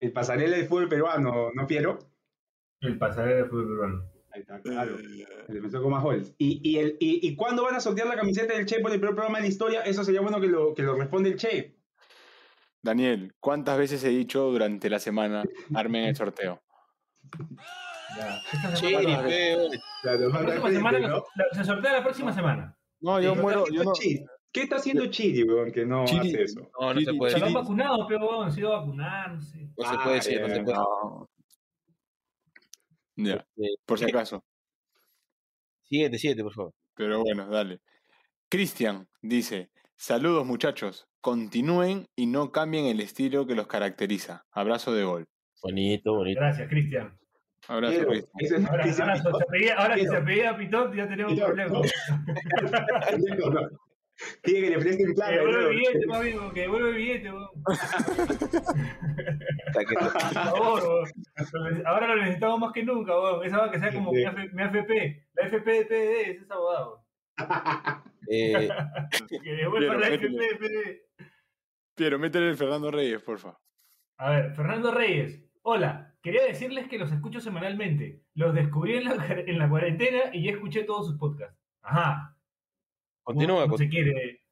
el 0.00 0.12
pasarela 0.12 0.56
del 0.56 0.66
fútbol 0.68 0.88
peruano, 0.88 1.50
¿no, 1.54 1.66
Piero? 1.66 1.98
El 2.80 2.96
pasarela 2.98 3.36
del 3.42 3.48
fútbol 3.50 3.68
peruano. 3.68 4.04
Ahí 4.30 4.40
está, 4.42 4.60
claro. 4.60 4.98
Eh, 5.00 5.26
El 5.48 5.54
defensor 5.54 5.82
con 5.82 5.90
más 5.92 6.02
goles. 6.04 6.34
¿Y, 6.38 6.60
y, 6.62 6.78
el, 6.78 6.96
y, 7.00 7.26
y 7.26 7.34
cuándo 7.34 7.64
van 7.64 7.74
a 7.74 7.80
sortear 7.80 8.06
la 8.06 8.16
camiseta 8.16 8.54
del 8.54 8.66
Che 8.66 8.80
por 8.80 8.92
el 8.92 9.00
peor 9.00 9.14
programa 9.14 9.38
de 9.38 9.42
la 9.44 9.48
historia? 9.48 9.82
Eso 9.82 10.04
sería 10.04 10.20
bueno 10.20 10.40
que 10.40 10.46
lo, 10.46 10.74
que 10.74 10.82
lo 10.82 10.94
responde 10.94 11.30
el 11.30 11.36
Che. 11.36 11.74
Daniel, 12.82 13.34
¿cuántas 13.40 13.76
veces 13.78 14.02
he 14.04 14.08
dicho 14.10 14.44
durante 14.50 14.88
la 14.88 14.98
semana 14.98 15.42
armen 15.74 16.04
el 16.04 16.16
sorteo? 16.16 16.62
Ya. 18.16 18.40
La- 20.04 21.20
se 21.52 21.64
sortea 21.64 21.92
la 21.92 22.02
próxima 22.02 22.32
semana. 22.32 22.76
No, 23.00 23.20
yo 23.20 23.34
¿Qué 23.34 23.40
muero, 23.40 23.64
está 23.64 23.74
yo 23.74 23.84
no. 23.84 23.92
¿Qué 24.50 24.62
está 24.62 24.76
haciendo 24.76 25.06
Chiri, 25.06 25.42
weón, 25.44 25.70
que 25.70 25.84
no 25.84 26.04
Chiri- 26.06 26.20
hace 26.20 26.42
eso? 26.44 26.70
No, 26.80 26.94
no 26.94 27.00
se 27.00 27.06
Chiri- 27.06 27.18
puede 27.18 27.32
Se 27.32 27.38
lo 27.38 27.46
han 27.46 27.52
decir. 27.52 27.62
vacunado, 27.62 28.06
pero 28.08 28.26
bueno, 28.26 28.50
se 28.50 28.60
ido 28.60 28.74
a 28.74 28.78
vacunar, 28.80 29.34
no 29.34 29.40
sé. 29.40 29.58
No 29.76 29.84
se 29.84 29.94
Ah, 29.94 30.00
puede 30.02 30.16
decir, 30.16 30.40
no 30.40 30.48
ya, 30.48 30.54
se 30.54 30.62
puede. 30.62 30.76
No. 30.78 31.28
Ya, 33.16 33.46
Eh, 33.56 33.74
por 33.84 33.98
si 33.98 34.04
eh, 34.04 34.08
acaso. 34.08 34.44
Siguiente, 35.84 36.18
siguiente, 36.18 36.42
por 36.44 36.54
favor. 36.54 36.72
Pero 36.94 37.20
bueno, 37.20 37.46
dale. 37.48 37.80
Cristian 38.48 39.06
dice: 39.20 39.70
Saludos 39.96 40.46
muchachos, 40.46 41.06
continúen 41.20 42.06
y 42.16 42.26
no 42.26 42.52
cambien 42.52 42.86
el 42.86 43.00
estilo 43.00 43.46
que 43.46 43.54
los 43.54 43.66
caracteriza. 43.66 44.44
Abrazo 44.52 44.92
de 44.94 45.04
gol. 45.04 45.26
Bonito, 45.62 46.14
bonito. 46.14 46.40
Gracias, 46.40 46.68
Cristian. 46.68 47.18
Abrazo, 47.66 48.06
Cristian. 48.06 48.62
es 48.62 48.68
Ahora, 48.70 48.82
Cristian 48.84 49.10
ahora, 49.10 49.22
Pitón. 49.22 49.32
se 49.40 49.44
apellida- 49.46 49.74
ahora 49.74 49.94
que 49.94 50.00
Piero. 50.00 50.12
se 50.12 50.18
apellida 50.18 50.56
Pitón, 50.56 50.96
ya 50.96 51.08
tenemos 51.08 51.32
un 51.32 51.38
problema. 51.38 51.70
no. 51.72 51.82
Pendejo, 53.10 53.50
no. 53.50 53.60
Pide 54.42 54.60
que 54.62 54.70
le 54.70 54.78
presten 54.78 55.14
plata. 55.14 55.30
Que 55.30 55.36
devuelve 55.38 55.62
¿no? 55.62 55.68
el 55.68 55.76
billete, 55.76 56.06
más 56.06 56.18
amigo, 56.20 56.52
que 56.52 56.60
devuelve 56.62 56.88
el 56.90 56.94
billete, 56.96 57.30
Por 59.72 60.20
favor, 60.32 60.82
weón. 60.82 61.82
Ahora 61.86 62.08
lo 62.08 62.16
necesitamos 62.22 62.58
más 62.60 62.72
que 62.72 62.82
nunca, 62.84 63.18
weón. 63.18 63.44
Esa 63.44 63.58
va 63.58 63.70
que 63.70 63.78
sea 63.78 63.92
como 63.92 64.10
Sí. 64.10 64.16
mi, 64.18 64.24
AF- 64.24 64.52
mi 64.52 64.62
AFP. 64.62 65.26
La 65.34 65.46
FP 65.46 65.70
de 65.72 65.84
PDD 65.84 66.30
es 66.30 66.42
esa 66.42 66.54
abogado. 66.54 67.04
eh, 68.30 68.68
Que 69.42 69.52
devuelva 69.52 69.94
la. 69.96 70.08
FP 70.08 70.28
de 70.30 70.56
PDD. 70.56 71.07
Piero, 71.98 72.16
métele 72.18 72.50
el 72.50 72.56
Fernando 72.56 72.92
Reyes, 72.92 73.20
porfa. 73.22 73.58
A 74.18 74.30
ver, 74.30 74.54
Fernando 74.54 74.92
Reyes. 74.92 75.42
Hola, 75.62 76.14
quería 76.22 76.44
decirles 76.44 76.86
que 76.88 76.96
los 76.96 77.10
escucho 77.10 77.40
semanalmente. 77.40 78.22
Los 78.34 78.54
descubrí 78.54 78.96
en 78.98 79.04
la, 79.06 79.26
en 79.28 79.58
la 79.58 79.68
cuarentena 79.68 80.30
y 80.32 80.44
ya 80.44 80.52
escuché 80.52 80.84
todos 80.84 81.06
sus 81.08 81.18
podcasts. 81.18 81.58
Ajá. 81.82 82.36
continúa. 83.24 83.62
¿Cómo 83.62 83.70
con- 83.70 83.78
se 83.78 83.88
quiere? 83.88 84.42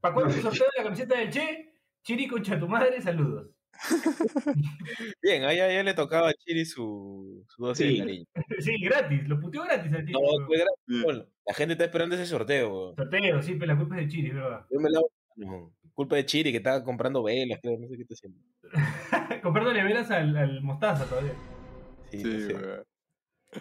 ¿Para 0.00 0.14
cuándo 0.14 0.34
el 0.34 0.42
sorteo 0.42 0.66
de 0.66 0.78
la 0.78 0.84
camiseta 0.84 1.16
del 1.18 1.30
Che? 1.30 1.72
Chiri 2.02 2.26
concha 2.26 2.58
tu 2.58 2.66
madre, 2.68 3.00
saludos. 3.00 3.50
Bien, 5.22 5.44
ahí 5.44 5.58
ya 5.58 5.82
le 5.82 5.94
tocaba 5.94 6.30
a 6.30 6.34
Chiri 6.34 6.64
su, 6.64 7.44
su 7.48 7.64
dosis 7.64 7.86
Sí. 7.86 7.92
de 7.94 7.98
cariño. 8.00 8.24
Sí, 8.60 8.80
gratis, 8.82 9.28
lo 9.28 9.38
puteó 9.40 9.62
gratis 9.62 9.92
al 9.92 10.00
Chiri. 10.04 10.12
No, 10.12 10.46
fue 10.46 10.58
gratis, 10.58 11.26
La 11.46 11.54
gente 11.54 11.72
está 11.74 11.84
esperando 11.84 12.16
ese 12.16 12.26
sorteo. 12.26 12.94
Sorteo, 12.96 13.42
sí, 13.42 13.54
pero 13.54 13.72
la 13.72 13.78
culpa 13.78 13.96
es 13.96 14.02
de 14.06 14.08
Chiri, 14.08 14.28
es 14.30 14.34
¿verdad? 14.34 14.66
Yo 14.70 14.80
me 14.80 14.90
lavo. 14.90 15.10
no, 15.36 15.72
Culpa 15.98 16.14
de 16.14 16.24
Chiri 16.26 16.52
que 16.52 16.58
estaba 16.58 16.84
comprando 16.84 17.24
velas, 17.24 17.58
creo, 17.60 17.76
no 17.76 17.88
sé 17.88 17.96
qué 17.96 18.02
está 18.02 18.14
haciendo. 18.14 18.38
Comprándole 19.42 19.82
velas 19.82 20.08
al, 20.12 20.36
al 20.36 20.62
mostaza 20.62 21.04
todavía. 21.06 21.32
Sí, 22.12 22.18
Sí, 22.18 22.24
no 22.52 22.60
sé. 22.60 22.82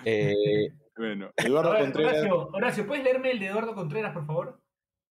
Eh, 0.06 0.68
Bueno, 0.96 1.32
Eduardo 1.38 1.80
Contreras. 1.80 2.14
Horacio, 2.14 2.48
Horacio, 2.54 2.86
¿puedes 2.88 3.04
leerme 3.04 3.32
el 3.32 3.40
de 3.40 3.48
Eduardo 3.48 3.74
Contreras, 3.74 4.14
por 4.14 4.28
favor? 4.28 4.60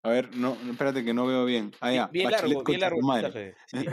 A 0.04 0.10
ver, 0.10 0.36
no, 0.36 0.56
no, 0.62 0.70
espérate 0.70 1.04
que 1.04 1.12
no 1.12 1.26
veo 1.26 1.44
bien. 1.44 1.72
Ah, 1.80 1.92
ya. 1.92 2.06
bien 2.12 2.30
Bachelet 2.30 2.52
largo, 2.54 2.64
bien 2.64 2.80
largo 2.80 3.00
madre. 3.00 3.54
Sí. 3.66 3.84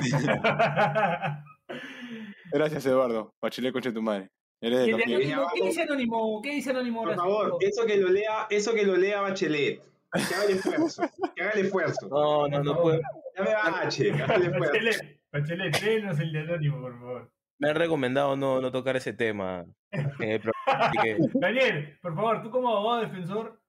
Gracias, 2.51 2.85
Eduardo. 2.85 3.33
Bachelet 3.41 3.73
concha 3.73 3.91
tu 3.91 4.03
madre. 4.03 4.29
Eres 4.61 4.77
de 4.79 4.85
¿Y 4.85 4.89
el 4.89 4.91
los 4.91 4.99
de 4.99 5.05
míos. 5.07 5.19
Viene 5.19 5.33
Anónimo? 5.33 5.49
¿Qué 5.55 5.63
dice 5.65 5.81
Anónimo? 5.81 6.41
¿Qué 6.43 6.49
dice 6.51 6.69
Anónimo, 6.69 6.99
Por 6.99 7.07
Horacio? 7.13 7.23
favor, 7.23 7.57
eso 7.61 7.85
que 7.87 7.97
lo 7.97 8.09
lea, 8.09 8.45
eso 8.51 8.73
que 8.75 8.83
lo 8.83 8.95
lea 8.95 9.21
Bachelet. 9.21 9.81
Que 10.13 10.35
haga 10.35 10.43
el 10.45 10.51
esfuerzo. 10.51 11.01
Que 11.35 11.41
haga 11.41 11.51
el 11.53 11.65
esfuerzo. 11.65 12.07
No, 12.09 12.47
no, 12.47 12.63
no 12.63 12.73
Por 12.75 12.81
puedo. 12.83 13.01
Bache, 13.37 14.11
haga 14.11 14.35
el 14.35 14.43
esfuerzo. 14.43 14.71
Bachelet, 14.71 15.21
Bachelet, 15.31 15.81
léenos 15.81 16.19
el 16.19 16.31
de 16.31 16.39
Anónimo, 16.39 16.81
por 16.81 16.99
favor. 16.99 17.31
Me 17.59 17.69
han 17.69 17.75
recomendado 17.75 18.35
no, 18.35 18.61
no 18.61 18.71
tocar 18.71 18.95
ese 18.95 19.13
tema 19.13 19.65
en 19.91 20.29
el 20.29 20.41
programa, 20.41 20.85
así 20.85 20.97
que 21.01 21.17
Daniel, 21.39 21.97
por 22.01 22.15
favor, 22.15 22.43
tú 22.43 22.51
como 22.51 22.69
abogado 22.69 23.01
defensor. 23.01 23.59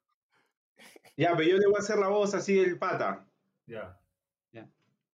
Ya, 1.17 1.35
pero 1.37 1.49
yo 1.49 1.59
le 1.59 1.67
voy 1.67 1.77
a 1.77 1.79
hacer 1.79 1.99
la 1.99 2.09
voz 2.09 2.35
así 2.35 2.57
del 2.57 2.79
pata. 2.79 3.27
Ya. 3.67 3.99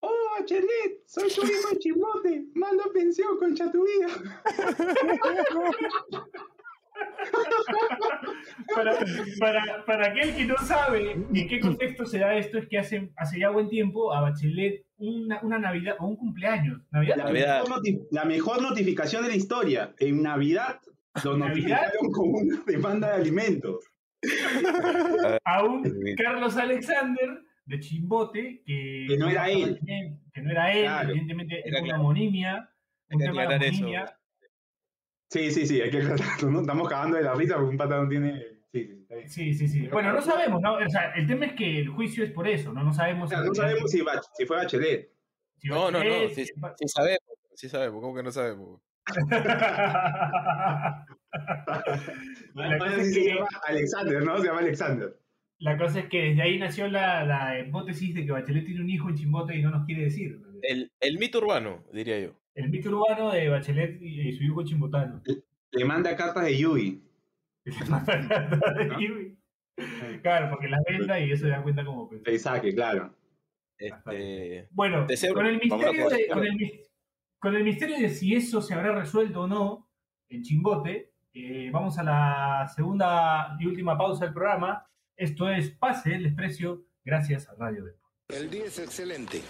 Oh, 0.02 0.14
Bachelet, 0.38 1.06
soy 1.06 1.30
tu 1.30 1.44
hijo 1.44 1.74
chimote. 1.78 2.46
Mando 2.54 2.84
pensión, 2.92 3.36
concha 3.38 3.70
tu 3.70 3.84
vida. 3.84 4.08
Para, 8.74 8.94
para, 9.38 9.84
para 9.84 10.06
aquel 10.08 10.34
que 10.34 10.44
no 10.44 10.56
sabe 10.58 11.12
en 11.12 11.48
qué 11.48 11.60
contexto 11.60 12.04
se 12.06 12.18
da 12.18 12.34
esto, 12.36 12.58
es 12.58 12.68
que 12.68 12.78
hace, 12.78 13.10
hace 13.16 13.38
ya 13.40 13.50
buen 13.50 13.68
tiempo 13.68 14.12
a 14.12 14.20
Bachelet 14.20 14.84
una, 14.98 15.40
una 15.42 15.58
Navidad 15.58 15.96
o 15.98 16.06
un 16.06 16.16
cumpleaños. 16.16 16.82
¿Navidad? 16.90 17.16
La 17.16 17.24
Navidad. 17.24 17.62
mejor, 17.62 17.78
noti- 17.82 18.06
la 18.10 18.24
mejor 18.24 18.62
notificación 18.62 19.22
de 19.22 19.28
la 19.30 19.36
historia. 19.36 19.94
En 19.98 20.22
Navidad 20.22 20.80
lo 21.24 21.36
notificaron 21.38 22.10
con 22.12 22.28
una 22.34 22.62
demanda 22.66 23.08
de 23.08 23.14
alimentos. 23.22 23.84
A 25.44 25.64
un 25.64 25.82
Carlos 26.16 26.56
Alexander 26.56 27.40
de 27.64 27.80
Chimbote 27.80 28.62
que, 28.66 29.06
Que 29.08 29.16
no 29.16 29.28
era 29.30 29.48
él. 29.48 29.78
Que 30.32 30.42
no 30.42 30.50
era 30.50 30.72
él, 30.72 30.84
Claro. 30.84 31.10
evidentemente 31.10 31.54
Hay 31.56 31.62
que 31.70 31.76
es 31.76 31.82
una 31.82 32.00
homonimia. 32.00 32.70
Un 33.10 33.18
tema 33.18 33.32
de 33.46 33.54
aclarar 33.54 33.64
eso. 33.64 33.86
Sí, 35.30 35.50
sí, 35.52 35.66
sí, 35.66 35.80
hay 35.80 35.90
que 35.90 35.98
aclararlo, 35.98 36.50
¿no? 36.50 36.60
Estamos 36.60 36.88
cagando 36.88 37.16
de 37.16 37.22
la 37.22 37.34
risa 37.34 37.54
porque 37.54 37.70
un 37.70 37.76
pata 37.76 38.02
no 38.02 38.08
tiene. 38.08 38.42
Sí, 39.26 39.52
sí. 39.54 39.66
Sí. 39.68 39.88
Bueno, 39.88 40.12
no 40.12 40.20
sabemos, 40.22 40.60
¿no? 40.62 40.74
O 40.74 40.88
sea, 40.88 41.12
el 41.16 41.26
tema 41.26 41.46
es 41.46 41.54
que 41.54 41.80
el 41.80 41.88
juicio 41.88 42.22
es 42.24 42.30
por 42.30 42.46
eso, 42.46 42.72
¿no? 42.72 42.82
No 42.84 42.92
sabemos. 42.92 43.30
No 43.30 43.54
sabemos 43.54 43.90
si, 43.90 44.00
Bach- 44.02 44.22
si 44.36 44.46
fue 44.46 44.56
Bachelet. 44.58 45.10
si 45.58 45.68
No, 45.68 45.90
no, 45.90 45.98
no, 46.02 46.10
Bachelet, 46.10 46.34
sí, 46.34 46.44
sabemos, 46.86 47.18
sí 47.54 47.68
sabemos, 47.68 48.00
¿cómo 48.00 48.14
que 48.14 48.22
no 48.22 48.30
sabemos? 48.30 48.80
La 52.54 52.78
cosa, 52.78 52.96
es 53.00 53.14
se 53.14 53.20
que, 53.20 53.26
llama 53.34 53.48
Alexander, 53.66 54.24
¿no? 54.24 54.38
Se 54.38 54.46
llama 54.46 54.60
Alexander. 54.60 55.16
la 55.58 55.78
cosa 55.78 56.00
es 56.00 56.06
que 56.08 56.22
desde 56.30 56.42
ahí 56.42 56.58
nació 56.58 56.88
la, 56.88 57.24
la 57.24 57.58
hipótesis 57.60 58.14
de 58.14 58.24
que 58.26 58.32
Bachelet 58.32 58.64
tiene 58.64 58.80
un 58.80 58.90
hijo 58.90 59.08
en 59.08 59.16
Chimbote 59.16 59.56
y 59.56 59.62
no 59.62 59.70
nos 59.70 59.86
quiere 59.86 60.04
decir. 60.04 60.40
El, 60.62 60.90
el 61.00 61.18
mito 61.18 61.38
urbano, 61.38 61.84
diría 61.92 62.18
yo. 62.20 62.32
El 62.54 62.68
mito 62.70 62.90
urbano 62.90 63.32
de 63.32 63.48
Bachelet 63.48 64.00
y, 64.02 64.28
y 64.28 64.32
su 64.32 64.44
hijo 64.44 64.64
chimbotano. 64.64 65.22
Le 65.72 65.84
manda 65.84 66.16
cartas 66.16 66.44
de 66.44 66.56
Yui. 66.58 67.02
claro, 70.22 70.50
porque 70.50 70.68
las 70.68 70.80
venda 70.88 71.18
y 71.20 71.32
eso 71.32 71.44
se 71.44 71.50
da 71.50 71.62
cuenta 71.62 71.84
como 71.84 72.08
pues. 72.08 72.42
Saque, 72.42 72.74
claro. 72.74 73.14
Este, 73.78 74.68
Bueno, 74.72 75.06
Deseo- 75.06 75.32
con 75.34 75.46
el, 75.46 75.58
misterio 75.58 75.92
de, 75.92 76.02
poder- 76.02 76.28
con, 76.32 76.44
el, 76.46 76.54
mis- 76.56 76.80
con 77.38 77.56
el 77.56 77.64
misterio 77.64 77.98
de 77.98 78.10
si 78.10 78.34
eso 78.34 78.60
se 78.60 78.74
habrá 78.74 78.92
resuelto 78.92 79.42
o 79.42 79.46
no 79.46 79.88
en 80.28 80.42
Chimbote, 80.42 81.12
eh, 81.32 81.70
vamos 81.72 81.98
a 81.98 82.02
la 82.02 82.68
segunda 82.74 83.56
y 83.58 83.66
última 83.66 83.96
pausa 83.96 84.24
del 84.26 84.34
programa. 84.34 84.86
Esto 85.16 85.48
es 85.48 85.70
Pase 85.70 86.14
el 86.14 86.24
Desprecio. 86.24 86.84
gracias 87.04 87.48
a 87.48 87.54
Radio 87.54 87.84
Depor. 87.84 88.10
El 88.28 88.50
día 88.50 88.64
es 88.66 88.78
excelente. 88.78 89.40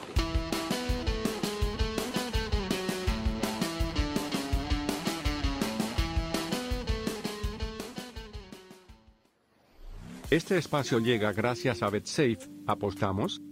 Este 10.30 10.56
espacio 10.56 11.00
llega 11.00 11.32
gracias 11.32 11.82
a 11.82 11.90
BetSafe. 11.90 12.38
¿Apostamos? 12.64 13.42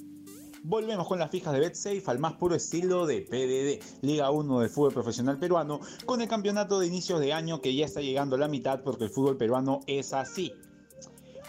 Volvemos 0.62 1.08
con 1.08 1.18
las 1.18 1.28
fijas 1.28 1.52
de 1.52 1.58
BetSafe 1.58 2.04
al 2.06 2.20
más 2.20 2.34
puro 2.34 2.54
estilo 2.54 3.04
de 3.04 3.22
PDD, 3.22 4.04
Liga 4.06 4.30
1 4.30 4.60
del 4.60 4.70
fútbol 4.70 4.92
profesional 4.92 5.40
peruano, 5.40 5.80
con 6.06 6.20
el 6.20 6.28
campeonato 6.28 6.78
de 6.78 6.86
inicios 6.86 7.18
de 7.18 7.32
año 7.32 7.60
que 7.60 7.74
ya 7.74 7.84
está 7.84 8.00
llegando 8.00 8.36
a 8.36 8.38
la 8.38 8.46
mitad 8.46 8.84
porque 8.84 9.04
el 9.04 9.10
fútbol 9.10 9.36
peruano 9.36 9.80
es 9.88 10.12
así. 10.12 10.52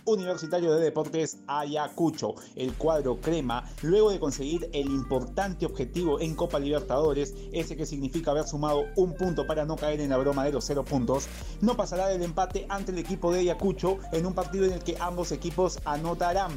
Universitario 0.06 0.74
de 0.74 0.82
Deportes 0.82 1.40
Ayacucho. 1.48 2.36
El 2.56 2.74
cuadro 2.74 3.20
crema, 3.20 3.64
luego 3.82 4.12
de 4.12 4.20
conseguir 4.20 4.70
el 4.74 4.88
importante 4.88 5.66
objetivo 5.66 6.20
en 6.20 6.36
Copa 6.36 6.60
Libertadores, 6.60 7.34
ese 7.52 7.76
que 7.76 7.86
significa 7.86 8.32
haber 8.32 8.48
sumado 8.48 8.84
un 8.96 9.16
punto 9.16 9.46
para 9.48 9.66
no 9.66 9.76
caer 9.76 10.02
en 10.02 10.10
la 10.10 10.18
broma 10.18 10.46
de 10.46 10.52
los 10.52 10.66
cero 10.66 10.84
puntos, 10.84 11.28
no 11.62 11.76
pasará 11.76 12.08
del 12.08 12.24
empate 12.24 12.66
ante 12.70 12.92
el 12.92 12.98
equipo 12.98 13.32
de 13.32 13.40
Ayacucho 13.40 13.98
en 14.12 14.26
un 14.26 14.34
partido 14.34 14.66
en 14.66 14.74
el 14.74 14.84
que 14.84 14.98
ambos 15.00 15.32
equipos 15.32 15.80
anotarán. 15.86 16.52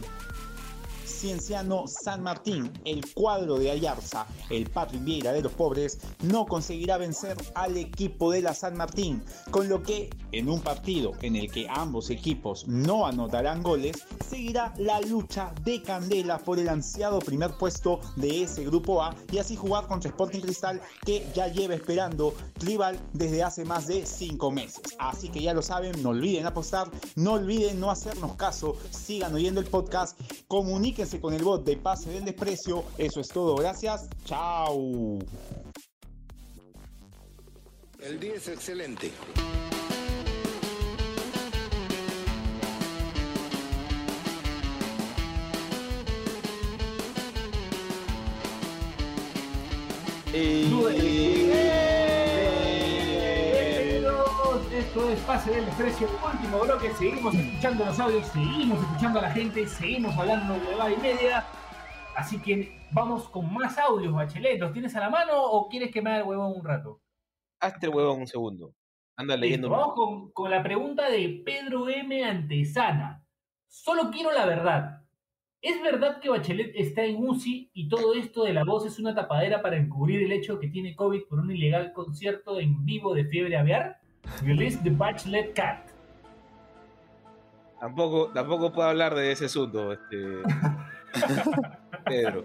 Cienciano 1.22 1.86
San 1.86 2.20
Martín, 2.20 2.72
el 2.84 3.00
cuadro 3.14 3.56
de 3.56 3.70
Ayarza, 3.70 4.26
el 4.50 4.68
Patrick 4.68 5.04
Vieira 5.04 5.32
de 5.32 5.40
los 5.40 5.52
pobres, 5.52 6.00
no 6.24 6.46
conseguirá 6.46 6.98
vencer 6.98 7.36
al 7.54 7.76
equipo 7.76 8.32
de 8.32 8.42
la 8.42 8.54
San 8.54 8.76
Martín, 8.76 9.22
con 9.52 9.68
lo 9.68 9.84
que 9.84 10.10
en 10.32 10.48
un 10.48 10.60
partido 10.60 11.12
en 11.22 11.36
el 11.36 11.48
que 11.48 11.68
ambos 11.68 12.10
equipos 12.10 12.66
no 12.66 13.06
anotarán 13.06 13.62
goles, 13.62 13.98
seguirá 14.28 14.74
la 14.78 15.00
lucha 15.00 15.54
de 15.62 15.80
Candela 15.80 16.38
por 16.38 16.58
el 16.58 16.68
ansiado 16.68 17.20
primer 17.20 17.52
puesto 17.52 18.00
de 18.16 18.42
ese 18.42 18.64
grupo 18.64 19.00
A 19.00 19.14
y 19.30 19.38
así 19.38 19.54
jugar 19.54 19.86
contra 19.86 20.10
Sporting 20.10 20.40
Cristal 20.40 20.80
que 21.06 21.24
ya 21.36 21.46
lleva 21.46 21.74
esperando 21.74 22.34
rival 22.56 22.98
desde 23.12 23.44
hace 23.44 23.64
más 23.64 23.86
de 23.86 24.04
5 24.06 24.50
meses. 24.50 24.82
Así 24.98 25.28
que 25.28 25.40
ya 25.40 25.54
lo 25.54 25.62
saben, 25.62 26.02
no 26.02 26.08
olviden 26.08 26.46
apostar, 26.46 26.90
no 27.14 27.34
olviden 27.34 27.78
no 27.78 27.92
hacernos 27.92 28.34
caso, 28.34 28.76
sigan 28.90 29.34
oyendo 29.34 29.60
el 29.60 29.66
podcast, 29.66 30.18
comuníquense 30.48 31.11
con 31.20 31.34
el 31.34 31.42
bot 31.42 31.64
de 31.64 31.76
Pase 31.76 32.10
del 32.10 32.24
Desprecio. 32.24 32.84
Eso 32.98 33.20
es 33.20 33.28
todo, 33.28 33.56
gracias, 33.56 34.08
chao. 34.24 35.18
El 38.00 38.18
día 38.18 38.34
es 38.34 38.48
excelente. 38.48 39.12
Bienvenidos, 50.32 51.91
Esto 54.82 55.08
es 55.08 55.20
Pase 55.20 55.52
del 55.52 55.64
Desprecio, 55.64 56.08
último 56.08 56.58
bloque. 56.58 56.92
Seguimos 56.94 57.32
escuchando 57.32 57.84
los 57.84 58.00
audios, 58.00 58.26
seguimos 58.26 58.80
escuchando 58.80 59.20
a 59.20 59.22
la 59.22 59.30
gente, 59.30 59.66
seguimos 59.68 60.14
hablando 60.18 60.54
de 60.54 60.74
va 60.74 60.90
y 60.90 60.96
media. 60.96 61.46
Así 62.16 62.42
que 62.42 62.76
vamos 62.90 63.28
con 63.28 63.54
más 63.54 63.78
audios, 63.78 64.12
Bachelet. 64.12 64.58
¿Los 64.58 64.72
tienes 64.72 64.94
a 64.96 65.00
la 65.00 65.08
mano 65.08 65.40
o 65.40 65.68
quieres 65.68 65.92
que 65.92 66.02
me 66.02 66.10
haga 66.10 66.18
el 66.18 66.28
huevón 66.28 66.54
un 66.56 66.64
rato? 66.64 67.00
Hazte 67.60 67.86
el 67.86 67.94
huevón 67.94 68.22
un 68.22 68.26
segundo. 68.26 68.74
Anda 69.16 69.36
leyendo. 69.36 69.70
Vamos 69.70 69.94
con, 69.94 70.32
con 70.32 70.50
la 70.50 70.64
pregunta 70.64 71.08
de 71.08 71.42
Pedro 71.46 71.88
M. 71.88 72.24
Antesana. 72.24 73.24
Solo 73.68 74.10
quiero 74.10 74.32
la 74.32 74.46
verdad. 74.46 75.04
¿Es 75.60 75.80
verdad 75.80 76.18
que 76.18 76.28
Bachelet 76.28 76.72
está 76.74 77.04
en 77.04 77.24
UCI 77.24 77.70
y 77.72 77.88
todo 77.88 78.14
esto 78.14 78.42
de 78.42 78.52
la 78.52 78.64
voz 78.64 78.84
es 78.84 78.98
una 78.98 79.14
tapadera 79.14 79.62
para 79.62 79.76
encubrir 79.76 80.24
el 80.24 80.32
hecho 80.32 80.58
que 80.58 80.68
tiene 80.68 80.96
COVID 80.96 81.22
por 81.28 81.38
un 81.38 81.52
ilegal 81.52 81.92
concierto 81.92 82.58
en 82.58 82.84
vivo 82.84 83.14
de 83.14 83.26
fiebre 83.26 83.56
aviar? 83.56 84.01
Release 84.42 84.78
the 84.82 84.90
Bachelet 84.90 85.54
Cat. 85.54 85.88
Tampoco, 87.80 88.28
tampoco 88.32 88.72
puedo 88.72 88.88
hablar 88.88 89.14
de 89.14 89.32
ese 89.32 89.46
asunto, 89.46 89.92
este. 89.92 90.42
Pedro. 92.04 92.44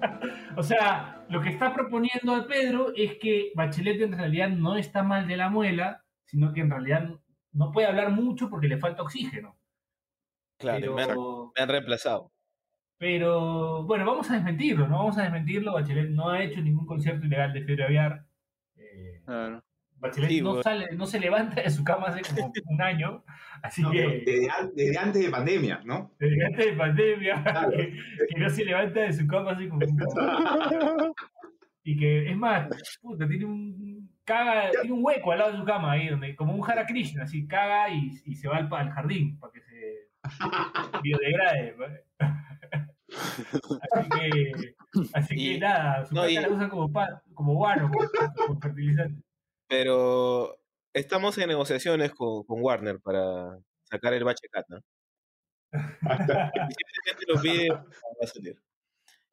O 0.55 0.63
sea, 0.63 1.25
lo 1.30 1.41
que 1.41 1.49
está 1.49 1.73
proponiendo 1.73 2.36
a 2.36 2.47
Pedro 2.47 2.91
es 2.95 3.17
que 3.19 3.51
Bachelet 3.55 4.01
en 4.01 4.17
realidad 4.17 4.49
no 4.49 4.78
está 4.78 5.03
mal 5.03 5.28
de 5.28 5.38
la 5.38 5.49
muela, 5.49 6.03
sino 6.25 6.53
que 6.53 6.61
en 6.61 6.69
realidad 6.71 7.09
no 7.51 7.71
puede 7.71 7.88
hablar 7.88 8.11
mucho 8.11 8.49
porque 8.49 8.67
le 8.67 8.78
falta 8.78 9.03
oxígeno. 9.03 9.57
Claro, 10.59 10.80
Pero- 10.80 10.95
me, 10.95 11.03
han, 11.03 11.17
me 11.55 11.63
han 11.63 11.69
reemplazado. 11.69 12.32
Pero 12.99 13.84
bueno, 13.84 14.05
vamos 14.05 14.30
a 14.32 14.34
desmentirlo, 14.34 14.88
¿no? 14.88 14.97
Vamos 14.97 15.17
a 15.19 15.23
desmentirlo. 15.23 15.73
Bachelet 15.73 16.09
no 16.09 16.30
ha 16.30 16.41
hecho 16.41 16.61
ningún 16.61 16.88
concierto 16.88 17.28
ilegal 17.28 17.53
de 17.53 17.63
fiebre 17.63 17.84
aviar. 17.84 18.25
Eh, 18.75 19.21
Bachelet 20.00 20.30
Sí, 20.30 20.41
no, 20.41 20.50
bueno. 20.50 20.64
sale, 20.64 20.88
no 20.95 21.06
se 21.08 21.20
levanta 21.20 21.62
de 21.62 21.70
su 21.70 21.84
cama 21.84 22.08
hace 22.08 22.22
como 22.36 22.52
un 22.68 22.82
año. 22.82 23.24
Así 23.64 23.82
No, 23.82 23.91
que 23.91 24.24
desde, 24.26 24.50
an- 24.50 24.72
desde 24.76 24.98
antes 24.98 25.24
de 25.24 25.30
pandemia, 25.32 25.82
¿no? 25.84 26.12
desde 26.20 26.45
antes 26.45 26.66
de 26.68 26.74
pandemia, 26.74 27.43
que, 27.76 28.00
que 28.30 28.39
no 28.39 28.50
se 28.50 28.64
levanta 28.66 29.00
de 29.02 29.14
su 29.14 29.26
cama 29.28 29.52
así 29.52 29.68
como 29.68 29.86
un 29.86 29.98
Y 31.84 31.98
que, 31.98 32.30
es 32.30 32.36
más, 32.38 32.68
puta, 33.02 33.28
tiene 33.28 33.45
un 33.45 34.10
caga, 34.26 34.70
tiene 34.72 34.91
un 34.93 35.04
hueco 35.04 35.32
al 35.32 35.39
lado 35.39 35.52
de 35.54 35.58
su 35.58 35.64
cama 35.64 35.93
ahí, 35.93 36.10
donde, 36.10 36.36
como 36.36 36.54
un 36.54 36.70
Hara 36.70 36.86
Krishna, 36.86 37.24
así 37.24 37.48
caga 37.48 37.89
y, 37.89 38.12
y 38.26 38.36
se 38.36 38.48
va 38.50 38.58
al, 38.58 38.89
jardín 38.91 39.39
para 39.39 39.54
que 39.54 39.62
se 39.62 40.10
biodegrade. 41.02 41.76
Así 43.91 44.10
que, 44.10 44.52
así 45.14 45.36
que 45.36 45.60
nada, 45.60 46.06
su 46.06 46.14
no, 46.16 46.30
y- 46.30 46.36
la 46.36 46.50
usan 46.50 46.70
como, 46.70 46.91
como 47.34 47.54
guano, 47.56 47.89
como, 47.89 48.10
como 48.48 48.60
fertilizante. 48.60 49.22
Pero 49.68 50.57
estamos 50.93 51.38
en 51.38 51.47
negociaciones 51.49 52.11
con, 52.13 52.43
con 52.43 52.61
Warner 52.61 52.99
para 53.01 53.57
sacar 53.84 54.13
el 54.13 54.24
bache 54.24 54.47
cat, 54.49 54.65
¿no? 54.70 54.80
Gente 55.72 57.26
lo 57.28 57.41
pide, 57.41 57.70
va 57.70 57.86
a 58.24 58.28
salir. 58.28 58.53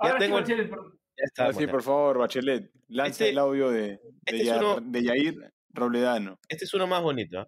Ya 0.03 0.11
Ahora 0.11 0.45
sí, 0.45 0.53
el- 0.53 0.69
por- 0.69 0.93
Ya 1.17 1.25
está. 1.25 1.43
Ahora 1.45 1.53
sí, 1.55 1.59
bueno. 1.61 1.73
por 1.73 1.83
favor, 1.83 2.19
Bachelet, 2.19 2.71
lanza 2.89 3.11
Este- 3.25 3.29
el 3.31 3.39
audio 3.39 3.71
de, 3.71 3.81
de, 3.81 4.01
este 4.27 4.37
es 4.41 4.47
Ya- 4.47 4.59
uno- 4.59 4.81
de 4.81 5.03
Yair 5.05 5.53
Robledano. 5.73 6.39
Este 6.49 6.65
es 6.65 6.75
uno 6.75 6.87
más 6.89 7.03
bonito. 7.03 7.39
¿ah? 7.41 7.47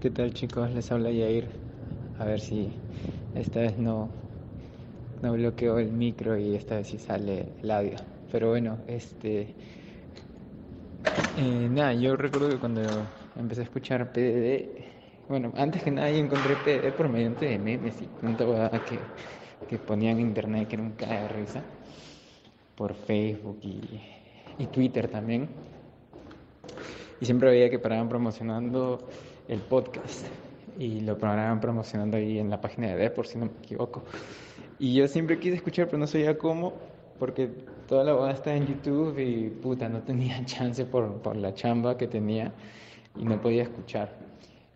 ¿Qué 0.00 0.10
tal 0.10 0.32
chicos? 0.32 0.70
Les 0.70 0.90
habla 0.90 1.10
Yair. 1.10 1.46
A 2.18 2.24
ver 2.24 2.40
si 2.40 2.70
esta 3.34 3.60
vez 3.60 3.76
no, 3.76 4.08
no 5.22 5.32
bloqueo 5.34 5.78
el 5.78 5.92
micro 5.92 6.38
y 6.38 6.54
esta 6.54 6.76
vez 6.76 6.88
sí 6.88 6.98
sale 6.98 7.48
el 7.62 7.70
audio. 7.70 7.96
Pero 8.32 8.48
bueno, 8.48 8.78
este... 8.86 9.54
eh, 11.36 11.68
nada, 11.70 11.94
yo 11.94 12.16
recuerdo 12.16 12.48
que 12.48 12.58
cuando 12.58 12.82
empecé 13.36 13.62
a 13.62 13.64
escuchar 13.64 14.12
PDD, 14.12 14.68
bueno, 15.28 15.52
antes 15.56 15.82
que 15.82 15.90
nada 15.90 16.10
yo 16.10 16.18
encontré 16.18 16.54
PDD 16.56 16.92
por 16.94 17.08
mediante 17.08 17.46
de 17.46 17.58
memes 17.58 18.00
y 18.00 18.06
tanta 18.20 18.70
que, 18.84 18.98
que 19.68 19.78
ponían 19.78 20.18
en 20.18 20.26
internet 20.26 20.68
que 20.68 20.76
era 20.76 20.82
un 20.82 20.92
cae 20.92 21.22
de 21.22 21.28
risa. 21.28 21.62
Por 22.76 22.94
Facebook 22.94 23.58
y, 23.62 24.00
y 24.58 24.66
Twitter 24.66 25.08
también. 25.08 25.48
Y 27.20 27.24
siempre 27.24 27.50
veía 27.50 27.70
que 27.70 27.78
paraban 27.78 28.08
promocionando 28.08 29.08
el 29.48 29.60
podcast. 29.60 30.26
Y 30.78 31.00
lo 31.00 31.16
paraban 31.16 31.60
promocionando 31.60 32.16
ahí 32.16 32.38
en 32.38 32.50
la 32.50 32.60
página 32.60 32.88
de 32.88 32.96
Depor, 32.96 33.26
si 33.26 33.38
no 33.38 33.46
me 33.46 33.52
equivoco. 33.62 34.02
Y 34.78 34.94
yo 34.94 35.06
siempre 35.06 35.38
quise 35.38 35.56
escuchar, 35.56 35.86
pero 35.86 35.98
no 35.98 36.06
sabía 36.06 36.36
cómo, 36.36 36.74
porque 37.18 37.48
toda 37.88 38.04
la 38.04 38.12
boda 38.12 38.32
está 38.32 38.54
en 38.54 38.66
YouTube 38.66 39.18
y 39.18 39.50
puta, 39.50 39.88
no 39.88 40.02
tenía 40.02 40.44
chance 40.46 40.84
por, 40.84 41.20
por 41.22 41.36
la 41.36 41.54
chamba 41.54 41.96
que 41.96 42.06
tenía 42.06 42.52
y 43.16 43.24
no 43.24 43.40
podía 43.40 43.62
escuchar. 43.62 44.12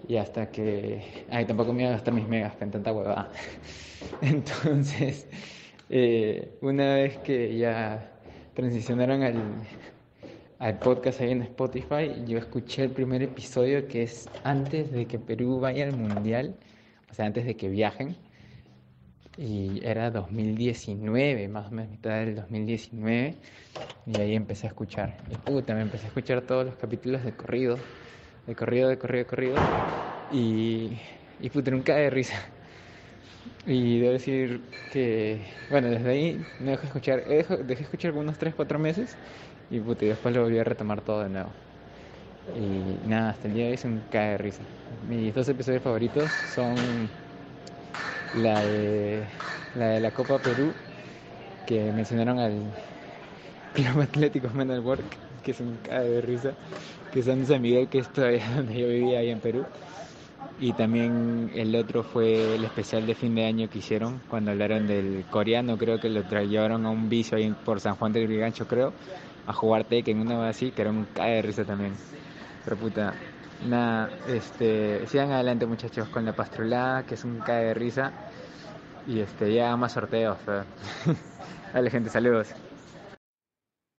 Y 0.07 0.17
hasta 0.17 0.51
que. 0.51 1.25
Ay, 1.31 1.45
tampoco 1.45 1.73
me 1.73 1.83
iba 1.83 1.91
a 1.91 1.95
gastar 1.95 2.15
mis 2.15 2.29
megas 2.29 2.55
en 2.61 2.71
tanta 2.71 2.93
huevada. 2.93 3.31
Entonces, 4.23 5.29
eh, 5.91 6.57
una 6.61 6.95
vez 6.95 7.19
que 7.19 7.57
ya 7.57 8.13
transicionaron 8.55 9.23
al, 9.23 9.43
al 10.61 10.79
podcast 10.79 11.21
ahí 11.21 11.33
en 11.33 11.43
Spotify, 11.43 12.25
yo 12.27 12.39
escuché 12.39 12.85
el 12.85 12.91
primer 12.91 13.23
episodio 13.23 13.89
que 13.89 14.05
es 14.05 14.29
antes 14.45 14.93
de 14.93 15.07
que 15.07 15.19
Perú 15.19 15.59
vaya 15.59 15.85
al 15.85 15.97
Mundial, 15.97 16.55
o 17.11 17.15
sea, 17.15 17.27
antes 17.27 17.45
de 17.45 17.57
que 17.57 17.69
viajen. 17.69 18.17
Y 19.39 19.81
era 19.85 20.11
2019, 20.11 21.47
más 21.49 21.69
o 21.69 21.71
menos 21.71 21.93
mitad 21.93 22.11
del 22.11 22.35
2019. 22.35 23.37
Y 24.07 24.21
ahí 24.21 24.35
empecé 24.35 24.67
a 24.67 24.71
escuchar. 24.71 25.17
Y 25.31 25.37
puta, 25.37 25.75
me 25.75 25.83
empecé 25.83 26.07
a 26.07 26.09
escuchar 26.09 26.43
todos 26.43 26.67
los 26.67 26.75
capítulos 26.75 27.25
de 27.25 27.33
corrido. 27.33 27.79
De 28.49 28.57
corrido, 28.57 28.89
de 28.89 28.99
corrido, 28.99 29.25
de 29.25 29.27
corrido. 29.27 29.57
Y, 30.33 30.99
y 31.41 31.51
puta, 31.51 31.71
nunca 31.71 31.95
de 31.95 32.11
risa. 32.11 32.35
Y 33.67 34.01
debo 34.01 34.13
decir 34.13 34.63
que, 34.93 35.41
bueno, 35.71 35.89
desde 35.89 36.11
ahí 36.11 36.45
no 36.59 36.71
dejé 36.71 36.83
de 36.83 36.87
escuchar, 36.89 37.25
dejé 37.27 37.57
de 37.59 37.75
escuchar 37.75 38.11
algunos 38.11 38.39
3, 38.39 38.55
4 38.55 38.79
meses 38.79 39.19
y 39.71 39.81
puta, 39.81 40.05
y 40.05 40.09
después 40.09 40.35
lo 40.35 40.43
volví 40.43 40.59
a 40.59 40.65
retomar 40.65 41.03
todo 41.03 41.23
de 41.23 41.29
nuevo. 41.29 41.55
Y 42.47 43.01
nada, 43.07 43.31
hasta 43.31 43.49
el 43.49 43.55
día 43.55 43.65
de 43.65 43.71
hoy 43.71 43.75
es 43.75 43.85
un 43.85 44.01
cae 44.11 44.33
de 44.33 44.39
risa. 44.39 44.69
Mis 45.01 45.35
dos 45.35 45.49
episodios 45.49 45.83
favoritos 45.83 46.33
son 46.33 47.11
la 48.33 48.63
de 48.65 49.31
la 49.75 49.87
de 49.89 50.01
la 50.01 50.13
Copa 50.13 50.43
Perú, 50.43 50.77
que 51.67 51.93
mencionaron 51.93 52.39
al 52.39 52.77
Club 53.73 54.01
Atlético 54.01 54.51
Men 54.51 54.71
at 54.71 54.81
Work, 54.81 55.19
que 55.43 55.53
es 55.53 55.61
un 55.61 55.79
cae 55.79 56.09
de 56.09 56.21
risa, 56.23 56.57
que 57.11 57.23
son 57.23 57.41
de 57.41 57.47
San 57.47 57.63
Miguel, 57.63 57.89
que 57.89 57.99
es 57.99 58.13
todavía 58.13 58.51
donde 58.57 58.79
yo 58.79 58.89
vivía 58.89 59.21
ahí 59.21 59.31
en 59.31 59.41
Perú. 59.41 59.69
Y 60.57 60.75
también 60.75 61.51
el 61.55 61.75
otro 61.77 62.03
fue 62.05 62.55
el 62.57 62.65
especial 62.65 63.07
de 63.07 63.15
fin 63.15 63.35
de 63.35 63.47
año 63.47 63.69
que 63.71 63.79
hicieron 63.79 64.21
cuando 64.27 64.51
hablaron 64.53 64.87
del 64.87 65.27
coreano, 65.29 65.79
creo 65.79 66.01
que 66.01 66.09
lo 66.11 66.27
trajeron 66.27 66.87
a 66.87 66.91
un 66.91 67.09
vicio 67.09 67.37
ahí 67.39 67.53
por 67.55 67.81
San 67.81 67.97
Juan 67.97 68.13
del 68.13 68.27
Brigancho, 68.27 68.67
creo, 68.67 68.97
a 69.47 69.53
jugar 69.53 69.85
Tekken, 69.87 70.21
una 70.21 70.39
vez 70.39 70.51
así, 70.57 70.73
que 70.73 70.83
era 70.83 70.91
un 70.91 71.07
cae 71.07 71.37
de 71.37 71.43
risa 71.43 71.65
también. 71.65 72.01
Pero 72.65 72.79
puta, 72.79 73.21
nada, 73.67 74.11
este, 74.29 75.07
sigan 75.07 75.33
adelante 75.33 75.67
muchachos 75.67 76.09
con 76.09 76.25
la 76.25 76.35
pastrulada, 76.35 77.05
que 77.05 77.15
es 77.15 77.25
un 77.25 77.39
cae 77.41 77.67
de 77.67 77.75
risa. 77.75 78.13
Y 79.07 79.21
este, 79.21 79.53
ya 79.55 79.77
más 79.77 79.93
sorteos. 79.93 80.39
Dale 81.73 81.91
gente, 81.91 82.11
saludos. 82.11 82.55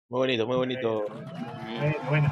Muy 0.09 0.19
bonito, 0.19 0.47
muy 0.47 0.55
bonito. 0.57 1.05
Eh, 1.81 1.95
bueno. 2.09 2.31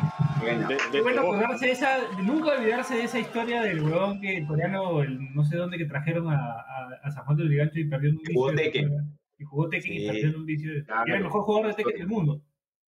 Bueno 1.03 1.21
acordarse 1.21 1.65
de 1.67 1.71
esa, 1.73 1.97
nunca 2.23 2.51
olvidarse 2.57 2.95
de 2.95 3.03
esa 3.03 3.19
historia 3.19 3.61
del 3.61 3.81
huevón 3.83 4.19
que 4.21 4.37
el 4.37 4.47
coreano, 4.47 5.01
el 5.01 5.33
no 5.35 5.43
sé 5.43 5.57
dónde 5.57 5.77
que 5.77 5.85
trajeron 5.85 6.27
a, 6.29 6.35
a, 6.35 6.89
a 7.03 7.11
San 7.11 7.23
Juan 7.25 7.37
del 7.37 7.47
Brigancho 7.49 7.79
y 7.79 7.85
perdió 7.85 8.11
un 8.11 8.19
Jugó 8.33 8.51
vicio. 8.51 8.63
Tekken. 8.63 9.17
Y 9.39 9.43
jugó 9.43 9.69
Tekken 9.69 9.93
y 9.93 10.07
perdió 10.07 10.27
en 10.29 10.35
un 10.35 10.45
vicio. 10.45 10.73
de- 10.73 10.83
Claro. 10.85 11.03
Era 11.05 11.17
el 11.17 11.23
mejor 11.23 11.41
jugador 11.43 11.67
de 11.67 11.73
Tekken 11.75 11.97
del 11.97 12.07
mundo. 12.07 12.41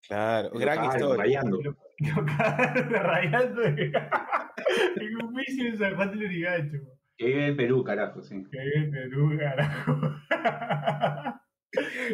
Claro, 0.08 0.50
gran 0.52 0.78
claro, 0.80 0.94
historia. 0.96 1.24
rayando. 1.24 1.60
De 2.89 3.00
rayando 3.00 3.64
en 3.66 5.22
un 5.22 5.34
vicio 5.34 5.68
en 5.68 5.78
San 5.78 5.95
Juan 5.95 6.12
del 6.12 6.28
Brigancho. 6.28 6.78
Que 7.18 7.26
vive 7.26 7.47
en 7.47 7.58
Perú, 7.58 7.84
carajo, 7.84 8.24
sí. 8.24 8.43
Que 8.50 8.80
en 8.80 8.91
Perú, 8.91 9.38
carajo. 9.38 10.00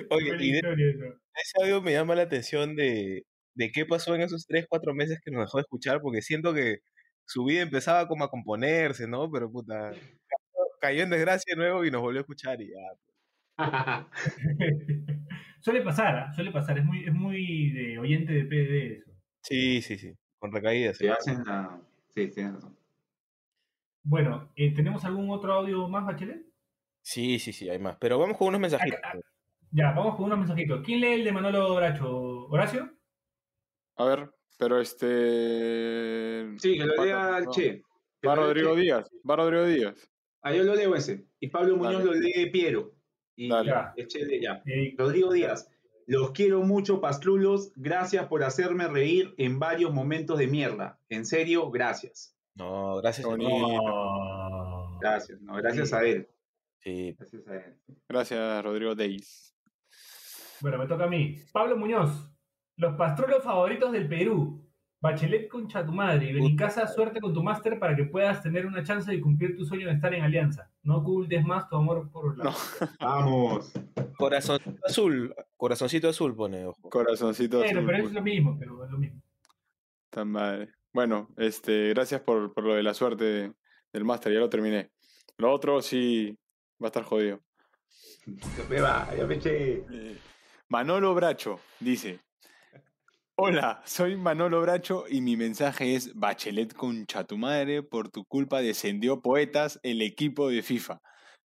Oye, 0.10 0.36
y 0.40 0.52
de 0.54 0.60
eso. 0.60 1.06
ese 1.36 1.62
audio 1.62 1.82
me 1.82 1.94
llama 1.94 2.16
la 2.16 2.24
atención 2.24 2.76
de, 2.76 3.26
de 3.54 3.72
qué 3.72 3.86
pasó 3.86 4.16
en 4.16 4.22
esos 4.22 4.48
3, 4.48 4.66
4 4.68 4.94
meses 4.96 5.20
que 5.24 5.32
nos 5.32 5.46
dejó 5.46 5.60
de 5.60 5.62
escuchar, 5.62 6.02
porque 6.02 6.24
siento 6.24 6.54
que 6.54 6.80
su 7.26 7.46
vida 7.46 7.62
empezaba 7.62 8.08
como 8.08 8.24
a 8.24 8.30
componerse, 8.30 9.08
¿no? 9.08 9.32
Pero 9.32 9.52
puta, 9.52 9.92
cayó, 10.82 11.04
en 11.04 11.12
desgracia 11.12 11.56
de 11.56 11.58
nuevo 11.58 11.86
y 11.86 11.92
nos 11.92 12.02
volvió 12.02 12.20
a 12.20 12.22
escuchar 12.22 12.60
y 12.62 12.72
ya. 12.72 14.08
suele 15.62 15.82
pasar, 15.82 16.34
suele 16.34 16.52
pasar. 16.52 16.80
Es 16.80 16.86
muy, 16.86 17.06
es 17.06 17.14
muy 17.14 17.72
de 17.72 18.00
oyente 18.00 18.34
de 18.34 18.46
PDD 18.46 19.02
eso. 19.02 19.15
Sí, 19.48 19.82
sí, 19.82 19.98
sí, 19.98 20.12
con 20.40 20.52
recaídas. 20.52 20.98
Se 20.98 21.10
hacen 21.10 21.44
la... 21.46 21.80
Sí, 22.16 22.28
tienes 22.30 22.56
razón. 22.56 22.76
Bueno, 24.04 24.52
eh, 24.56 24.74
¿tenemos 24.74 25.06
algún 25.06 25.30
otro 25.30 25.54
audio 25.54 25.88
más, 25.88 26.04
Bachelet? 26.06 26.44
Sí, 27.04 27.38
sí, 27.38 27.54
sí, 27.54 27.70
hay 27.70 27.78
más. 27.78 27.98
Pero 27.98 28.18
vamos 28.18 28.38
con 28.38 28.48
unos 28.48 28.60
mensajitos. 28.62 29.00
Ya, 29.72 29.92
vamos 29.92 30.16
con 30.16 30.26
unos 30.26 30.40
mensajitos. 30.40 30.82
¿Quién 30.84 31.02
lee 31.02 31.14
el 31.14 31.24
de 31.24 31.32
Manolo 31.32 31.76
Bracho? 31.76 32.48
¿Horacio? 32.48 32.92
A 33.98 34.06
ver, 34.06 34.32
pero 34.58 34.80
este. 34.82 36.58
Sí, 36.58 36.78
que 36.78 36.86
lo 36.86 36.96
Pato, 36.96 37.06
lea 37.06 37.38
el 37.38 37.46
no. 37.46 37.52
Che. 37.52 37.84
Va 38.28 38.36
Rodrigo 38.36 38.74
Che. 38.74 38.82
Díaz. 38.82 39.10
Va 39.30 39.36
Rodrigo 39.36 39.66
Díaz. 39.66 40.10
Ah, 40.42 40.54
yo 40.54 40.64
lo 40.64 40.74
leo 40.76 40.96
ese. 40.96 41.26
Y 41.40 41.48
Pablo 41.50 41.78
Muñoz 41.78 42.04
Dale. 42.04 42.06
lo 42.06 42.14
lee 42.14 42.50
Piero. 42.50 42.96
Y 43.36 43.50
Dale. 43.50 43.70
Ya. 43.70 43.94
el 43.96 44.08
Che 44.08 44.26
de 44.26 44.42
ya. 44.42 44.64
Eh, 44.66 44.96
Rodrigo 44.98 45.32
Díaz. 45.32 45.70
Los 46.08 46.32
quiero 46.32 46.62
mucho, 46.62 47.02
pastrulos. 47.02 47.72
Gracias 47.76 48.28
por 48.28 48.44
hacerme 48.44 48.88
reír 48.88 49.34
en 49.38 49.58
varios 49.60 49.92
momentos 49.94 50.38
de 50.38 50.48
mierda. 50.48 51.00
En 51.10 51.26
serio, 51.26 51.72
gracias. 51.72 52.38
No, 52.56 52.98
gracias 52.98 53.26
a 53.26 53.30
oh. 53.32 54.98
Gracias, 55.02 55.42
no, 55.42 55.56
gracias 55.56 55.90
Sí. 55.90 55.96
a 55.96 56.04
él. 56.04 56.30
Sí, 56.80 57.16
Gracias 57.18 57.48
a 57.48 57.56
él. 57.56 57.78
Gracias, 58.08 58.64
Rodrigo 58.64 58.96
Díaz. 58.96 59.56
Bueno, 60.62 60.78
me 60.78 60.88
toca 60.88 61.06
a 61.06 61.10
mí. 61.10 61.38
Pablo 61.52 61.76
Muñoz. 61.76 62.32
Los 62.78 62.96
pastrulos 62.96 63.44
favoritos 63.44 63.92
del 63.92 64.08
Perú. 64.08 64.62
Bachelet 65.02 65.48
concha 65.50 65.86
tu 65.86 65.92
madre. 65.92 66.32
Ven 66.34 66.44
en 66.46 66.56
casa, 66.56 66.88
suerte 66.88 67.20
con 67.20 67.34
tu 67.34 67.44
máster 67.44 67.80
para 67.80 67.96
que 67.96 68.06
puedas 68.06 68.42
tener 68.42 68.66
una 68.66 68.84
chance 68.84 69.10
de 69.12 69.20
cumplir 69.22 69.56
tu 69.58 69.66
sueño 69.66 69.88
de 69.88 69.94
estar 69.94 70.14
en 70.14 70.24
Alianza. 70.24 70.72
No 70.86 70.98
ocultes 70.98 71.44
más 71.44 71.68
tu 71.68 71.76
amor 71.76 72.10
por 72.12 72.38
la... 72.38 72.46
No. 72.46 72.54
Vamos. 73.00 73.74
Corazoncito 74.18 74.80
azul, 74.86 75.36
corazoncito 75.58 76.08
azul 76.08 76.36
pone, 76.36 76.66
ojo. 76.66 76.90
Corazoncito 76.90 77.60
Pero, 77.60 77.80
azul, 77.80 77.86
pero 77.88 78.08
es 78.08 78.14
lo 78.14 78.22
mismo, 78.22 78.58
pero 78.58 78.86
es 78.86 78.92
lo 78.92 78.98
mismo. 78.98 79.22
Tan 80.12 80.30
madre. 80.30 80.70
Bueno, 80.94 81.30
este, 81.38 81.90
gracias 81.90 82.22
por, 82.22 82.54
por 82.54 82.64
lo 82.64 82.76
de 82.76 82.84
la 82.84 82.94
suerte 82.94 83.52
del 83.92 84.06
máster, 84.06 84.32
ya 84.32 84.40
lo 84.40 84.50
terminé. 84.50 84.92
Lo 85.38 85.52
otro 85.52 85.82
sí 85.82 86.38
va 86.82 86.88
a 86.88 86.90
estar 86.90 87.04
jodido. 87.04 87.42
Ya 88.26 88.70
me 88.70 88.82
va, 88.82 89.14
ya 89.16 89.26
me 89.26 89.36
eché. 89.36 89.86
Eh, 89.92 90.18
Manolo 90.70 91.14
Bracho 91.14 91.60
dice: 91.80 92.20
Hola, 93.38 93.82
soy 93.86 94.16
Manolo 94.16 94.62
Bracho 94.62 95.04
y 95.10 95.20
mi 95.20 95.36
mensaje 95.36 95.96
es: 95.96 96.16
Bachelet 96.16 96.74
concha 96.74 97.26
tu 97.26 97.38
madre, 97.38 97.84
por 97.84 98.08
tu 98.08 98.24
culpa 98.24 98.62
descendió 98.62 99.22
Poetas, 99.22 99.78
el 99.84 100.02
equipo 100.02 100.48
de 100.48 100.62
FIFA. 100.62 101.02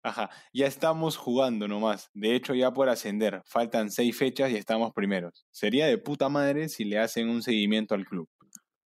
Ajá, 0.03 0.29
ya 0.53 0.67
estamos 0.67 1.17
jugando 1.17 1.67
nomás. 1.67 2.11
De 2.13 2.35
hecho, 2.35 2.53
ya 2.53 2.71
por 2.71 2.87
ascender. 2.87 3.41
Faltan 3.45 3.89
seis 3.89 4.15
fechas 4.15 4.51
y 4.51 4.57
estamos 4.57 4.93
primeros. 4.93 5.47
Sería 5.49 5.87
de 5.87 5.97
puta 5.97 6.29
madre 6.29 6.69
si 6.69 6.85
le 6.85 6.99
hacen 6.99 7.29
un 7.29 7.41
seguimiento 7.41 7.95
al 7.95 8.05
club. 8.05 8.29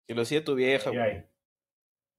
Que 0.07 0.15
lo 0.15 0.21
hacía 0.21 0.45
tu 0.45 0.55
vieja. 0.55 0.89
Ay, 0.91 0.97
ay. 0.97 1.25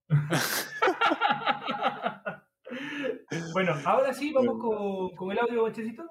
bueno, 3.53 3.73
ahora 3.83 4.13
sí, 4.13 4.31
vamos 4.31 4.61
con, 4.61 5.15
con 5.15 5.31
el 5.31 5.39
audio, 5.39 5.63
Bachecito. 5.63 6.03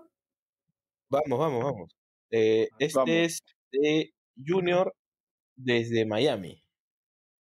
Vamos, 1.08 1.38
vamos, 1.38 1.64
vamos. 1.64 1.96
Eh, 2.32 2.66
este 2.80 2.98
Vamos. 2.98 3.14
es 3.14 3.38
de 3.70 4.12
Junior 4.44 4.94
desde 5.54 6.04
Miami. 6.06 6.62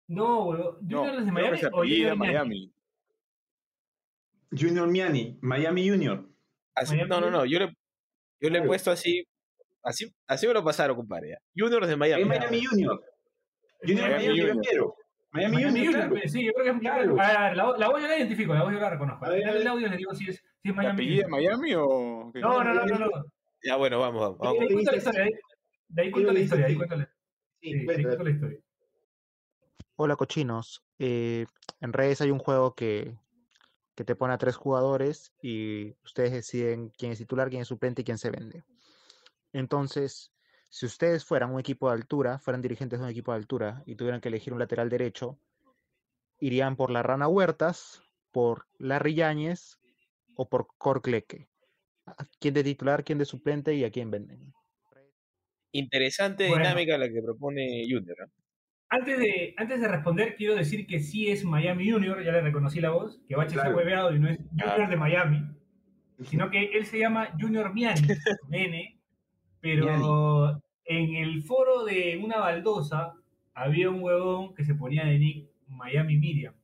No. 0.09 0.53
No, 0.53 0.73
¿Junior 0.81 1.17
desde 1.19 1.33
Miami 1.33 1.59
se 1.59 1.67
o 1.67 1.71
Junior 1.79 2.17
Miami? 2.17 2.35
Miami. 2.37 2.75
Junior 4.51 4.87
Miami, 4.89 5.39
Miami 5.43 5.89
Junior. 5.89 6.29
Así- 6.75 6.95
Miami 6.95 7.11
no, 7.11 7.21
no, 7.21 7.31
no, 7.31 7.45
yo 7.45 7.59
le, 7.59 7.75
yo 8.41 8.51
le 8.51 8.59
he 8.59 8.63
puesto 8.63 8.91
así, 8.91 9.25
así, 9.83 10.13
así 10.27 10.47
me 10.47 10.55
lo 10.55 10.63
pasaron, 10.63 10.97
compadre. 10.97 11.31
ya. 11.31 11.39
Junior 11.57 11.83
desde 11.83 11.97
Miami. 11.97 12.23
Es 12.23 12.29
Miami 12.29 12.65
Junior. 12.65 13.03
Junior 13.83 14.09
Miami 14.11 14.27
Miami, 14.29 14.41
Junior. 14.41 14.95
Miami, 15.33 15.55
Miami 15.57 15.73
Junior, 15.87 15.93
Junior, 15.93 16.11
claro. 16.13 16.29
sí, 16.29 16.45
yo 16.45 16.53
creo 16.53 16.65
que 16.65 16.71
es 16.71 16.79
Claro. 16.79 17.21
A 17.21 17.49
ver, 17.49 17.57
la, 17.57 17.77
la 17.77 17.89
voz 17.89 18.01
yo 18.01 18.07
la 18.09 18.17
identifico, 18.17 18.55
la 18.55 18.63
voz 18.63 18.73
yo 18.73 18.79
la 18.79 18.91
reconozco. 18.91 19.27
Ver, 19.27 19.45
del 19.45 19.55
ver. 19.59 19.69
audio 19.69 19.89
le 19.89 19.97
digo 19.97 20.15
si 20.15 20.29
es, 20.29 20.37
si 20.37 20.43
es 20.43 20.47
¿Se 20.63 20.73
Miami. 20.73 21.05
Junior. 21.09 21.31
Miami 21.31 21.75
o? 21.75 22.31
No, 22.35 22.63
no, 22.65 22.75
no, 22.75 22.85
no, 22.85 22.99
no. 22.99 23.09
Ya, 23.65 23.77
bueno, 23.77 23.99
vamos, 23.99 24.39
vamos. 24.39 24.57
vamos. 24.59 24.85
De 25.89 26.03
ahí 26.03 26.11
cuento 26.11 26.33
la 26.33 26.41
historia, 26.41 26.67
de 26.67 26.73
ahí- 26.73 26.79
la 26.79 26.85
historia, 26.85 27.15
sí. 27.61 27.71
Sí, 27.71 27.91
ahí 27.91 28.03
la. 28.03 28.59
Hola 29.97 30.17
cochinos, 30.17 30.83
Eh, 30.99 31.47
en 31.81 31.93
redes 31.93 32.21
hay 32.21 32.31
un 32.31 32.39
juego 32.39 32.75
que, 32.75 33.17
que 33.95 34.05
te 34.05 34.15
pone 34.17 34.33
a 34.35 34.39
tres 34.39 34.57
jugadores 34.57 35.33
y 35.43 35.97
ustedes 36.05 36.33
deciden 36.33 36.91
quién 36.97 37.13
es 37.13 37.19
titular, 37.19 37.49
quién 37.51 37.63
es 37.63 37.69
suplente 37.69 38.03
y 38.03 38.05
quién 38.05 38.19
se 38.19 38.31
vende. 38.31 38.65
Entonces, 39.53 40.33
si 40.69 40.87
ustedes 40.87 41.25
fueran 41.25 41.53
un 41.53 41.61
equipo 41.61 41.89
de 41.89 41.95
altura, 41.95 42.39
fueran 42.39 42.63
dirigentes 42.63 42.99
de 42.99 43.05
un 43.05 43.11
equipo 43.11 43.33
de 43.33 43.39
altura 43.39 43.83
y 43.87 43.97
tuvieran 43.97 44.21
que 44.21 44.29
elegir 44.29 44.53
un 44.53 44.59
lateral 44.59 44.89
derecho, 44.89 45.39
irían 46.39 46.77
por 46.77 46.91
la 46.91 47.03
Rana 47.03 47.29
Huertas, 47.29 48.03
por 48.33 48.67
Larry 48.79 49.15
Yáñez 49.15 49.79
o 50.37 50.49
por 50.49 50.67
Corcleque. 50.79 51.49
¿A 52.07 52.25
¿Quién 52.41 52.55
de 52.55 52.65
titular, 52.65 53.05
quién 53.05 53.19
de 53.19 53.25
suplente 53.25 53.75
y 53.75 53.85
a 53.85 53.91
quién 53.91 54.11
venden? 54.11 54.53
Interesante 55.75 56.49
Bueno. 56.49 56.65
dinámica 56.65 56.97
la 56.99 57.09
que 57.09 57.21
propone 57.21 57.83
Junior. 57.89 58.17
Antes 58.89 59.19
de, 59.19 59.55
antes 59.57 59.81
de 59.81 59.89
responder, 59.89 60.37
quiero 60.37 60.55
decir 60.55 60.87
que 60.87 61.01
sí 61.01 61.29
es 61.29 61.45
Miami 61.45 61.91
Junior, 61.91 62.23
ya 62.23 62.31
le 62.31 62.43
reconocí 62.43 62.81
la 62.81 62.91
voz, 62.91 63.21
que 63.27 63.35
Bache 63.35 63.55
se 63.55 63.59
ha 63.59 63.63
Claro. 63.63 63.77
hueveado 63.77 64.15
y 64.15 64.21
no 64.21 64.29
es 64.29 64.39
Junior 64.51 64.89
de 64.89 64.97
Miami, 64.97 65.43
sino 66.23 66.49
que 66.51 66.67
él 66.67 66.87
se 66.87 67.01
llama 67.01 67.31
Junior 67.41 67.75
Miani, 67.75 68.01
N, 68.53 69.01
pero 69.61 70.63
en 70.85 71.15
el 71.17 71.43
foro 71.43 71.85
de 71.85 72.21
una 72.23 72.39
baldosa 72.39 73.15
había 73.53 73.91
un 73.91 74.01
huevón 74.03 74.55
que 74.55 74.65
se 74.65 74.75
ponía 74.77 75.05
de 75.07 75.19
nick 75.19 75.51
Miami 75.67 76.17
Miriam. 76.19 76.55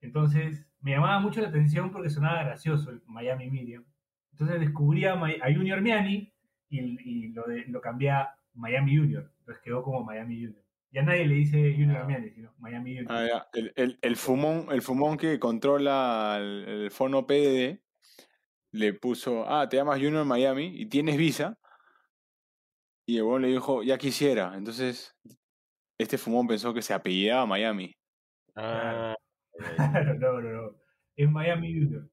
Entonces 0.00 0.66
me 0.80 0.92
llamaba 0.92 1.20
mucho 1.20 1.40
la 1.42 1.48
atención 1.48 1.90
porque 1.92 2.08
sonaba 2.10 2.42
gracioso 2.44 2.90
el 2.90 3.02
Miami 3.06 3.50
Miriam. 3.50 3.84
Entonces 4.32 4.60
descubrí 4.60 5.04
a 5.04 5.18
Junior 5.54 5.80
Miani 5.82 6.31
y, 6.72 6.98
y 7.04 7.28
lo, 7.28 7.44
de- 7.44 7.66
lo 7.66 7.80
cambié 7.80 8.10
a 8.10 8.34
Miami 8.54 8.96
Junior. 8.96 9.30
Entonces 9.40 9.62
quedó 9.62 9.82
como 9.82 10.04
Miami 10.04 10.34
Junior. 10.36 10.62
Ya 10.90 11.02
nadie 11.02 11.26
le 11.26 11.34
dice 11.36 11.72
Junior 11.72 12.06
Miani, 12.06 12.30
sino 12.30 12.52
Miami 12.58 12.96
Junior. 12.96 13.12
Ah, 13.12 13.26
ya. 13.26 13.46
El, 13.54 13.72
el, 13.76 13.98
el 14.02 14.16
fumón, 14.16 14.66
el 14.70 14.82
fumón 14.82 15.16
que 15.16 15.38
controla 15.38 16.36
el, 16.38 16.64
el 16.68 16.90
fono 16.90 17.26
PDD 17.26 17.80
le 18.72 18.94
puso, 18.94 19.44
ah, 19.48 19.68
te 19.68 19.76
llamas 19.78 20.00
Junior 20.00 20.24
Miami 20.24 20.72
y 20.74 20.86
tienes 20.86 21.16
visa. 21.16 21.58
Y 23.06 23.18
el 23.18 23.42
le 23.42 23.48
dijo, 23.48 23.82
ya 23.82 23.98
quisiera. 23.98 24.54
Entonces, 24.56 25.16
este 25.98 26.18
fumón 26.18 26.46
pensó 26.46 26.74
que 26.74 26.82
se 26.82 26.94
apellidaba 26.94 27.46
Miami. 27.46 27.94
Ah, 28.56 29.14
no, 30.18 30.40
no, 30.40 30.42
no. 30.42 30.76
Es 31.16 31.30
Miami 31.30 31.74
Junior. 31.74 32.11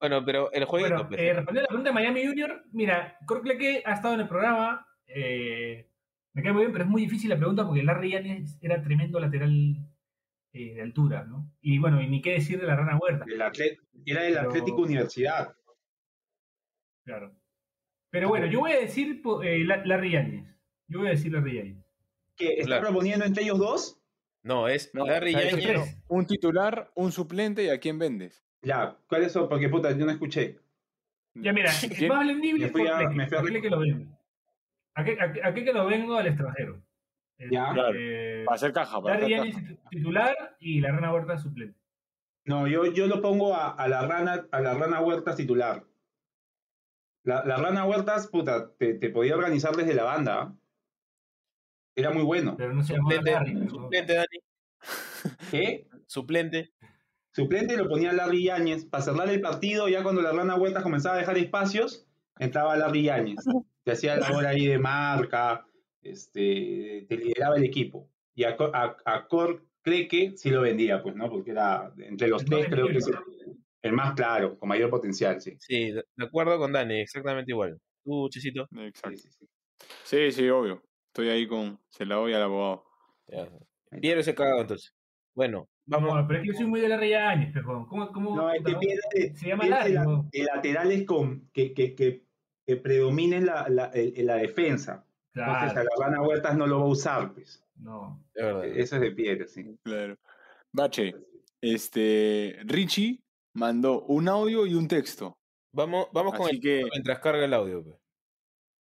Bueno, 0.00 0.24
pero 0.24 0.52
el 0.52 0.64
jueguito. 0.64 1.04
Bueno, 1.04 1.16
eh, 1.16 1.32
respondiendo 1.32 1.60
a 1.60 1.62
la 1.62 1.68
pregunta 1.68 1.90
de 1.90 1.94
Miami 1.94 2.26
Junior, 2.26 2.64
mira, 2.72 3.18
que 3.58 3.82
ha 3.84 3.94
estado 3.94 4.14
en 4.14 4.20
el 4.20 4.28
programa, 4.28 4.86
eh, 5.06 5.90
me 6.34 6.42
cae 6.42 6.52
muy 6.52 6.62
bien, 6.62 6.72
pero 6.72 6.84
es 6.84 6.90
muy 6.90 7.02
difícil 7.02 7.30
la 7.30 7.38
pregunta 7.38 7.64
porque 7.66 7.82
Larry 7.82 8.10
Yanes 8.12 8.58
era 8.60 8.82
tremendo 8.82 9.18
lateral 9.18 9.76
eh, 10.52 10.74
de 10.74 10.82
altura, 10.82 11.24
¿no? 11.24 11.50
Y 11.60 11.78
bueno, 11.78 12.00
y 12.02 12.08
ni 12.08 12.20
qué 12.20 12.32
decir 12.32 12.60
de 12.60 12.66
la 12.66 12.76
rana 12.76 12.98
huerta. 13.00 13.24
El 13.26 13.40
atlet- 13.40 13.78
era 14.04 14.22
del 14.22 14.34
Pero- 14.34 14.48
Atlético 14.50 14.82
Universidad. 14.82 15.54
Claro. 17.04 17.34
Pero 18.10 18.28
bueno, 18.28 18.46
yo 18.46 18.60
voy 18.60 18.72
a 18.72 18.80
decir 18.80 19.22
eh, 19.42 19.64
La- 19.64 19.84
Larry 19.84 20.12
Yanes. 20.12 20.56
Yo 20.88 20.98
voy 21.00 21.08
a 21.08 21.10
decir 21.12 21.32
Larry 21.32 21.56
Yanes. 21.56 21.84
¿Qué? 22.36 22.54
¿Está 22.54 22.66
Claro. 22.66 22.82
proponiendo 22.88 23.24
entre 23.24 23.42
ellos 23.44 23.58
dos? 23.58 24.02
No, 24.42 24.68
es 24.68 24.94
No, 24.94 25.06
Larry. 25.06 25.32
Yáñez. 25.32 26.02
Un 26.08 26.26
titular, 26.26 26.90
un 26.94 27.10
suplente 27.12 27.64
y 27.64 27.68
a 27.68 27.80
quién 27.80 27.98
vendes. 27.98 28.45
Ya, 28.62 28.96
¿cuáles 29.08 29.32
son? 29.32 29.48
Porque 29.48 29.68
puta, 29.68 29.90
yo 29.92 30.04
no 30.04 30.12
escuché. 30.12 30.58
Ya 31.34 31.52
mira, 31.52 31.70
¿Quién? 31.96 32.08
más 32.08 32.26
vendible 32.26 32.60
Me 32.60 32.66
es 32.66 32.72
fui 32.72 32.86
a- 32.86 32.98
por 32.98 33.14
me 33.14 33.26
fui 33.26 33.38
a- 33.38 33.42
Fleck, 33.42 33.62
que 33.62 33.70
lo 33.70 33.78
vendo. 33.80 34.16
¿A 34.94 35.04
qué, 35.04 35.18
a, 35.20 35.32
qué- 35.32 35.42
a 35.44 35.54
qué 35.54 35.64
que 35.64 35.72
lo 35.72 35.86
vengo 35.86 36.16
al 36.16 36.26
extranjero? 36.26 36.82
Ya. 37.50 37.72
Claro. 37.74 37.92
eh, 37.94 38.44
Para 38.46 38.54
hacer 38.56 38.72
caja, 38.72 39.00
para 39.02 39.18
Larry 39.20 39.34
hacer 39.50 39.78
titular 39.90 40.56
y 40.58 40.80
la 40.80 40.92
rana 40.92 41.12
huerta 41.12 41.36
suplente. 41.36 41.78
No, 42.46 42.66
yo, 42.66 42.86
yo 42.86 43.06
lo 43.08 43.20
pongo 43.20 43.54
a, 43.54 43.70
a 43.72 43.88
la 43.88 44.06
rana, 44.06 44.46
a 44.52 44.60
la 44.60 44.72
rana 44.74 45.00
Huertas 45.00 45.36
titular. 45.36 45.84
La, 47.24 47.44
la 47.44 47.56
rana 47.56 47.84
Huertas, 47.84 48.28
puta, 48.28 48.70
te, 48.78 48.94
te 48.94 49.10
podía 49.10 49.34
organizar 49.34 49.74
desde 49.74 49.94
la 49.94 50.04
banda. 50.04 50.54
Era 51.96 52.10
muy 52.12 52.22
bueno. 52.22 52.54
Pero 52.56 52.72
no 52.72 52.84
se 52.84 52.94
Suplente, 52.94 53.32
suplente, 53.68 54.14
Dani. 54.14 54.38
¿Qué? 55.50 55.88
Suplente. 56.06 56.72
Suplente 57.36 57.76
lo 57.76 57.86
ponía 57.86 58.14
Larry 58.14 58.44
Yáñez. 58.44 58.86
Para 58.86 59.04
cerrar 59.04 59.28
el 59.28 59.42
partido, 59.42 59.90
ya 59.90 60.02
cuando 60.02 60.22
la 60.22 60.32
rana 60.32 60.56
Huertas 60.56 60.82
comenzaba 60.82 61.16
a 61.16 61.18
dejar 61.18 61.36
espacios, 61.36 62.06
entraba 62.38 62.78
Larry 62.78 63.02
Yáñez. 63.02 63.36
Te 63.84 63.92
hacía 63.92 64.16
la 64.16 64.34
hora 64.34 64.48
ahí 64.48 64.66
de 64.66 64.78
marca, 64.78 65.66
este, 66.00 67.04
te 67.06 67.16
lideraba 67.18 67.56
el 67.56 67.64
equipo. 67.64 68.10
Y 68.34 68.44
a, 68.44 68.56
a, 68.58 68.96
a 69.04 69.28
Cor 69.28 69.66
Creque 69.82 70.32
sí 70.34 70.48
lo 70.48 70.62
vendía, 70.62 71.02
pues, 71.02 71.14
¿no? 71.14 71.28
Porque 71.28 71.50
era, 71.50 71.92
entre 71.98 72.28
los 72.28 72.42
tres, 72.42 72.68
creo 72.70 72.86
que 72.88 72.96
es 72.96 73.10
el, 73.82 73.92
más 73.92 74.14
claro, 74.14 74.58
con 74.58 74.70
mayor 74.70 74.88
potencial, 74.88 75.38
sí. 75.38 75.56
Sí, 75.58 75.92
de 75.92 76.24
acuerdo 76.24 76.58
con 76.58 76.72
Dani, 76.72 77.00
exactamente 77.00 77.52
igual. 77.52 77.78
Tú, 78.02 78.30
Chisito. 78.30 78.66
Exacto. 78.78 79.18
Sí, 79.18 79.28
sí, 79.28 79.36
sí. 79.38 79.46
Sí, 80.04 80.32
sí, 80.32 80.48
obvio. 80.48 80.82
Estoy 81.08 81.28
ahí 81.28 81.46
con. 81.46 81.78
Se 81.90 82.06
la 82.06 82.14
doy 82.14 82.32
al 82.32 82.42
abogado. 82.44 82.84
Ya. 83.28 83.46
Piero 84.00 84.20
ese 84.20 84.34
cagado 84.34 84.62
entonces. 84.62 84.94
Bueno, 85.34 85.68
vamos. 85.86 86.14
No, 86.14 86.26
pero 86.26 86.40
es 86.40 86.42
que 86.46 86.52
yo 86.52 86.58
soy 86.58 86.66
muy 86.66 86.80
de 86.80 86.88
Larry 86.88 87.10
Yanes, 87.10 87.52
pejón. 87.52 87.86
¿Cómo, 87.86 88.12
cómo, 88.12 88.36
No, 88.36 88.50
es 88.52 88.62
que 88.64 88.74
pierde, 88.76 89.34
Se 89.34 89.48
llama 89.48 89.66
Larry, 89.66 89.92
la- 89.94 90.24
laterales 90.54 91.04
con, 91.04 91.48
que, 91.52 91.72
que, 91.72 91.94
que, 91.94 92.24
que 92.66 92.76
predominen 92.76 93.46
la, 93.46 93.68
la, 93.68 93.86
el- 93.86 94.26
la 94.26 94.36
defensa. 94.36 95.04
Entonces 95.34 95.70
a 95.70 95.72
Claro. 95.72 95.88
la 95.98 96.06
rana 96.06 96.22
Huertas 96.22 96.56
no 96.56 96.66
lo 96.66 96.78
va 96.80 96.84
a 96.86 96.88
usar, 96.88 97.32
pues. 97.34 97.62
No. 97.76 98.22
Es 98.34 98.42
verdad. 98.44 98.64
Eso 98.66 98.96
es 98.96 99.02
de 99.02 99.10
piedra, 99.12 99.46
sí. 99.46 99.76
Claro. 99.82 100.16
Bache, 100.72 101.14
este. 101.60 102.58
Richie 102.64 103.22
mandó 103.54 104.02
un 104.02 104.28
audio 104.28 104.66
y 104.66 104.74
un 104.74 104.88
texto. 104.88 105.36
Vamos, 105.72 106.08
vamos 106.12 106.34
con 106.34 106.48
el 106.48 106.60
que- 106.60 106.86
mientras 106.90 107.18
carga 107.18 107.44
el 107.44 107.52
audio. 107.54 107.82
pues. 107.84 107.96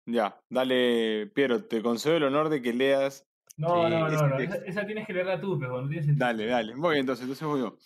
Ya, 0.07 0.39
dale, 0.51 1.27
Piero, 1.35 1.65
te 1.65 1.81
concedo 1.83 2.17
el 2.19 2.25
honor 2.25 2.51
de 2.51 2.61
que 2.63 2.73
leas. 2.73 3.27
No, 3.57 3.87
eh, 3.87 3.91
no, 3.91 4.09
no, 4.09 4.29
no. 4.29 4.39
Esa, 4.39 4.57
esa 4.67 4.87
tienes 4.87 5.07
que 5.07 5.13
leerla 5.13 5.41
tú, 5.41 5.59
pejón. 5.59 5.85
No 5.85 5.89
tiene 5.89 6.03
sentido. 6.05 6.27
Dale, 6.27 6.47
dale. 6.47 6.75
Voy 6.77 6.99
entonces, 6.99 7.23
entonces 7.25 7.47
voy 7.47 7.61
yo. 7.61 7.77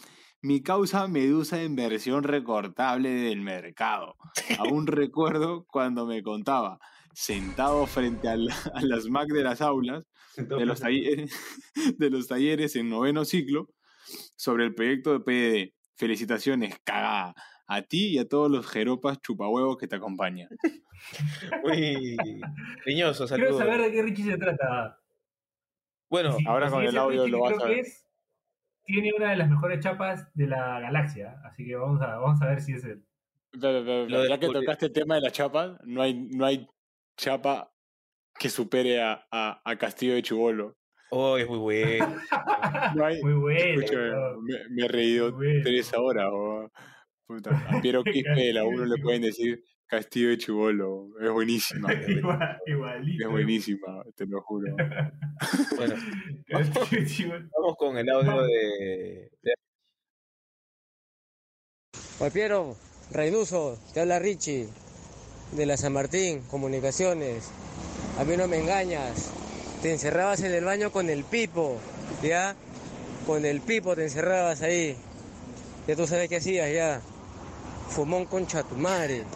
Mi 0.41 0.62
causa 0.62 1.09
medusa 1.09 1.61
en 1.62 1.75
versión 1.77 2.23
recortable 2.23 3.11
del 3.11 3.41
mercado. 3.41 4.16
Aún 4.59 4.87
recuerdo 4.87 5.64
cuando 5.66 6.07
me 6.07 6.23
contaba, 6.23 6.79
sentado 7.12 7.87
frente 7.87 8.29
a, 8.29 8.37
la- 8.37 8.55
a 8.75 8.83
las 8.83 9.07
Mac 9.09 9.29
de 9.29 9.43
las 9.43 9.61
aulas, 9.61 10.05
de 10.37 10.64
los, 10.66 10.81
talleres, 10.81 11.33
de 11.99 12.11
los 12.11 12.29
talleres 12.29 12.77
en 12.77 12.89
noveno 12.89 13.25
ciclo, 13.25 13.69
sobre 14.37 14.64
el 14.64 14.75
proyecto 14.75 15.12
de 15.19 15.21
PDD. 15.21 15.75
Felicitaciones, 15.97 16.79
cagada. 16.85 17.35
A 17.66 17.83
ti 17.83 18.07
y 18.14 18.19
a 18.19 18.27
todos 18.27 18.51
los 18.51 18.66
jeropas 18.66 19.21
chupahuevos 19.21 19.77
que 19.77 19.89
te 19.89 19.97
acompañan. 19.97 20.49
Muy 21.62 22.16
riñoso, 22.87 23.27
Quiero 23.27 23.45
saludos. 23.45 23.59
saber 23.59 23.83
de 23.83 23.93
qué 23.93 24.03
Richie 24.03 24.25
se 24.25 24.39
trata. 24.39 24.99
Bueno, 26.11 26.32
Sí, 26.32 26.44
ahora 26.46 26.70
con 26.70 26.82
el 26.82 26.96
audio 26.96 27.26
lo 27.28 27.40
vas 27.40 27.52
creo 27.52 27.64
a 27.64 27.68
que 27.68 27.74
ver. 27.76 27.80
es- 27.84 28.04
tiene 28.84 29.11
una 29.16 29.30
de 29.30 29.36
las 29.36 29.50
mejores 29.50 29.80
chapas 29.80 30.32
de 30.34 30.46
la 30.46 30.80
galaxia. 30.80 31.36
Así 31.44 31.66
que 31.66 31.76
vamos 31.76 32.00
a, 32.00 32.16
vamos 32.16 32.40
a 32.40 32.46
ver 32.48 32.61
si 32.62 32.72
es 32.72 32.84
él. 32.84 33.04
Pero, 33.52 33.84
pero, 33.84 34.02
Lo 34.04 34.06
pero, 34.09 34.28
ya 34.28 34.38
que 34.38 34.46
tocaste 34.48 34.86
el 34.86 34.92
tema 34.92 35.16
de 35.16 35.20
la 35.22 35.30
chapa, 35.30 35.78
no 35.84 36.00
hay, 36.02 36.14
no 36.14 36.46
hay 36.46 36.66
chapa 37.16 37.70
que 38.38 38.48
supere 38.48 39.02
a, 39.02 39.26
a, 39.30 39.61
a 39.64 39.76
Castillo 39.76 40.14
de 40.14 40.22
Chubolo. 40.22 40.76
oh, 41.11 41.36
es 41.36 41.46
muy 41.48 41.59
bueno. 41.59 42.14
No 42.94 43.04
hay, 43.04 43.20
Muy 43.22 43.34
bueno. 43.34 44.40
me, 44.42 44.54
me 44.70 44.84
he 44.84 44.88
reído 44.88 45.32
bueno. 45.32 45.61
tres 45.64 45.92
horas. 45.94 46.30
Puta, 47.29 47.51
a 47.68 47.81
Piero 47.83 48.03
Quispe 48.03 48.31
de 48.31 48.53
la 48.55 48.62
Castillo 48.62 48.79
de 48.81 48.85
1 48.87 48.97
le 48.97 49.03
pueden 49.03 49.22
decir 49.22 49.62
Castillo 49.87 50.29
de 50.31 50.39
Chubolo. 50.39 51.09
Es 51.20 51.31
buenísima. 51.31 51.89
Igual- 52.09 52.59
igualito. 52.66 53.24
Es 53.24 53.31
buenísima, 53.31 54.03
te 54.16 54.26
lo 54.26 54.41
juro. 54.43 54.74
Bueno, 55.76 55.95
vamos 57.57 57.76
con 57.79 57.97
el 57.97 58.09
audio 58.11 58.43
de, 58.43 59.31
de- 59.43 59.55
Oye, 62.20 62.31
Piero, 62.33 62.76
Reynuso, 63.12 63.79
te 63.95 64.01
habla 64.01 64.18
Richie, 64.18 64.68
de 65.53 65.66
la 65.66 65.76
San 65.76 65.93
Martín, 65.93 66.41
Comunicaciones. 66.51 67.51
A 68.18 68.24
mí 68.24 68.37
no 68.37 68.49
me 68.49 68.59
engañas. 68.59 69.31
Te 69.83 69.93
encerrabas 69.93 70.43
en 70.43 70.53
el 70.53 70.64
baño 70.64 70.91
con 70.91 71.09
el 71.09 71.22
pipo, 71.24 71.79
¿ya? 72.22 72.57
Con 73.26 73.45
el 73.45 73.61
pipo 73.61 73.95
te 73.95 74.03
encerrabas 74.05 74.62
ahí. 74.62 74.97
Ya 75.87 75.95
tú 75.95 76.07
sabes 76.09 76.29
qué 76.29 76.37
hacías, 76.37 76.72
ya. 76.72 77.01
Fumón 77.89 78.24
concha 78.26 78.62
tu 78.62 78.76
madre. 78.76 79.24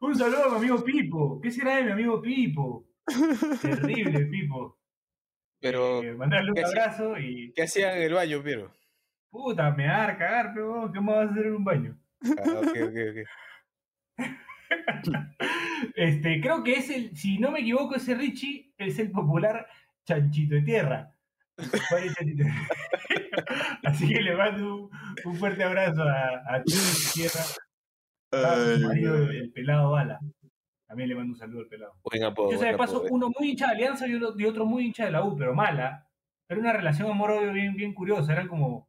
Un 0.00 0.14
saludo 0.14 0.44
a 0.44 0.48
mi 0.50 0.56
amigo 0.56 0.82
Pipo. 0.84 1.40
¿Qué 1.40 1.50
será 1.50 1.76
de 1.76 1.84
mi 1.84 1.90
amigo 1.92 2.20
Pipo? 2.22 2.86
Terrible, 3.60 4.26
Pipo. 4.30 4.78
Pero, 5.60 6.02
Eh, 6.02 6.14
mandarle 6.14 6.50
un 6.50 6.54
¿qué 6.54 6.62
hacía- 6.64 6.82
abrazo 6.84 7.18
y. 7.18 7.52
¿qué 7.54 7.62
hacían 7.62 7.96
en 7.96 8.02
el 8.04 8.14
baño, 8.14 8.42
Piero? 8.42 8.72
Puta, 9.30 9.70
me 9.72 9.84
dar, 9.86 10.16
cagar, 10.18 10.52
pero 10.54 10.90
¿qué 10.92 11.00
me 11.00 11.12
vas 11.12 11.28
a 11.28 11.32
hacer 11.32 11.46
en 11.46 11.54
un 11.54 11.64
baño? 11.64 11.98
Ah, 12.24 12.60
ok, 12.60 12.76
ok, 12.88 12.96
ok. 13.10 13.18
Este, 15.96 16.40
creo 16.40 16.62
que 16.62 16.74
es 16.74 16.90
el, 16.90 17.16
si 17.16 17.38
no 17.38 17.50
me 17.50 17.60
equivoco, 17.60 17.96
ese 17.96 18.14
Richie 18.14 18.72
es 18.78 18.98
el 18.98 19.10
popular 19.10 19.66
chanchito 20.04 20.54
de 20.54 20.62
tierra. 20.62 21.14
Así 23.84 24.08
que 24.08 24.20
le 24.20 24.36
mando 24.36 24.76
un, 24.76 24.90
un 25.24 25.36
fuerte 25.36 25.62
abrazo 25.64 26.02
a, 26.02 26.56
a 26.56 26.62
Tierra, 27.14 27.40
a 28.32 28.54
su 28.76 28.86
marido, 28.86 29.16
el, 29.16 29.36
el 29.36 29.52
pelado 29.52 29.90
Bala. 29.92 30.20
También 30.86 31.08
le 31.08 31.14
mando 31.14 31.32
un 31.32 31.38
saludo 31.38 31.60
al 31.60 31.68
pelado. 31.68 31.94
Buen 32.02 32.24
apodo. 32.24 32.52
Yo 32.52 32.58
sé, 32.58 32.66
de 32.66 32.76
paso, 32.76 32.98
apodo. 32.98 33.10
uno 33.12 33.30
muy 33.38 33.50
hincha 33.50 33.66
de 33.68 33.72
Alianza 33.74 34.06
y 34.08 34.14
otro, 34.14 34.34
y 34.38 34.44
otro 34.44 34.66
muy 34.66 34.84
hincha 34.86 35.04
de 35.04 35.12
la 35.12 35.24
U, 35.24 35.36
pero 35.36 35.54
mala. 35.54 36.06
Era 36.48 36.60
una 36.60 36.72
relación 36.72 37.08
amor-odio 37.10 37.52
bien, 37.52 37.74
bien 37.76 37.94
curiosa. 37.94 38.32
Eran 38.32 38.48
como, 38.48 38.88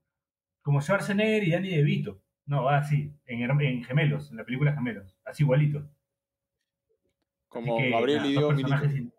como 0.63 0.81
Schwarzenegger 0.81 1.43
y 1.43 1.51
Danny 1.51 1.69
DeVito. 1.75 2.21
No, 2.47 2.67
así, 2.67 3.13
en, 3.25 3.61
en 3.61 3.83
Gemelos, 3.83 4.31
en 4.31 4.37
la 4.37 4.43
película 4.43 4.73
Gemelos. 4.73 5.15
Así 5.23 5.43
igualitos. 5.43 5.85
Como 7.47 7.77
Gabriel 7.77 8.25
y 8.25 8.33
dos 8.33 8.35
Diego 8.35 8.51
Milito. 8.51 8.69
personajes 8.69 8.97
in- 8.97 9.13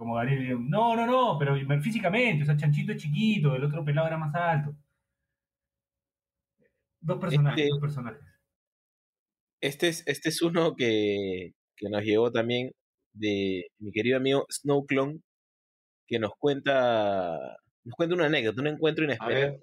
Como 0.00 0.14
Gabriel 0.14 0.56
No, 0.66 0.96
no, 0.96 1.04
no, 1.06 1.36
pero 1.38 1.54
físicamente. 1.82 2.42
O 2.42 2.46
sea, 2.46 2.56
Chanchito 2.56 2.92
es 2.92 3.02
chiquito, 3.02 3.54
el 3.54 3.64
otro 3.64 3.84
pelado 3.84 4.06
era 4.06 4.16
más 4.16 4.34
alto. 4.34 4.74
Dos 7.02 7.18
personajes, 7.18 7.58
Este- 7.58 7.68
dos 7.70 7.80
personajes. 7.80 8.20
Este 9.60 9.88
es, 9.88 10.02
este 10.06 10.30
es 10.30 10.40
uno 10.40 10.74
que, 10.74 11.52
que 11.76 11.90
nos 11.90 12.00
llegó 12.02 12.32
también 12.32 12.70
de 13.12 13.66
mi 13.78 13.92
querido 13.92 14.16
amigo 14.16 14.46
Snowclone, 14.50 15.20
que 16.06 16.18
nos 16.18 16.32
cuenta, 16.38 17.36
nos 17.84 17.94
cuenta 17.94 18.14
una 18.14 18.24
anécdota, 18.24 18.62
un 18.62 18.68
encuentro 18.68 19.02
A 19.02 19.04
inesperado. 19.04 19.58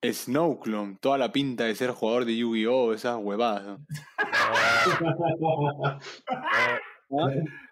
ver, 0.00 0.14
Snowclone, 0.14 0.96
toda 1.02 1.18
la 1.18 1.32
pinta 1.32 1.64
de 1.64 1.74
ser 1.74 1.90
jugador 1.90 2.24
de 2.24 2.38
Yu-Gi-Oh! 2.38 2.94
Esas 2.94 3.18
huevadas. 3.22 3.78
¿no? 3.78 3.86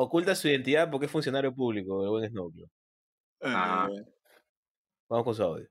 Oculta 0.00 0.32
su 0.36 0.46
identidad 0.46 0.88
porque 0.88 1.06
es 1.06 1.12
funcionario 1.12 1.52
público, 1.52 2.04
el 2.04 2.10
buen 2.10 2.30
Snowclone. 2.30 2.70
Ah. 3.42 3.88
Eh, 3.90 4.04
Vamos 5.08 5.24
con 5.24 5.34
su 5.34 5.42
audio. 5.42 5.68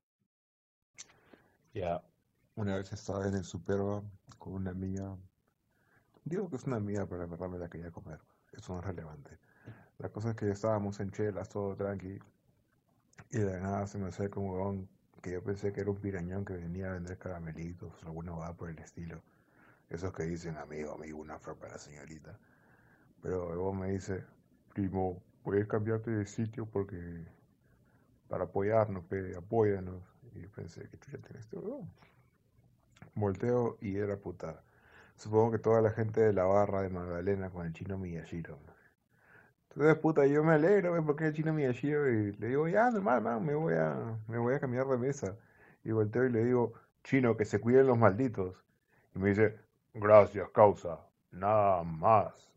Ya. 1.73 2.03
Una 2.55 2.75
vez 2.75 2.91
estaba 2.91 3.25
en 3.25 3.35
el 3.35 3.45
Superba 3.45 4.03
con 4.37 4.51
una 4.55 4.71
amiga. 4.71 5.15
Digo 6.25 6.49
que 6.49 6.57
es 6.57 6.65
una 6.65 6.75
amiga, 6.75 7.07
pero 7.07 7.23
en 7.23 7.29
verdad 7.29 7.47
me 7.47 7.57
la 7.57 7.69
quería 7.69 7.89
comer. 7.89 8.19
Eso 8.51 8.73
no 8.73 8.81
es 8.81 8.85
relevante. 8.85 9.39
La 9.97 10.09
cosa 10.09 10.31
es 10.31 10.35
que 10.35 10.49
estábamos 10.49 10.99
en 10.99 11.09
chelas, 11.11 11.47
todo 11.47 11.77
tranqui. 11.77 12.19
Y 13.29 13.37
de 13.37 13.45
la 13.45 13.59
nada 13.61 13.87
se 13.87 13.97
me 13.97 14.09
acerca 14.09 14.41
un 14.41 14.49
huevón 14.49 14.89
que 15.21 15.31
yo 15.31 15.41
pensé 15.41 15.71
que 15.71 15.79
era 15.79 15.89
un 15.89 16.01
pirañón 16.01 16.43
que 16.43 16.55
venía 16.55 16.89
a 16.89 16.93
vender 16.95 17.17
caramelitos 17.17 18.03
o 18.03 18.07
alguna 18.07 18.33
va 18.33 18.53
por 18.53 18.71
el 18.71 18.79
estilo. 18.79 19.23
Esos 19.87 20.11
que 20.11 20.23
dicen, 20.23 20.57
amigo, 20.57 20.95
amigo, 20.95 21.17
una 21.17 21.39
flor 21.39 21.57
para 21.57 21.73
la 21.73 21.79
señorita. 21.79 22.37
Pero 23.21 23.53
luego 23.53 23.73
me 23.73 23.91
dice, 23.91 24.23
primo, 24.73 25.21
puedes 25.43 25.67
cambiarte 25.67 26.11
de 26.11 26.25
sitio 26.25 26.65
porque 26.65 27.25
para 28.27 28.45
apoyarnos, 28.45 29.03
pe, 29.05 29.35
apóyanos. 29.35 30.03
Y 30.35 30.45
pensé, 30.47 30.87
que 30.89 30.97
chucha 30.99 31.17
tiene 31.17 31.39
este 31.39 31.57
huevón? 31.57 31.89
Volteo 33.15 33.77
y 33.81 33.97
era 33.97 34.17
puta. 34.17 34.61
Supongo 35.15 35.51
que 35.51 35.59
toda 35.59 35.81
la 35.81 35.89
gente 35.89 36.21
de 36.21 36.33
la 36.33 36.43
barra 36.43 36.81
de 36.81 36.89
Magdalena 36.89 37.49
con 37.49 37.65
el 37.65 37.73
chino 37.73 37.97
Miyashiro. 37.97 38.59
Entonces, 39.69 39.97
puta, 39.97 40.25
yo 40.27 40.43
me 40.43 40.53
alegro, 40.53 41.03
porque 41.05 41.27
el 41.27 41.33
chino 41.33 41.53
Miyashiro 41.53 42.09
y 42.11 42.33
le 42.33 42.47
digo, 42.49 42.67
ya, 42.67 42.91
normal, 42.91 43.21
man, 43.21 43.45
me 43.45 43.55
voy 43.55 43.73
a, 43.75 44.17
me 44.27 44.37
voy 44.37 44.55
a 44.55 44.59
cambiar 44.59 44.87
de 44.87 44.97
mesa. 44.97 45.35
Y 45.83 45.91
volteo 45.91 46.25
y 46.25 46.31
le 46.31 46.45
digo, 46.45 46.73
chino, 47.03 47.37
que 47.37 47.45
se 47.45 47.59
cuiden 47.59 47.87
los 47.87 47.97
malditos. 47.97 48.55
Y 49.15 49.19
me 49.19 49.29
dice, 49.29 49.59
gracias, 49.93 50.49
causa, 50.51 50.99
nada 51.31 51.83
más. 51.83 52.51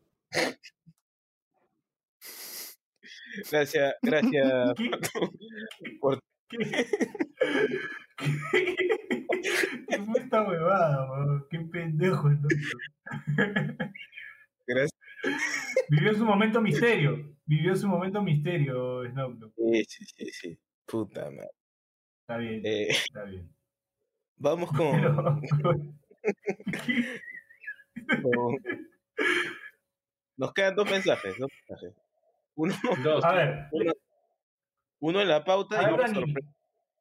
Gracias, 3.51 3.95
gracias. 4.03 4.75
¿Qué? 4.77 4.91
por- 6.01 6.23
¿Qué? 6.49 6.59
¿Qué 9.89 9.99
fue 10.05 10.21
esta 10.21 10.43
huevada, 10.49 11.11
weón? 11.11 11.47
Qué 11.51 11.59
pendejo 11.61 12.29
el. 12.29 12.39
Gracias. 14.67 14.99
Vivió 15.89 16.15
su 16.15 16.25
momento 16.25 16.61
misterio. 16.61 17.35
Vivió 17.47 17.75
su 17.77 17.89
momento 17.89 18.23
misterio, 18.23 19.05
Snoop. 19.11 19.53
Sí, 19.57 19.85
sí, 19.89 20.05
sí, 20.17 20.31
sí. 20.33 20.59
Puta 20.87 21.31
madre. 21.31 21.51
Está 22.23 22.37
bien, 22.37 22.61
Eh, 22.65 22.89
está 22.91 23.25
bien. 23.25 23.49
vamos 24.37 24.71
con, 24.73 24.93
Pero, 25.01 25.41
con- 25.63 26.01
Nos 30.41 30.53
quedan 30.55 30.75
dos 30.75 30.91
mensajes, 30.91 31.37
dos 31.39 31.51
mensajes. 31.69 31.95
Uno, 32.57 32.75
a 33.23 33.33
ver, 33.35 33.67
uno, 33.73 33.93
uno 35.01 35.21
en 35.21 35.29
la 35.29 35.45
pauta 35.45 35.79
A 35.79 35.83
y 35.83 35.97
ver, 35.97 36.01
Dani. 36.13 36.35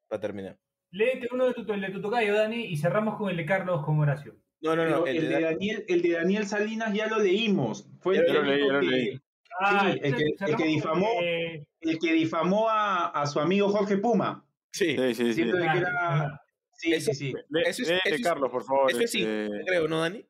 para 0.09 0.19
terminar. 0.21 0.57
léete 0.91 1.27
uno 1.31 1.45
de 1.47 1.53
tu, 1.53 1.71
el 1.73 1.81
de 1.81 1.89
tu 1.91 2.01
tocayo, 2.01 2.33
Dani, 2.35 2.65
y 2.65 2.75
cerramos 2.77 3.17
con 3.17 3.29
el 3.29 3.37
de 3.37 3.45
Carlos 3.45 3.85
con 3.85 3.97
Horacio. 3.99 4.35
No, 4.61 4.75
no, 4.75 4.85
no. 4.87 5.05
el, 5.07 5.17
El 5.17 5.29
de 5.29 5.41
Daniel, 5.41 5.85
el 5.87 6.01
de 6.01 6.11
Daniel 6.11 6.45
Salinas 6.47 6.93
ya 6.93 7.07
lo 7.07 7.19
leímos. 7.19 7.87
Fue 8.01 8.17
el 8.17 8.33
lo 8.33 8.43
leí, 8.43 8.67
lo 8.67 8.81
leí. 8.81 9.19
Ah, 9.61 9.89
sí, 9.93 9.99
el 10.03 10.15
que, 10.15 10.23
el 10.45 10.55
que 10.57 10.63
difamó, 10.65 11.07
el 11.21 11.99
que 11.99 12.13
difamó 12.13 12.69
a, 12.69 13.07
a 13.07 13.25
su 13.25 13.39
amigo 13.39 13.69
Jorge 13.69 13.97
Puma. 13.97 14.45
Sí, 14.71 14.95
Sí, 14.97 15.15
sí, 15.15 15.33
sí. 15.33 15.43
Que 15.45 15.51
Ah, 15.65 15.75
era. 15.77 16.41
Sí, 16.73 16.93
Eso- 16.93 17.11
sí, 17.13 17.27
sí. 17.31 17.33
Le- 17.49 17.61
Eso 17.69 17.81
es- 17.83 17.89
léete, 17.89 18.09
eso 18.09 18.15
es- 18.15 18.21
Carlos, 18.23 18.51
por 18.51 18.63
favor. 18.63 18.89
Eso 18.91 18.99
sí, 19.07 19.21
este, 19.23 19.63
creo, 19.65 19.87
¿no, 19.87 20.01
Dani? 20.01 20.25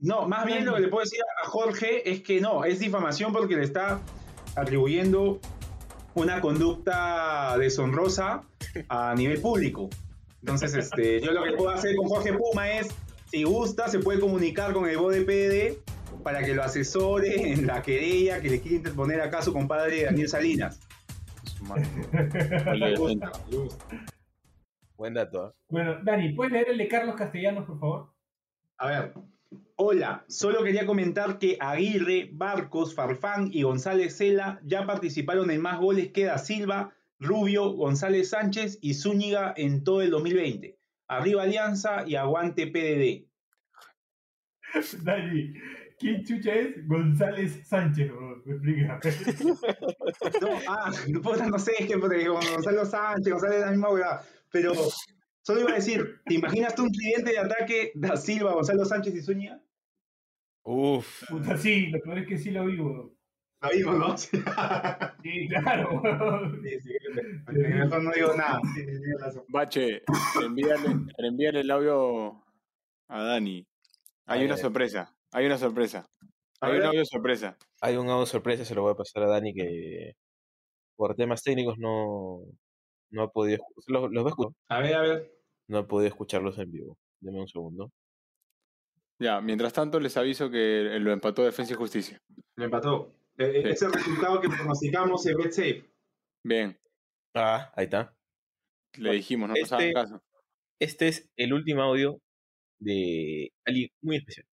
No, 0.00 0.28
más 0.28 0.46
bien 0.46 0.64
lo 0.64 0.74
que 0.74 0.80
le 0.82 0.88
puedo 0.88 1.02
decir 1.02 1.20
a 1.42 1.48
Jorge 1.48 2.08
es 2.08 2.22
que 2.22 2.40
no, 2.40 2.64
es 2.64 2.78
difamación 2.78 3.32
porque 3.32 3.56
le 3.56 3.64
está 3.64 4.00
atribuyendo 4.54 5.40
una 6.14 6.40
conducta 6.40 7.56
deshonrosa 7.58 8.42
a 8.88 9.14
nivel 9.16 9.40
público. 9.40 9.90
Entonces, 10.40 10.74
este, 10.74 11.20
yo 11.20 11.32
lo 11.32 11.42
que 11.42 11.52
puedo 11.52 11.70
hacer 11.70 11.96
con 11.96 12.06
Jorge 12.08 12.32
Puma 12.32 12.70
es, 12.70 12.88
si 13.26 13.42
gusta, 13.42 13.88
se 13.88 13.98
puede 13.98 14.20
comunicar 14.20 14.72
con 14.72 14.88
el 14.88 14.96
BOD 14.96 15.24
PD 15.24 15.78
para 16.22 16.44
que 16.44 16.54
lo 16.54 16.62
asesore 16.62 17.52
en 17.52 17.66
la 17.66 17.82
querella 17.82 18.40
que 18.40 18.50
le 18.50 18.60
quiere 18.60 18.76
interponer 18.76 19.20
acá 19.20 19.38
a 19.38 19.42
su 19.42 19.52
compadre 19.52 20.04
Daniel 20.04 20.28
Salinas. 20.28 20.80
Buen 24.96 25.14
dato. 25.14 25.42
¿ah? 25.42 25.54
Bueno, 25.68 25.98
Dani, 26.02 26.32
¿puedes 26.32 26.52
leer 26.52 26.70
el 26.70 26.78
de 26.78 26.88
Carlos 26.88 27.16
Castellanos, 27.16 27.64
por 27.66 27.78
favor? 27.78 28.12
A 28.78 28.88
ver. 28.88 29.14
Hola, 29.80 30.24
solo 30.26 30.64
quería 30.64 30.86
comentar 30.86 31.38
que 31.38 31.56
Aguirre, 31.60 32.30
Barcos, 32.32 32.96
Farfán 32.96 33.50
y 33.52 33.62
González 33.62 34.16
Cela 34.16 34.60
ya 34.64 34.84
participaron 34.86 35.52
en 35.52 35.60
más 35.60 35.78
goles 35.78 36.08
que 36.08 36.24
Da 36.24 36.38
Silva, 36.38 36.92
Rubio, 37.20 37.70
González 37.74 38.30
Sánchez 38.30 38.80
y 38.82 38.94
Zúñiga 38.94 39.54
en 39.56 39.84
todo 39.84 40.02
el 40.02 40.10
2020. 40.10 40.76
Arriba 41.06 41.44
Alianza 41.44 42.02
y 42.08 42.16
aguante 42.16 42.66
PDD. 42.66 43.28
Dani, 45.04 45.54
¿quién 46.00 46.24
chucha 46.24 46.54
es? 46.54 46.86
González 46.88 47.68
Sánchez, 47.68 48.10
bro. 48.10 48.42
Me 48.44 48.54
explica. 48.54 49.00
No, 50.42 50.58
ah, 50.68 50.90
no 51.48 51.58
sé, 51.60 51.72
es 51.78 51.86
que 51.86 51.94
Gonzalo 51.94 52.84
Sánchez, 52.84 53.32
González 53.32 53.58
es 53.58 53.64
la 53.64 53.70
misma 53.70 53.90
hueá. 53.92 54.22
Pero 54.50 54.72
solo 55.48 55.62
iba 55.62 55.70
a 55.70 55.76
decir, 55.76 56.20
¿te 56.26 56.34
imaginas 56.34 56.74
tú 56.74 56.82
un 56.82 56.92
tridente 56.92 57.32
de 57.32 57.38
ataque 57.38 57.92
Da 57.94 58.18
Silva, 58.18 58.52
Gonzalo 58.52 58.84
Sánchez 58.84 59.14
y 59.14 59.22
Zúñiga? 59.22 59.62
Uf. 60.62 61.24
Puta, 61.26 61.56
sí, 61.56 61.86
lo 61.86 61.98
peor 62.00 62.18
es 62.18 62.26
que 62.26 62.36
sí 62.36 62.50
lo 62.50 62.66
vivo. 62.66 63.16
Lo 63.62 63.68
mismo, 63.70 63.92
¿no? 63.92 64.18
Sí, 64.18 64.28
Sí, 65.22 65.48
claro. 65.48 66.02
weón. 66.02 66.62
sí, 66.62 66.92
mejor 67.48 68.02
no 68.02 68.10
digo 68.12 68.34
nada. 68.36 68.60
Sí, 68.74 68.84
sí. 68.84 69.40
Bache, 69.48 70.02
envíale, 70.44 70.88
envíale 71.16 71.60
el 71.60 71.70
audio 71.70 72.44
a 73.08 73.22
Dani. 73.22 73.66
Hay 74.26 74.40
Ay, 74.40 74.44
una 74.44 74.54
ay. 74.56 74.60
sorpresa. 74.60 75.16
Hay 75.32 75.46
una 75.46 75.56
sorpresa. 75.56 76.06
Hay 76.60 76.76
un 76.76 76.82
audio 76.82 77.04
sorpresa. 77.06 77.56
Hay 77.80 77.96
un 77.96 78.10
audio 78.10 78.26
sorpresa, 78.26 78.66
se 78.66 78.74
lo 78.74 78.82
voy 78.82 78.92
a 78.92 78.96
pasar 78.96 79.22
a 79.22 79.28
Dani 79.28 79.54
que 79.54 80.12
por 80.94 81.14
temas 81.14 81.42
técnicos 81.42 81.78
no, 81.78 82.42
no 83.10 83.22
ha 83.22 83.30
podido 83.30 83.64
los, 83.86 84.10
los 84.12 84.24
va 84.24 84.28
a 84.28 84.30
escuchar, 84.30 84.52
A 84.68 84.80
ver, 84.80 84.94
a 84.94 85.00
ver. 85.00 85.37
No 85.68 85.86
podido 85.86 86.08
escucharlos 86.08 86.58
en 86.58 86.70
vivo. 86.70 86.98
Deme 87.20 87.40
un 87.40 87.48
segundo. 87.48 87.90
Ya, 89.20 89.40
mientras 89.40 89.72
tanto 89.72 89.98
les 90.00 90.16
aviso 90.16 90.50
que 90.50 90.98
lo 91.00 91.12
empató 91.12 91.44
Defensa 91.44 91.72
y 91.72 91.76
Justicia. 91.76 92.18
Lo 92.56 92.64
empató. 92.64 93.14
Eh, 93.36 93.44
eh, 93.46 93.62
Sí. 93.62 93.68
Ese 93.68 93.72
es 93.72 93.82
el 93.82 93.92
resultado 93.92 94.40
que 94.40 94.48
pronosticamos 94.48 95.26
en 95.26 95.36
BetSafe. 95.36 95.84
Bien, 96.44 96.78
Ah, 97.34 97.72
ahí 97.76 97.84
está. 97.84 98.14
le 98.96 99.12
dijimos, 99.12 99.48
no 99.48 99.54
nos 99.58 99.72
hagan 99.72 99.86
Este- 99.88 99.94
caso. 99.94 100.22
Este 100.80 101.08
es 101.08 101.28
el 101.36 101.52
último 101.52 101.82
audio 101.82 102.20
de 102.80 103.50
alguien 103.66 103.88
muy 104.02 104.16
especial. 104.16 104.46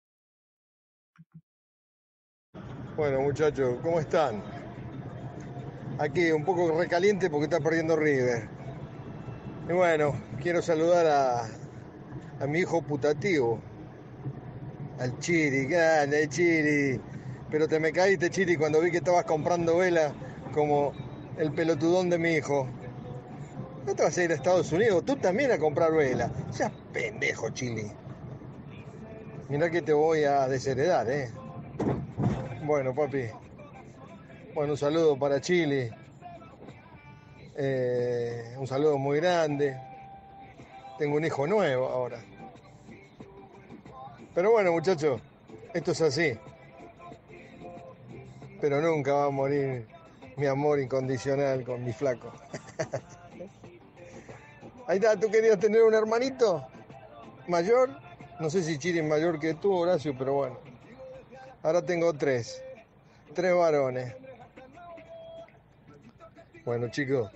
Bueno, 2.96 3.22
muchachos, 3.22 3.80
¿cómo 3.82 4.00
están? 4.00 4.44
Aquí 6.00 6.32
un 6.32 6.46
poco 6.46 6.78
recaliente 6.80 7.30
porque 7.30 7.46
está 7.46 7.60
perdiendo 7.60 7.96
River. 7.96 8.50
Y 9.70 9.72
bueno, 9.72 10.14
quiero 10.42 10.62
saludar 10.62 11.08
a, 11.08 11.48
a 12.44 12.48
mi 12.48 12.60
hijo 12.60 12.82
putativo, 12.82 13.62
al 15.00 15.18
Chiri, 15.20 15.66
grande 15.66 16.28
Chiri. 16.28 17.00
Pero 17.50 17.68
te 17.68 17.80
me 17.80 17.94
caíste, 17.94 18.30
Chiri, 18.30 18.58
cuando 18.58 18.82
vi 18.82 18.92
que 18.92 18.98
estabas 18.98 19.24
comprando 19.24 19.78
vela 19.78 20.14
como 20.54 20.92
el 21.38 21.54
pelotudón 21.54 22.10
de 22.10 22.18
mi 22.18 22.34
hijo. 22.34 22.68
¿No 23.86 23.96
te 23.96 24.04
vas 24.04 24.18
a 24.18 24.24
ir 24.24 24.32
a 24.32 24.36
Estados 24.36 24.72
Unidos? 24.72 25.06
Tú 25.06 25.16
también 25.16 25.52
a 25.52 25.58
comprar 25.58 25.94
vela. 25.94 26.30
Seas 26.52 26.72
pendejo, 26.92 27.50
Chili. 27.52 27.92
Mirá 29.50 29.70
que 29.70 29.82
te 29.82 29.94
voy 29.94 30.24
a 30.24 30.48
desheredar, 30.48 31.10
¿eh? 31.10 31.32
Bueno, 32.66 32.94
papi. 32.94 33.28
Bueno, 34.54 34.74
un 34.74 34.78
saludo 34.78 35.18
para 35.18 35.40
Chile. 35.40 35.92
Eh, 37.56 38.56
un 38.58 38.68
saludo 38.68 38.98
muy 38.98 39.20
grande. 39.20 39.78
Tengo 40.98 41.18
un 41.18 41.26
hijo 41.26 41.46
nuevo 41.46 41.88
ahora. 41.88 42.24
Pero 44.34 44.52
bueno, 44.52 44.72
muchachos, 44.72 45.22
esto 45.74 45.92
es 45.92 46.02
así. 46.02 46.40
Pero 48.60 48.82
nunca 48.82 49.14
va 49.14 49.26
a 49.26 49.30
morir 49.30 49.88
mi 50.38 50.48
amor 50.48 50.80
incondicional 50.80 51.64
con 51.64 51.84
mi 51.84 51.94
flaco. 51.94 52.32
Ahí 54.88 54.98
está, 54.98 55.18
¿tú 55.18 55.30
querías 55.30 55.60
tener 55.60 55.84
un 55.84 55.94
hermanito 55.94 56.66
mayor? 57.48 57.92
No 58.40 58.50
sé 58.50 58.64
si 58.64 58.78
Chiri 58.78 59.00
es 59.00 59.06
mayor 59.06 59.40
que 59.40 59.54
tú, 59.54 59.74
Horacio, 59.74 60.16
pero 60.18 60.34
bueno. 60.34 60.58
Ahora 61.62 61.86
tengo 61.86 62.14
tres. 62.14 62.62
Tres 63.34 63.56
varones. 63.56 64.16
Bueno, 66.66 66.90
chicos, 66.90 67.32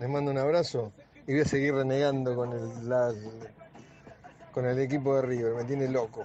les 0.00 0.08
mando 0.08 0.30
un 0.30 0.38
abrazo 0.38 0.92
y 1.26 1.32
voy 1.32 1.42
a 1.42 1.44
seguir 1.44 1.74
renegando 1.74 2.34
con 2.34 2.52
el, 2.52 2.88
la- 2.88 3.12
con 4.52 4.66
el 4.66 4.78
equipo 4.80 5.14
de 5.16 5.22
River. 5.22 5.54
Me 5.54 5.64
tiene 5.64 5.88
loco. 5.88 6.24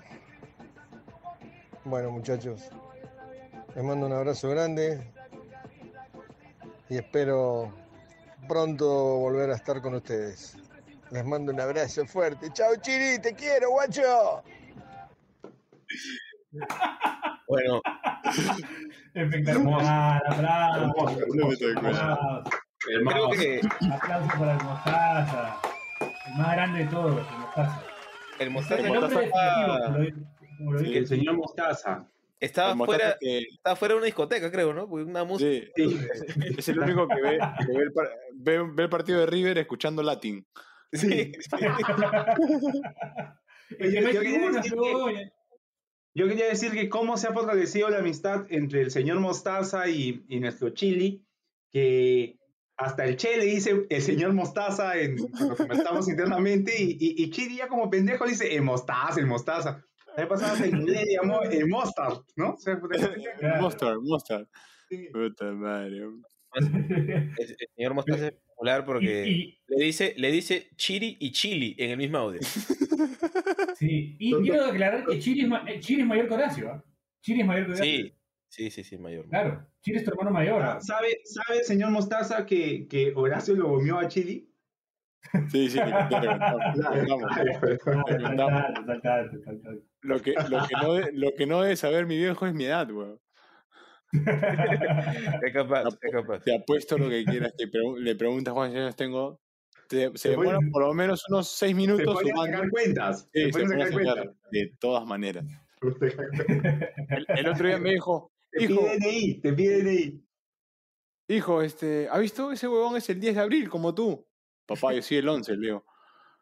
Bueno, 1.83 2.09
muchachos, 2.09 2.61
les 3.75 3.83
mando 3.83 4.07
un 4.07 4.13
abrazo 4.13 4.49
grande 4.49 5.11
y 6.89 6.97
espero 6.97 7.71
pronto 8.47 8.87
volver 9.17 9.51
a 9.51 9.55
estar 9.55 9.81
con 9.81 9.95
ustedes. 9.95 10.57
Les 11.11 11.23
mando 11.23 11.51
un 11.53 11.59
abrazo 11.61 12.05
fuerte. 12.07 12.51
Chao, 12.53 12.75
Chiri, 12.81 13.19
te 13.21 13.33
quiero, 13.35 13.69
guacho. 13.71 14.43
Bueno, 17.47 17.81
Espectacular, 19.13 20.21
aplausos. 20.27 21.11
Espectacular. 21.51 22.11
aplausos. 22.13 22.53
Creo 22.85 23.29
que 23.31 23.61
Aplausos 23.91 24.33
para 24.39 24.57
el 24.57 24.63
Mostaza. 24.63 25.57
El 26.27 26.33
más 26.37 26.51
grande 26.55 26.79
de 26.79 26.85
todos, 26.85 27.27
el 27.31 27.37
Mostaza. 27.39 27.83
el 28.39 28.49
Mostaza, 28.49 28.83
El 29.99 30.25
lo 30.59 30.79
Sí, 30.79 30.97
el 30.97 31.07
señor 31.07 31.35
Mostaza. 31.35 32.07
estaba 32.39 32.75
fuera, 32.85 33.17
que- 33.19 33.39
estaba 33.39 33.75
fuera 33.75 33.93
de 33.93 33.97
una 33.97 34.05
discoteca, 34.05 34.51
creo, 34.51 34.73
¿no? 34.73 34.87
Porque 34.87 35.05
una 35.09 35.23
música. 35.23 35.67
Sí, 35.75 35.99
es 36.57 36.69
el 36.69 36.79
único 36.79 37.07
que 37.07 37.21
ve, 37.21 37.39
que 37.67 37.77
ve 37.77 37.83
el, 37.83 37.91
par- 37.93 38.09
ve- 38.33 38.69
ve 38.73 38.83
el 38.83 38.89
partido 38.89 39.19
de 39.19 39.25
River 39.25 39.57
escuchando 39.57 40.01
Latin. 40.03 40.45
Sí, 40.93 41.31
Yo- 43.79 43.79
quería 43.79 44.51
decir 44.51 44.73
pero- 44.75 45.09
Yo 46.17 46.27
quería 46.29 46.45
decir 46.47 46.71
que 46.71 46.87
cómo 46.87 47.17
se 47.17 47.27
ha 47.27 47.33
fortalecido 47.33 47.89
la 47.89 47.97
amistad 47.99 48.45
entre 48.49 48.81
el 48.81 48.91
señor 48.91 49.19
Mostaza 49.19 49.89
y, 49.89 50.23
y 50.29 50.39
nuestro 50.39 50.69
Chili, 50.69 51.25
que 51.71 52.37
hasta 52.77 53.05
el 53.05 53.15
Che 53.17 53.37
le 53.37 53.45
dice 53.45 53.85
el 53.89 54.01
señor 54.01 54.33
Mostaza 54.33 54.97
en, 54.99 55.17
cuando 55.17 55.55
conversamos 55.55 56.07
internamente 56.09 56.73
y, 56.77 56.97
y, 56.99 57.55
ya 57.57 57.67
como 57.67 57.89
pendejo 57.89 58.25
dice 58.25 58.55
el 58.55 58.61
Mostaza, 58.63 59.19
el 59.19 59.27
Mostaza. 59.27 59.83
La 60.17 60.23
vez 60.23 60.27
pasada 60.27 60.65
en 60.65 60.77
inglés 60.77 61.03
le 61.05 61.13
llamó 61.15 61.41
el 61.41 61.67
Mostard, 61.67 62.19
¿no? 62.37 62.51
O 62.53 62.57
sea, 62.57 62.79
Mostard, 63.61 63.99
Mostard. 64.01 64.45
Puta 65.11 65.45
madre. 65.51 65.97
El, 66.53 67.33
el 67.37 67.55
señor 67.75 67.93
Mostaza 67.95 68.27
es 68.27 68.33
popular 68.33 68.85
porque 68.85 69.27
Y- 69.27 69.59
le 69.67 69.85
dice, 69.85 70.13
le 70.17 70.31
dice 70.31 70.69
chiri 70.77 71.17
y 71.19 71.31
chili 71.33 71.75
en 71.77 71.91
el 71.91 71.97
mismo 71.97 72.17
audio. 72.19 72.39
Sí, 73.75 74.15
y 74.19 74.33
quiero 74.41 74.65
aclarar 74.65 75.05
que 75.05 75.19
Chiri 75.19 75.41
es, 75.41 75.47
ma- 75.47 75.65
eh, 75.69 75.79
Chiri 75.79 76.01
es 76.01 76.07
mayor 76.07 76.27
que 76.27 76.33
Horacio. 76.33 76.71
¿ah? 76.71 76.83
Chiri 77.21 77.41
es 77.41 77.47
mayor 77.47 77.65
que 77.65 77.71
Horacio. 77.73 77.85
Sí, 77.85 78.13
sí, 78.49 78.69
sí, 78.71 78.83
sí, 78.83 78.97
mayor. 78.97 79.27
Claro, 79.29 79.67
Chiri 79.81 79.97
es 79.97 80.03
tu 80.05 80.11
hermano 80.11 80.31
mayor. 80.31 80.61
¿ah? 80.61 80.79
¿Sabe, 80.79 81.19
¿Sabe, 81.25 81.63
señor 81.63 81.91
Mostaza, 81.91 82.45
que, 82.45 82.87
que 82.87 83.13
Horacio 83.15 83.55
lo 83.55 83.67
gomió 83.69 83.97
a 83.99 84.07
Chili? 84.07 84.49
Sí, 85.51 85.69
sí. 85.69 85.79
Lo 90.01 90.21
que, 90.21 90.33
lo, 90.49 90.67
que 90.67 90.75
no, 90.81 90.93
de- 90.93 91.11
lo 91.13 91.33
que 91.35 91.45
no 91.47 91.61
debe 91.61 91.75
saber 91.75 92.05
mi 92.05 92.17
viejo 92.17 92.45
es 92.45 92.53
mi 92.53 92.65
edad, 92.65 92.89
weón. 92.91 93.19
Es 94.13 95.53
capaz, 95.53 95.83
es 96.01 96.11
capaz. 96.11 96.39
Te 96.43 96.55
apuesto 96.55 96.97
lo 96.97 97.09
que 97.09 97.25
quieras. 97.25 97.53
que 97.57 97.65
pregu- 97.67 97.97
le 97.97 98.15
preguntas 98.15 98.53
cuántos 98.53 98.79
años 98.79 98.95
tengo. 98.95 99.41
te- 99.89 100.11
se 100.17 100.29
Te 100.29 100.37
demoran 100.37 100.61
ponen- 100.61 100.71
por 100.71 100.83
lo 100.83 100.93
menos 100.93 101.23
unos 101.29 101.47
seis 101.49 101.71
Se 101.71 101.75
minutos 101.75 102.19
sumando. 102.21 102.43
sacar 102.57 102.69
cuentas. 102.69 103.27
Sí, 103.33 103.43
se 103.45 103.51
se 103.51 103.67
sacar 103.67 103.87
sacar, 103.87 103.93
cuentas. 103.93 104.35
de 104.51 104.71
todas 104.79 105.05
maneras. 105.05 105.45
El, 107.09 107.25
el 107.27 107.47
otro 107.47 107.67
día 107.67 107.77
me 107.77 107.91
dijo, 107.91 108.31
Te 108.57 108.63
hijo, 108.63 108.79
pide 108.81 108.97
DNI, 108.97 109.41
te 109.41 109.53
pide 109.53 109.83
DNI. 109.83 110.25
hijo, 111.29 111.61
este, 111.61 112.07
¿ha 112.09 112.17
visto? 112.19 112.51
Ese 112.51 112.67
huevón 112.67 112.97
es 112.97 113.09
el 113.09 113.19
10 113.19 113.35
de 113.35 113.41
abril, 113.41 113.69
como 113.69 113.93
tú. 113.93 114.25
Papá, 114.65 114.93
yo 114.93 115.01
soy 115.01 115.17
el 115.17 115.27
11, 115.29 115.55
le 115.57 115.67
digo. 115.67 115.85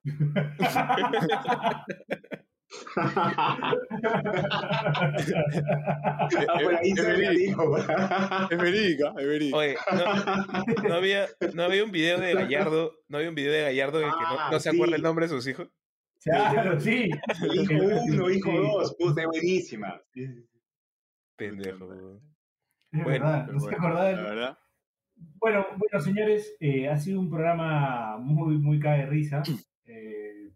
Ah, 6.47 6.59
por 6.63 6.75
ahí 6.75 6.91
es, 6.91 6.99
se 6.99 7.11
es 7.11 7.17
verídica, 8.57 9.13
es 9.17 9.27
verídica. 9.27 9.57
Oye, 9.57 9.75
no, 9.93 10.89
no 10.89 10.95
había, 10.95 11.27
no 11.53 11.63
había 11.63 11.83
un 11.83 11.91
video 11.91 12.19
de 12.19 12.33
Gallardo, 12.33 12.93
no 13.07 13.17
había 13.17 13.29
un 13.29 13.35
video 13.35 13.51
de 13.53 13.61
Gallardo 13.61 13.99
en 13.99 14.05
el 14.07 14.11
que 14.13 14.21
no, 14.21 14.39
Ah, 14.39 14.49
no 14.51 14.59
se 14.59 14.69
sí. 14.69 14.75
acuerda 14.75 14.95
el 14.95 15.01
nombre 15.01 15.25
de 15.25 15.29
sus 15.29 15.47
hijos. 15.47 15.69
Claro, 16.23 16.79
sí. 16.79 17.09
Hijo 17.53 17.73
uno, 18.07 18.29
hijo 18.29 18.51
dos, 18.51 18.95
puta, 18.97 19.25
buenísima. 19.27 20.01
Pendejo. 21.35 22.21
Es 22.91 23.03
Bueno, 23.03 23.25
verdad, 23.25 23.47
no 23.47 23.59
se 23.59 23.65
bueno, 23.65 23.89
la 23.89 24.03
verdad. 24.03 24.57
Bueno, 25.15 25.65
bueno, 25.77 25.99
señores, 25.99 26.55
eh, 26.59 26.87
ha 26.89 26.97
sido 26.97 27.19
un 27.19 27.29
programa 27.29 28.17
muy, 28.17 28.57
muy 28.57 28.79
cae 28.79 28.99
de 28.99 29.05
risa. 29.07 29.43
Eh, 29.85 30.49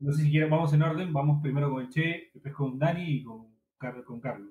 no 0.00 0.10
sé 0.12 0.24
si 0.24 0.30
quieren, 0.32 0.50
vamos 0.50 0.72
en 0.74 0.82
orden. 0.82 1.12
Vamos 1.12 1.40
primero 1.40 1.70
con 1.70 1.82
el 1.82 1.88
Che, 1.88 2.30
después 2.34 2.52
con 2.52 2.76
Dani 2.80 3.04
y 3.08 3.22
con, 3.22 3.56
Car- 3.78 4.02
con 4.02 4.20
Carlos. 4.20 4.50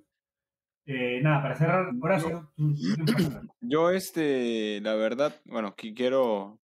Eh, 0.86 1.20
nada, 1.22 1.42
para 1.42 1.56
cerrar, 1.56 1.90
Horacio. 2.02 2.54
Yo, 3.60 3.90
este, 3.92 4.80
la 4.82 4.96
verdad, 4.96 5.36
bueno, 5.44 5.76
que 5.76 5.94
quiero 5.94 6.62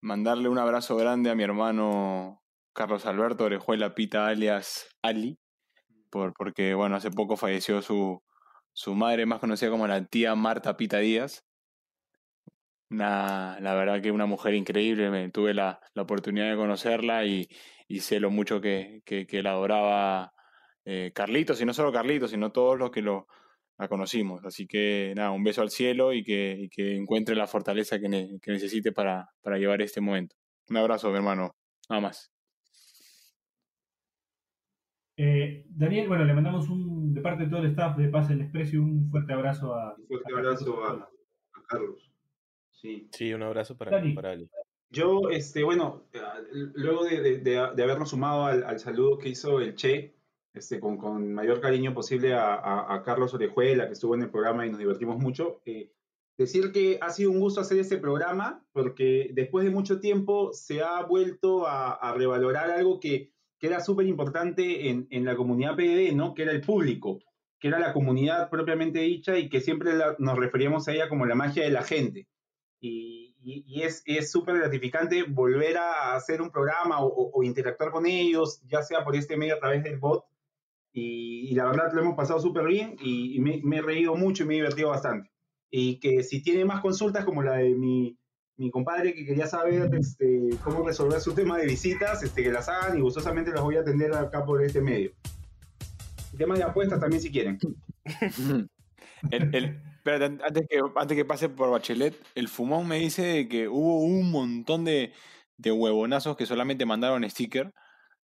mandarle 0.00 0.48
un 0.48 0.58
abrazo 0.58 0.96
grande 0.96 1.30
a 1.30 1.34
mi 1.34 1.42
hermano 1.42 2.42
Carlos 2.72 3.04
Alberto 3.06 3.44
Orejuela 3.44 3.94
Pita, 3.94 4.28
alias 4.28 4.86
Ali, 5.02 5.36
por, 6.10 6.32
porque, 6.34 6.74
bueno, 6.74 6.96
hace 6.96 7.10
poco 7.10 7.36
falleció 7.36 7.82
su, 7.82 8.22
su 8.72 8.94
madre, 8.94 9.26
más 9.26 9.40
conocida 9.40 9.70
como 9.70 9.86
la 9.86 10.04
tía 10.06 10.34
Marta 10.34 10.76
Pita 10.76 10.98
Díaz. 10.98 11.44
Una, 12.90 13.58
la 13.60 13.74
verdad 13.74 14.02
que 14.02 14.10
una 14.10 14.26
mujer 14.26 14.54
increíble, 14.54 15.10
me, 15.10 15.30
tuve 15.30 15.54
la, 15.54 15.80
la 15.94 16.02
oportunidad 16.02 16.50
de 16.50 16.56
conocerla 16.56 17.24
y, 17.24 17.48
y 17.86 18.00
sé 18.00 18.18
lo 18.18 18.30
mucho 18.30 18.60
que, 18.60 19.00
que, 19.04 19.42
la 19.42 19.52
adoraba 19.52 20.32
eh, 20.84 21.12
Carlitos, 21.14 21.60
y 21.60 21.64
no 21.66 21.72
solo 21.72 21.92
Carlitos, 21.92 22.32
sino 22.32 22.50
todos 22.50 22.76
los 22.78 22.90
que 22.90 23.02
lo, 23.02 23.26
la 23.78 23.88
conocimos. 23.88 24.44
Así 24.44 24.66
que 24.66 25.12
nada, 25.16 25.30
un 25.30 25.44
beso 25.44 25.62
al 25.62 25.70
cielo 25.70 26.12
y 26.12 26.24
que, 26.24 26.68
que 26.72 26.96
encuentre 26.96 27.36
la 27.36 27.46
fortaleza 27.46 28.00
que, 28.00 28.08
ne- 28.08 28.38
que 28.42 28.50
necesite 28.52 28.90
para, 28.92 29.28
para 29.42 29.58
llevar 29.58 29.82
este 29.82 30.00
momento. 30.00 30.34
Un 30.68 30.76
abrazo, 30.78 31.10
mi 31.10 31.16
hermano. 31.16 31.52
Nada 31.88 32.00
más. 32.02 32.30
Eh, 35.22 35.66
Daniel, 35.68 36.08
bueno, 36.08 36.24
le 36.24 36.32
mandamos 36.32 36.68
un, 36.70 37.12
de 37.12 37.20
parte 37.20 37.44
de 37.44 37.50
todo 37.50 37.60
el 37.60 37.66
staff 37.70 37.96
de 37.98 38.08
Pase 38.08 38.32
el 38.32 38.38
Desprecio, 38.38 38.82
un 38.82 39.10
fuerte 39.10 39.32
abrazo 39.34 39.74
a. 39.74 39.94
Un 39.98 40.06
fuerte 40.06 40.32
abrazo 40.34 40.82
a, 40.84 40.92
a 41.52 41.62
Carlos. 41.68 42.10
Sí. 42.70 43.08
Sí, 43.12 43.32
un 43.34 43.42
abrazo 43.42 43.76
para, 43.76 43.90
Dani. 43.90 44.14
para 44.14 44.30
Ali. 44.32 44.48
Yo, 44.88 45.28
este, 45.30 45.62
bueno, 45.62 46.04
luego 46.74 47.04
de, 47.04 47.20
de- 47.20 47.38
de- 47.38 47.70
de 47.76 47.82
habernos 47.82 48.10
sumado 48.10 48.46
al, 48.46 48.64
al 48.64 48.78
saludo 48.80 49.18
que 49.18 49.28
hizo 49.28 49.60
el 49.60 49.74
Che, 49.74 50.14
este, 50.54 50.80
con, 50.80 50.96
con 50.96 51.32
mayor 51.34 51.60
cariño 51.60 51.92
posible 51.92 52.32
a, 52.32 52.54
a- 52.54 52.94
a 52.94 53.02
Carlos 53.02 53.34
Orejuela, 53.34 53.86
que 53.86 53.92
estuvo 53.92 54.14
en 54.14 54.22
el 54.22 54.30
programa 54.30 54.66
y 54.66 54.70
nos 54.70 54.78
divertimos 54.78 55.18
mucho, 55.18 55.60
eh, 55.66 55.92
decir 56.38 56.72
que 56.72 56.98
ha 57.02 57.10
sido 57.10 57.30
un 57.30 57.40
gusto 57.40 57.60
hacer 57.60 57.78
este 57.78 57.98
programa, 57.98 58.64
porque 58.72 59.30
después 59.34 59.64
de 59.66 59.70
mucho 59.70 60.00
tiempo 60.00 60.52
se 60.54 60.80
ha 60.82 61.02
vuelto 61.04 61.66
a, 61.68 61.92
a 61.92 62.14
revalorar 62.14 62.70
algo 62.70 62.98
que, 62.98 63.32
que 63.60 63.68
era 63.68 63.80
súper 63.80 64.06
importante 64.06 64.88
en, 64.90 65.06
en 65.10 65.24
la 65.26 65.36
comunidad 65.36 65.76
PDD, 65.76 66.14
¿no? 66.16 66.34
Que 66.34 66.42
era 66.44 66.52
el 66.52 66.62
público, 66.62 67.20
que 67.60 67.68
era 67.68 67.78
la 67.78 67.92
comunidad 67.92 68.50
propiamente 68.50 69.00
dicha 69.00 69.38
y 69.38 69.48
que 69.50 69.60
siempre 69.60 69.94
la- 69.94 70.16
nos 70.18 70.38
referíamos 70.38 70.88
a 70.88 70.92
ella 70.94 71.08
como 71.10 71.26
la 71.26 71.34
magia 71.36 71.64
de 71.64 71.70
la 71.70 71.82
gente 71.84 72.28
y, 72.80 73.36
y- 73.42 73.64
y 73.66 73.82
es 73.82 74.02
es 74.06 74.30
súper 74.32 74.58
gratificante 74.58 75.24
volver 75.24 75.76
a 75.78 76.14
hacer 76.16 76.42
un 76.42 76.50
programa 76.50 77.00
o, 77.04 77.08
o- 77.08 77.30
o 77.34 77.42
interactuar 77.44 77.90
con 77.92 78.06
ellos, 78.06 78.62
ya 78.66 78.82
sea 78.82 79.04
por 79.04 79.16
este 79.16 79.36
medio 79.36 79.56
a 79.56 79.60
través 79.60 79.82
del 79.84 79.98
bot. 79.98 80.24
Y, 80.92 81.48
y 81.50 81.54
la 81.54 81.66
verdad 81.66 81.92
lo 81.92 82.00
hemos 82.02 82.16
pasado 82.16 82.40
súper 82.40 82.66
bien 82.66 82.96
y 83.00 83.38
me, 83.40 83.60
me 83.62 83.78
he 83.78 83.82
reído 83.82 84.14
mucho 84.16 84.42
y 84.42 84.46
me 84.46 84.54
he 84.54 84.56
divertido 84.58 84.88
bastante. 84.90 85.30
Y 85.70 86.00
que 86.00 86.22
si 86.24 86.42
tiene 86.42 86.64
más 86.64 86.80
consultas 86.80 87.24
como 87.24 87.42
la 87.42 87.56
de 87.58 87.74
mi, 87.76 88.18
mi 88.60 88.70
compadre 88.70 89.14
que 89.14 89.24
quería 89.24 89.46
saber 89.46 89.88
este, 89.94 90.50
cómo 90.62 90.86
resolver 90.86 91.20
su 91.20 91.32
tema 91.34 91.56
de 91.56 91.66
visitas, 91.66 92.22
este, 92.22 92.42
que 92.42 92.52
las 92.52 92.68
hagan 92.68 92.98
y 92.98 93.00
gustosamente 93.00 93.50
las 93.52 93.62
voy 93.62 93.76
a 93.76 93.80
atender 93.80 94.12
acá 94.12 94.44
por 94.44 94.62
este 94.62 94.80
medio. 94.82 95.12
Y 96.32 96.36
temas 96.36 96.58
de 96.58 96.64
apuestas 96.64 97.00
también 97.00 97.22
si 97.22 97.30
quieren. 97.30 97.58
El, 99.30 99.54
el- 99.54 99.82
espérate, 99.98 100.24
an- 100.24 100.40
antes 100.42 100.66
que, 100.68 100.80
antes 100.96 101.16
que 101.16 101.24
pase 101.26 101.48
por 101.50 101.70
Bachelet, 101.70 102.14
el 102.34 102.48
fumón 102.48 102.88
me 102.88 102.98
dice 102.98 103.48
que 103.48 103.68
hubo 103.68 104.00
un 104.00 104.30
montón 104.30 104.84
de, 104.84 105.12
de 105.58 105.72
huevonazos 105.72 106.36
que 106.38 106.46
solamente 106.46 106.86
mandaron 106.86 107.28
sticker. 107.28 107.72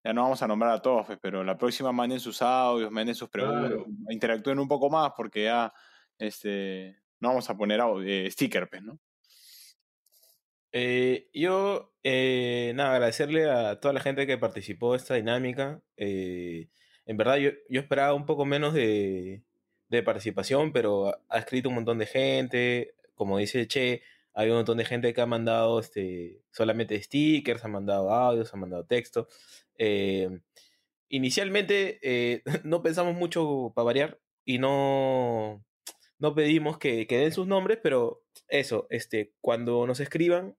Ya 0.03 0.13
no 0.15 0.23
vamos 0.23 0.41
a 0.43 0.47
nombrar 0.49 0.71
a 0.73 0.81
todos, 0.81 1.05
pues, 1.07 1.19
pero 1.21 1.45
la 1.45 1.59
próxima 1.59 1.93
manden 1.93 2.19
sus 2.21 2.41
audios, 2.41 2.91
manden 2.91 3.15
sus 3.15 3.29
preguntas, 3.29 3.69
Claro. 3.73 3.87
interactúen 4.09 4.59
un 4.59 4.69
poco 4.69 4.89
más 4.89 5.13
porque 5.17 5.45
ya 5.45 5.73
este, 6.19 6.97
no 7.21 7.29
vamos 7.29 7.51
a 7.51 7.57
poner 7.57 7.81
au- 7.81 8.03
eh, 8.07 8.31
sticker, 8.31 8.67
pues, 8.69 8.83
¿no? 8.83 8.99
Eh, 10.79 11.31
yo, 11.33 11.95
eh, 12.03 12.73
nada, 12.75 12.97
agradecerle 12.97 13.49
a 13.51 13.81
toda 13.81 13.95
la 13.95 14.01
gente 14.01 14.27
que 14.27 14.37
participó 14.37 14.93
de 14.93 14.99
esta 14.99 15.15
dinámica. 15.15 15.81
Eh, 15.97 16.69
en 17.07 17.17
verdad, 17.17 17.37
yo, 17.37 17.51
yo 17.71 17.81
esperaba 17.81 18.13
un 18.13 18.27
poco 18.27 18.45
menos 18.45 18.75
de, 18.75 19.43
de 19.89 20.03
participación, 20.03 20.73
pero 20.75 21.15
ha, 21.31 21.39
escrito 21.39 21.71
un 21.71 21.77
montón 21.77 21.97
de 21.99 22.05
gente. 22.05 22.95
Como 23.15 23.39
dice 23.39 23.67
Che, 23.67 24.03
hay 24.35 24.51
un 24.51 24.57
montón 24.57 24.77
de 24.77 24.85
gente 24.85 25.15
que 25.15 25.21
ha 25.23 25.27
mandado 25.27 25.81
este, 25.81 26.43
solamente 26.53 27.03
stickers, 27.03 27.65
ha 27.65 27.69
mandado 27.69 28.11
audios, 28.13 28.53
ha 28.53 28.59
mandado 28.59 28.85
texto. 28.85 29.29
Eh, 29.79 30.29
inicialmente 31.09 31.99
eh, 32.03 32.43
no 32.65 32.83
pensamos 32.83 33.15
mucho 33.15 33.73
para 33.75 33.87
variar 33.87 34.21
y 34.45 34.59
no, 34.59 35.65
no 36.19 36.35
pedimos 36.35 36.77
que, 36.77 37.07
que 37.07 37.17
den 37.19 37.33
sus 37.33 37.47
nombres, 37.47 37.79
pero 37.83 38.25
eso, 38.49 38.87
este, 38.91 39.33
cuando 39.41 39.87
nos 39.87 40.01
escriban, 40.01 40.55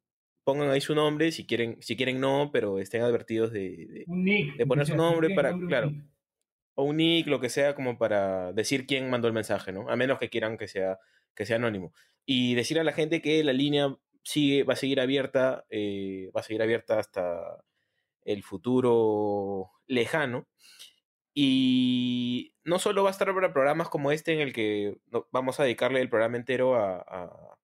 pongan 0.47 0.69
ahí 0.71 0.79
su 0.81 0.95
nombre, 0.95 1.31
si 1.33 1.45
quieren, 1.45 1.77
si 1.81 1.97
quieren 1.97 2.21
no, 2.21 2.51
pero 2.53 2.79
estén 2.79 3.01
advertidos 3.01 3.51
de, 3.51 3.85
de- 3.85 4.03
Un 4.07 4.23
nick. 4.23 4.55
de 4.55 4.65
poner 4.65 4.87
su 4.87 4.95
nombre 4.95 5.35
para, 5.35 5.51
nombre, 5.51 5.67
claro, 5.67 5.89
nick. 5.91 6.05
o 6.75 6.83
un 6.85 6.97
nick, 6.97 7.27
lo 7.27 7.39
que 7.41 7.49
sea, 7.49 7.75
como 7.75 7.97
para 7.97 8.53
decir 8.53 8.87
quién 8.87 9.09
mandó 9.09 9.27
el 9.27 9.33
mensaje, 9.33 9.73
¿no? 9.73 9.89
A 9.89 9.95
menos 9.97 10.19
que 10.19 10.29
quieran 10.29 10.57
que 10.57 10.67
sea, 10.69 10.99
que 11.35 11.45
sea 11.45 11.57
anónimo. 11.57 11.93
y 12.25 12.55
decirle 12.55 12.81
a 12.81 12.83
la 12.85 12.93
gente 12.93 13.21
que 13.21 13.43
la 13.43 13.53
línea 13.53 13.95
sigue, 14.23 14.63
va 14.63 14.73
a 14.73 14.77
seguir 14.77 14.99
abierta, 15.01 15.65
eh, 15.69 16.31
va 16.35 16.41
a 16.41 16.43
seguir 16.43 16.61
abierta 16.61 16.97
hasta 16.99 17.63
el 18.25 18.43
futuro 18.43 19.71
lejano. 19.87 20.47
Y 21.39 22.53
no 22.63 22.79
solo 22.79 23.03
va 23.03 23.09
a 23.09 23.11
estar 23.11 23.33
para 23.33 23.53
programas 23.53 23.89
como 23.89 24.11
este 24.11 24.33
en 24.33 24.39
el 24.39 24.53
que 24.53 24.97
vamos 25.31 25.59
a 25.59 25.63
dedicarle 25.63 26.01
el 26.01 26.09
programa 26.09 26.35
entero 26.37 26.75
a, 26.75 26.97
a, 26.97 27.56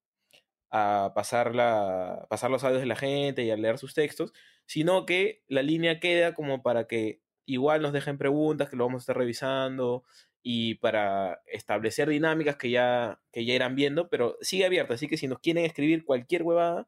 pasar, 0.73 1.53
la, 1.53 2.25
pasar 2.29 2.49
los 2.49 2.63
audios 2.63 2.81
de 2.81 2.87
la 2.87 2.95
gente 2.95 3.43
y 3.43 3.51
a 3.51 3.57
leer 3.57 3.77
sus 3.77 3.93
textos, 3.93 4.33
sino 4.65 5.05
que 5.05 5.43
la 5.47 5.61
línea 5.61 5.99
queda 5.99 6.33
como 6.33 6.63
para 6.63 6.87
que 6.87 7.21
igual 7.45 7.83
nos 7.83 7.93
dejen 7.93 8.17
preguntas, 8.17 8.69
que 8.69 8.75
lo 8.75 8.85
vamos 8.85 9.01
a 9.01 9.03
estar 9.03 9.17
revisando 9.17 10.03
y 10.41 10.75
para 10.75 11.41
establecer 11.45 12.09
dinámicas 12.09 12.55
que 12.55 12.71
ya, 12.71 13.21
que 13.31 13.45
ya 13.45 13.53
irán 13.53 13.75
viendo, 13.75 14.09
pero 14.09 14.35
sigue 14.41 14.65
abierta, 14.65 14.95
así 14.95 15.07
que 15.07 15.17
si 15.17 15.27
nos 15.27 15.39
quieren 15.39 15.63
escribir 15.63 16.05
cualquier 16.05 16.41
huevada, 16.41 16.87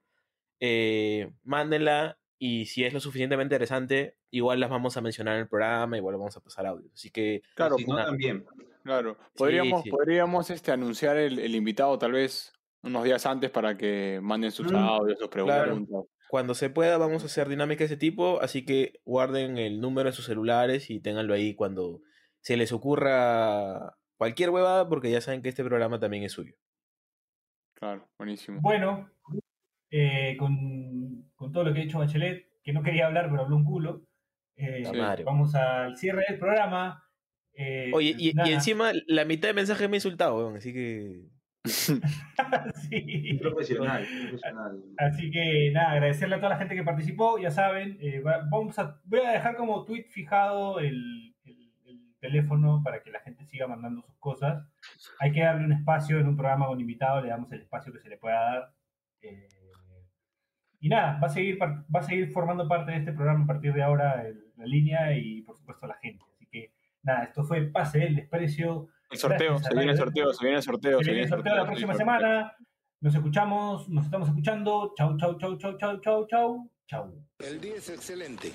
eh, 0.59 1.31
mándenla 1.43 2.17
y 2.39 2.65
si 2.65 2.85
es 2.85 2.93
lo 2.93 2.99
suficientemente 2.99 3.53
interesante, 3.53 4.17
igual 4.31 4.59
las 4.59 4.71
vamos 4.71 4.97
a 4.97 5.01
mencionar 5.01 5.35
en 5.35 5.41
el 5.41 5.47
programa, 5.47 5.95
igual 5.95 6.17
vamos 6.17 6.35
a 6.35 6.41
pasar 6.41 6.65
audio. 6.65 6.89
Así 6.91 7.11
que... 7.11 7.43
Claro, 7.53 7.75
también. 7.77 8.45
Claro, 8.83 9.17
podríamos, 9.35 9.83
sí. 9.83 9.89
podríamos 9.89 10.49
este, 10.49 10.71
anunciar 10.71 11.17
el, 11.17 11.39
el 11.39 11.55
invitado 11.55 11.97
tal 11.97 12.11
vez 12.11 12.54
unos 12.85 13.03
días 13.03 13.25
antes 13.25 13.49
para 13.49 13.77
que 13.77 14.19
manden 14.21 14.51
sus 14.51 14.71
Mm, 14.71 14.75
audios, 14.75 15.19
sus 15.19 15.27
preguntas. 15.29 15.65
Claro. 15.65 16.07
Cuando 16.27 16.53
se 16.55 16.69
pueda 16.69 16.97
vamos 16.97 17.23
a 17.23 17.25
hacer 17.27 17.49
dinámicas 17.49 17.89
de 17.89 17.95
ese 17.95 17.97
tipo, 17.97 18.41
así 18.41 18.65
que 18.65 18.99
guarden 19.05 19.57
el 19.57 19.79
número 19.81 20.09
en 20.09 20.13
sus 20.13 20.25
celulares 20.25 20.89
y 20.89 20.99
ténganlo 20.99 21.33
ahí 21.33 21.55
cuando 21.55 22.01
se 22.41 22.57
les 22.57 22.71
ocurra 22.71 23.95
cualquier 24.17 24.49
huevada, 24.49 24.87
porque 24.87 25.11
ya 25.11 25.21
saben 25.21 25.41
que 25.41 25.49
este 25.49 25.63
programa 25.63 25.99
también 25.99 26.23
es 26.23 26.31
suyo. 26.31 26.53
Claro, 27.73 28.07
buenísimo. 28.17 28.59
Bueno, 28.61 29.09
eh, 29.91 30.35
con, 30.37 31.29
con 31.35 31.51
todo 31.51 31.65
lo 31.65 31.73
que 31.73 31.81
ha 31.81 31.83
dicho 31.83 31.99
Bachelet, 31.99 32.47
que 32.63 32.73
no 32.73 32.81
quería 32.83 33.07
hablar, 33.07 33.29
pero 33.29 33.43
habló 33.43 33.55
un 33.57 33.65
culo. 33.65 34.01
eh, 34.57 34.83
vamos 35.25 35.53
al 35.55 35.95
cierre 35.97 36.23
del 36.29 36.39
programa. 36.39 37.03
Eh, 37.53 37.91
Oye, 37.93 38.15
y, 38.17 38.33
encima 38.51 38.91
la 39.07 39.25
mitad 39.25 39.49
de 39.49 39.53
mensajes 39.53 39.89
me 39.89 39.95
ha 39.95 39.97
insultado, 39.97 40.37
weón, 40.37 40.57
así 40.57 40.73
que... 40.73 41.23
Sí. 42.89 43.37
Profesional, 43.41 44.05
profesional. 44.21 44.83
Así 44.97 45.31
que 45.31 45.71
nada, 45.73 45.91
agradecerle 45.91 46.35
a 46.35 46.39
toda 46.39 46.49
la 46.51 46.57
gente 46.57 46.75
que 46.75 46.83
participó, 46.83 47.37
ya 47.39 47.51
saben, 47.51 47.97
eh, 48.01 48.19
va- 48.21 48.45
vamos 48.49 48.77
a, 48.79 48.99
voy 49.05 49.19
a 49.21 49.31
dejar 49.31 49.55
como 49.55 49.83
tweet 49.85 50.05
fijado 50.09 50.79
el, 50.79 51.33
el- 51.45 51.71
el 51.85 52.15
teléfono 52.19 52.81
para 52.83 53.01
que 53.01 53.11
la 53.11 53.19
gente 53.21 53.45
siga 53.45 53.67
mandando 53.67 54.01
sus 54.01 54.15
cosas. 54.17 54.63
Hay 55.19 55.31
que 55.31 55.41
darle 55.41 55.65
un 55.65 55.73
espacio 55.73 56.19
en 56.19 56.27
un 56.27 56.35
programa 56.37 56.67
con 56.67 56.79
invitado, 56.79 57.21
le 57.21 57.29
damos 57.29 57.51
el 57.51 57.61
espacio 57.61 57.91
que 57.93 57.99
se 57.99 58.09
le 58.09 58.17
pueda 58.17 58.35
dar. 58.41 58.73
Eh, 59.21 59.47
y 60.79 60.89
nada, 60.89 61.19
va 61.19 61.27
a 61.27 61.29
seguir 61.31 61.57
va 61.61 61.99
a 61.99 62.03
seguir 62.03 62.29
formando 62.31 62.67
parte 62.67 62.91
de 62.91 62.97
este 62.97 63.13
programa 63.13 63.43
a 63.43 63.47
partir 63.47 63.73
de 63.73 63.81
ahora 63.81 64.27
el- 64.27 64.51
la 64.55 64.65
línea 64.65 65.17
y 65.17 65.41
por 65.41 65.57
supuesto 65.57 65.87
la 65.87 65.95
gente. 65.95 66.23
Así 66.33 66.45
que 66.47 66.71
nada, 67.01 67.23
esto 67.23 67.43
fue 67.43 67.61
Pase 67.63 67.99
del 67.99 68.15
Desprecio. 68.15 68.87
El 69.15 69.21
sorteo, 69.21 69.57
se 69.63 69.73
viene 69.73 69.91
el 69.91 69.97
sorteo, 69.97 70.33
se 70.33 70.43
viene 70.43 70.57
el 70.57 70.63
sorteo, 70.63 70.99
se 70.99 71.11
viene 71.11 71.23
el 71.23 71.29
sorteo 71.29 71.55
la 71.55 71.65
próxima 71.65 71.95
semana. 71.95 72.53
Nos 73.01 73.15
escuchamos, 73.15 73.89
nos 73.89 74.05
estamos 74.05 74.27
escuchando. 74.27 74.93
Chau, 74.97 75.17
chau, 75.17 75.37
chau, 75.37 75.57
chau, 75.57 75.77
chau, 75.77 75.99
chau, 76.01 76.27
chau. 76.27 76.71
Chau. 76.87 77.13
El 77.39 77.61
día 77.61 77.75
es 77.77 77.89
excelente. 77.89 78.51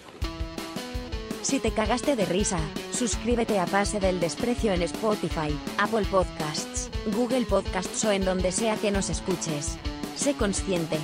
Si 1.43 1.59
te 1.59 1.73
cagaste 1.73 2.15
de 2.15 2.27
risa, 2.27 2.59
suscríbete 2.93 3.59
a 3.59 3.67
Pase 3.67 3.99
del 3.99 4.21
Desprecio 4.21 4.73
en 4.73 4.83
Spotify, 4.83 5.59
Apple 5.79 6.07
Podcasts, 6.11 6.91
Google 7.17 7.47
Podcasts 7.47 8.05
o 8.05 8.13
en 8.13 8.25
donde 8.25 8.53
sea 8.53 8.77
que 8.77 8.91
nos 8.91 9.09
escuches. 9.09 9.79
Sé 10.15 10.35
consciente. 10.35 10.99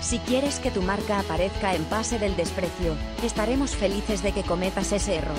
Si 0.00 0.18
quieres 0.18 0.58
que 0.58 0.70
tu 0.70 0.82
marca 0.82 1.20
aparezca 1.20 1.74
en 1.74 1.84
Pase 1.84 2.18
del 2.18 2.36
Desprecio, 2.36 2.94
estaremos 3.22 3.76
felices 3.76 4.22
de 4.22 4.32
que 4.32 4.42
cometas 4.42 4.92
ese 4.92 5.16
error. 5.16 5.38